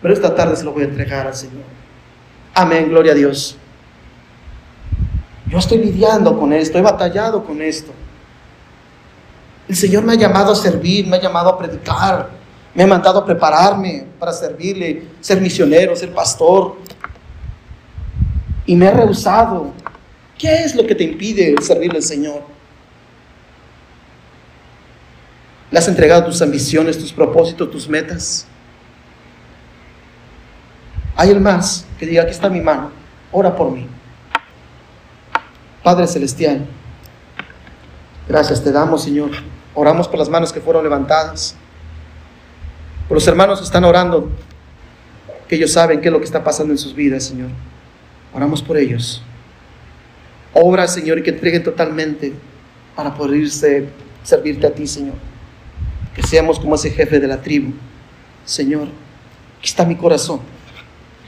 pero 0.00 0.14
esta 0.14 0.32
tarde 0.32 0.54
se 0.54 0.62
lo 0.62 0.72
voy 0.72 0.82
a 0.82 0.86
entregar 0.86 1.26
al 1.26 1.34
Señor. 1.34 1.64
Amén, 2.54 2.88
gloria 2.88 3.10
a 3.10 3.14
Dios. 3.16 3.56
Yo 5.48 5.58
estoy 5.58 5.78
lidiando 5.78 6.38
con 6.38 6.52
esto, 6.52 6.78
he 6.78 6.82
batallado 6.82 7.42
con 7.42 7.62
esto. 7.62 7.92
El 9.66 9.76
Señor 9.76 10.04
me 10.04 10.12
ha 10.12 10.16
llamado 10.16 10.52
a 10.52 10.56
servir, 10.56 11.06
me 11.06 11.16
ha 11.16 11.20
llamado 11.20 11.48
a 11.50 11.58
predicar, 11.58 12.30
me 12.74 12.82
ha 12.82 12.86
mandado 12.86 13.18
a 13.18 13.24
prepararme 13.24 14.06
para 14.18 14.32
servirle, 14.32 15.04
ser 15.20 15.40
misionero, 15.40 15.96
ser 15.96 16.12
pastor. 16.12 16.76
Y 18.66 18.76
me 18.76 18.86
he 18.86 18.90
rehusado. 18.90 19.72
¿Qué 20.36 20.64
es 20.64 20.74
lo 20.74 20.86
que 20.86 20.94
te 20.94 21.04
impide 21.04 21.54
servirle 21.62 21.98
al 21.98 22.04
Señor? 22.04 22.42
¿Le 25.70 25.78
has 25.78 25.88
entregado 25.88 26.24
tus 26.24 26.40
ambiciones, 26.40 26.98
tus 26.98 27.12
propósitos, 27.12 27.70
tus 27.70 27.88
metas? 27.88 28.46
Hay 31.16 31.30
el 31.30 31.40
más 31.40 31.86
que 31.98 32.06
diga, 32.06 32.22
aquí 32.22 32.30
está 32.30 32.48
mi 32.48 32.60
mano, 32.60 32.90
ora 33.32 33.54
por 33.54 33.70
mí. 33.70 33.86
Padre 35.82 36.06
Celestial, 36.06 36.66
gracias 38.28 38.62
te 38.62 38.72
damos, 38.72 39.04
Señor. 39.04 39.30
Oramos 39.74 40.08
por 40.08 40.18
las 40.18 40.28
manos 40.28 40.52
que 40.52 40.60
fueron 40.60 40.82
levantadas. 40.82 41.54
Por 43.06 43.16
los 43.16 43.26
hermanos 43.26 43.60
que 43.60 43.64
están 43.64 43.84
orando, 43.84 44.30
que 45.48 45.56
ellos 45.56 45.72
saben 45.72 46.00
qué 46.00 46.08
es 46.08 46.12
lo 46.12 46.18
que 46.18 46.26
está 46.26 46.44
pasando 46.44 46.72
en 46.72 46.78
sus 46.78 46.94
vidas, 46.94 47.24
Señor. 47.24 47.48
Oramos 48.34 48.62
por 48.62 48.76
ellos. 48.76 49.22
Obra, 50.52 50.86
Señor, 50.88 51.18
y 51.18 51.22
que 51.22 51.30
entreguen 51.30 51.62
totalmente 51.62 52.32
para 52.94 53.14
poder 53.14 53.40
irse, 53.40 53.88
servirte 54.22 54.66
a 54.66 54.74
ti, 54.74 54.86
Señor 54.86 55.14
que 56.18 56.26
seamos 56.26 56.58
como 56.58 56.74
ese 56.74 56.90
jefe 56.90 57.20
de 57.20 57.28
la 57.28 57.40
tribu. 57.40 57.72
Señor, 58.44 58.88
aquí 59.58 59.68
está 59.68 59.84
mi 59.84 59.94
corazón, 59.94 60.40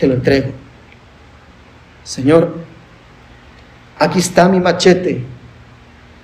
te 0.00 0.06
lo 0.08 0.14
entrego. 0.14 0.50
Señor, 2.02 2.56
aquí 4.00 4.18
está 4.18 4.48
mi 4.48 4.58
machete 4.58 5.22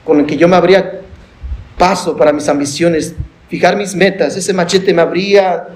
con 0.05 0.18
el 0.18 0.27
que 0.27 0.37
yo 0.37 0.49
me 0.49 0.57
abría 0.57 1.03
paso 1.77 2.16
para 2.16 2.33
mis 2.33 2.49
ambiciones, 2.49 3.14
fijar 3.49 3.77
mis 3.77 3.95
metas. 3.95 4.37
Ese 4.37 4.53
machete 4.53 4.95
me 4.95 5.03
abría 5.03 5.68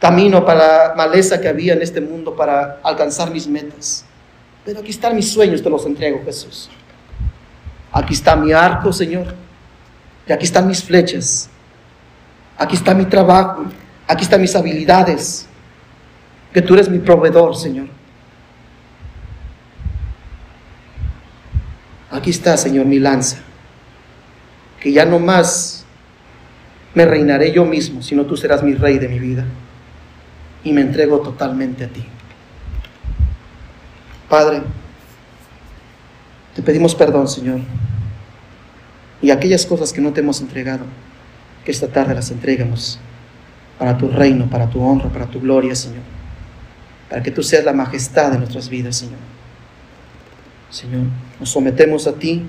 camino 0.00 0.44
para 0.44 0.88
la 0.88 0.94
maleza 0.96 1.40
que 1.40 1.48
había 1.48 1.74
en 1.74 1.82
este 1.82 2.00
mundo 2.00 2.34
para 2.34 2.80
alcanzar 2.82 3.30
mis 3.30 3.46
metas. 3.46 4.04
Pero 4.64 4.80
aquí 4.80 4.90
están 4.90 5.14
mis 5.14 5.30
sueños, 5.30 5.62
te 5.62 5.70
los 5.70 5.86
entrego, 5.86 6.20
Jesús. 6.24 6.68
Aquí 7.92 8.14
está 8.14 8.34
mi 8.34 8.52
arco, 8.52 8.92
Señor. 8.92 9.34
Y 10.26 10.32
aquí 10.32 10.44
están 10.44 10.66
mis 10.66 10.82
flechas. 10.82 11.48
Aquí 12.56 12.74
está 12.74 12.92
mi 12.92 13.04
trabajo, 13.04 13.66
aquí 14.08 14.24
están 14.24 14.40
mis 14.40 14.56
habilidades, 14.56 15.46
que 16.52 16.60
tú 16.60 16.74
eres 16.74 16.88
mi 16.88 16.98
proveedor, 16.98 17.54
Señor. 17.54 17.86
Aquí 22.10 22.30
está, 22.30 22.56
Señor, 22.56 22.86
mi 22.86 22.98
lanza, 22.98 23.38
que 24.80 24.92
ya 24.92 25.04
no 25.04 25.18
más 25.18 25.84
me 26.94 27.04
reinaré 27.04 27.52
yo 27.52 27.64
mismo, 27.64 28.02
sino 28.02 28.24
tú 28.24 28.36
serás 28.36 28.62
mi 28.62 28.74
rey 28.74 28.98
de 28.98 29.08
mi 29.08 29.18
vida. 29.18 29.44
Y 30.64 30.72
me 30.72 30.80
entrego 30.80 31.20
totalmente 31.20 31.84
a 31.84 31.88
ti. 31.88 32.04
Padre, 34.28 34.62
te 36.54 36.62
pedimos 36.62 36.94
perdón, 36.94 37.28
Señor, 37.28 37.60
y 39.22 39.30
aquellas 39.30 39.64
cosas 39.64 39.92
que 39.92 40.00
no 40.00 40.12
te 40.12 40.20
hemos 40.20 40.40
entregado 40.40 40.84
que 41.64 41.70
esta 41.70 41.88
tarde 41.88 42.14
las 42.14 42.30
entregamos 42.30 42.98
para 43.78 43.96
tu 43.96 44.08
reino, 44.08 44.48
para 44.50 44.68
tu 44.68 44.82
honra, 44.82 45.08
para 45.08 45.26
tu 45.26 45.40
gloria, 45.40 45.74
Señor. 45.74 46.02
Para 47.08 47.22
que 47.22 47.30
tú 47.30 47.42
seas 47.42 47.64
la 47.64 47.72
majestad 47.72 48.32
de 48.32 48.38
nuestras 48.38 48.68
vidas, 48.68 48.96
Señor. 48.96 49.18
Señor, 50.70 51.02
nos 51.40 51.50
sometemos 51.50 52.06
a 52.06 52.12
ti, 52.12 52.42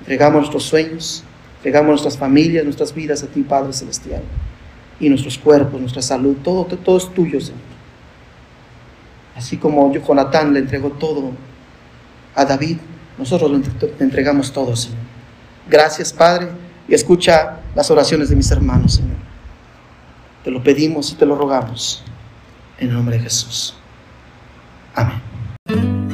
entregamos 0.00 0.40
nuestros 0.40 0.64
sueños, 0.64 1.24
entregamos 1.56 1.88
nuestras 1.88 2.18
familias, 2.18 2.64
nuestras 2.64 2.94
vidas 2.94 3.22
a 3.22 3.26
ti, 3.26 3.42
Padre 3.42 3.72
Celestial. 3.72 4.22
Y 4.98 5.08
nuestros 5.08 5.36
cuerpos, 5.38 5.80
nuestra 5.80 6.02
salud, 6.02 6.36
todo, 6.42 6.64
todo 6.64 6.96
es 6.96 7.12
tuyo, 7.12 7.40
Señor. 7.40 7.60
Así 9.34 9.58
como 9.58 9.92
yo, 9.92 10.00
Jonatán, 10.06 10.54
le 10.54 10.60
entregó 10.60 10.90
todo 10.90 11.32
a 12.34 12.44
David, 12.44 12.78
nosotros 13.18 13.50
le 13.50 14.04
entregamos 14.04 14.52
todo, 14.52 14.74
Señor. 14.74 14.98
Gracias, 15.68 16.12
Padre, 16.12 16.48
y 16.88 16.94
escucha 16.94 17.60
las 17.74 17.90
oraciones 17.90 18.28
de 18.28 18.36
mis 18.36 18.50
hermanos, 18.50 18.94
Señor. 18.94 19.16
Te 20.44 20.50
lo 20.50 20.62
pedimos 20.62 21.12
y 21.12 21.16
te 21.16 21.26
lo 21.26 21.36
rogamos. 21.36 22.04
En 22.78 22.88
el 22.88 22.94
nombre 22.94 23.16
de 23.16 23.24
Jesús. 23.24 23.74
Amén. 24.94 26.05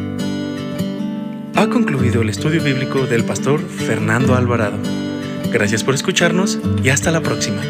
Ha 1.62 1.68
concluido 1.68 2.22
el 2.22 2.28
estudio 2.28 2.60
bíblico 2.60 3.06
del 3.06 3.24
pastor 3.24 3.60
Fernando 3.60 4.34
Alvarado. 4.34 4.78
Gracias 5.52 5.84
por 5.84 5.94
escucharnos 5.94 6.58
y 6.82 6.88
hasta 6.88 7.12
la 7.12 7.20
próxima. 7.20 7.62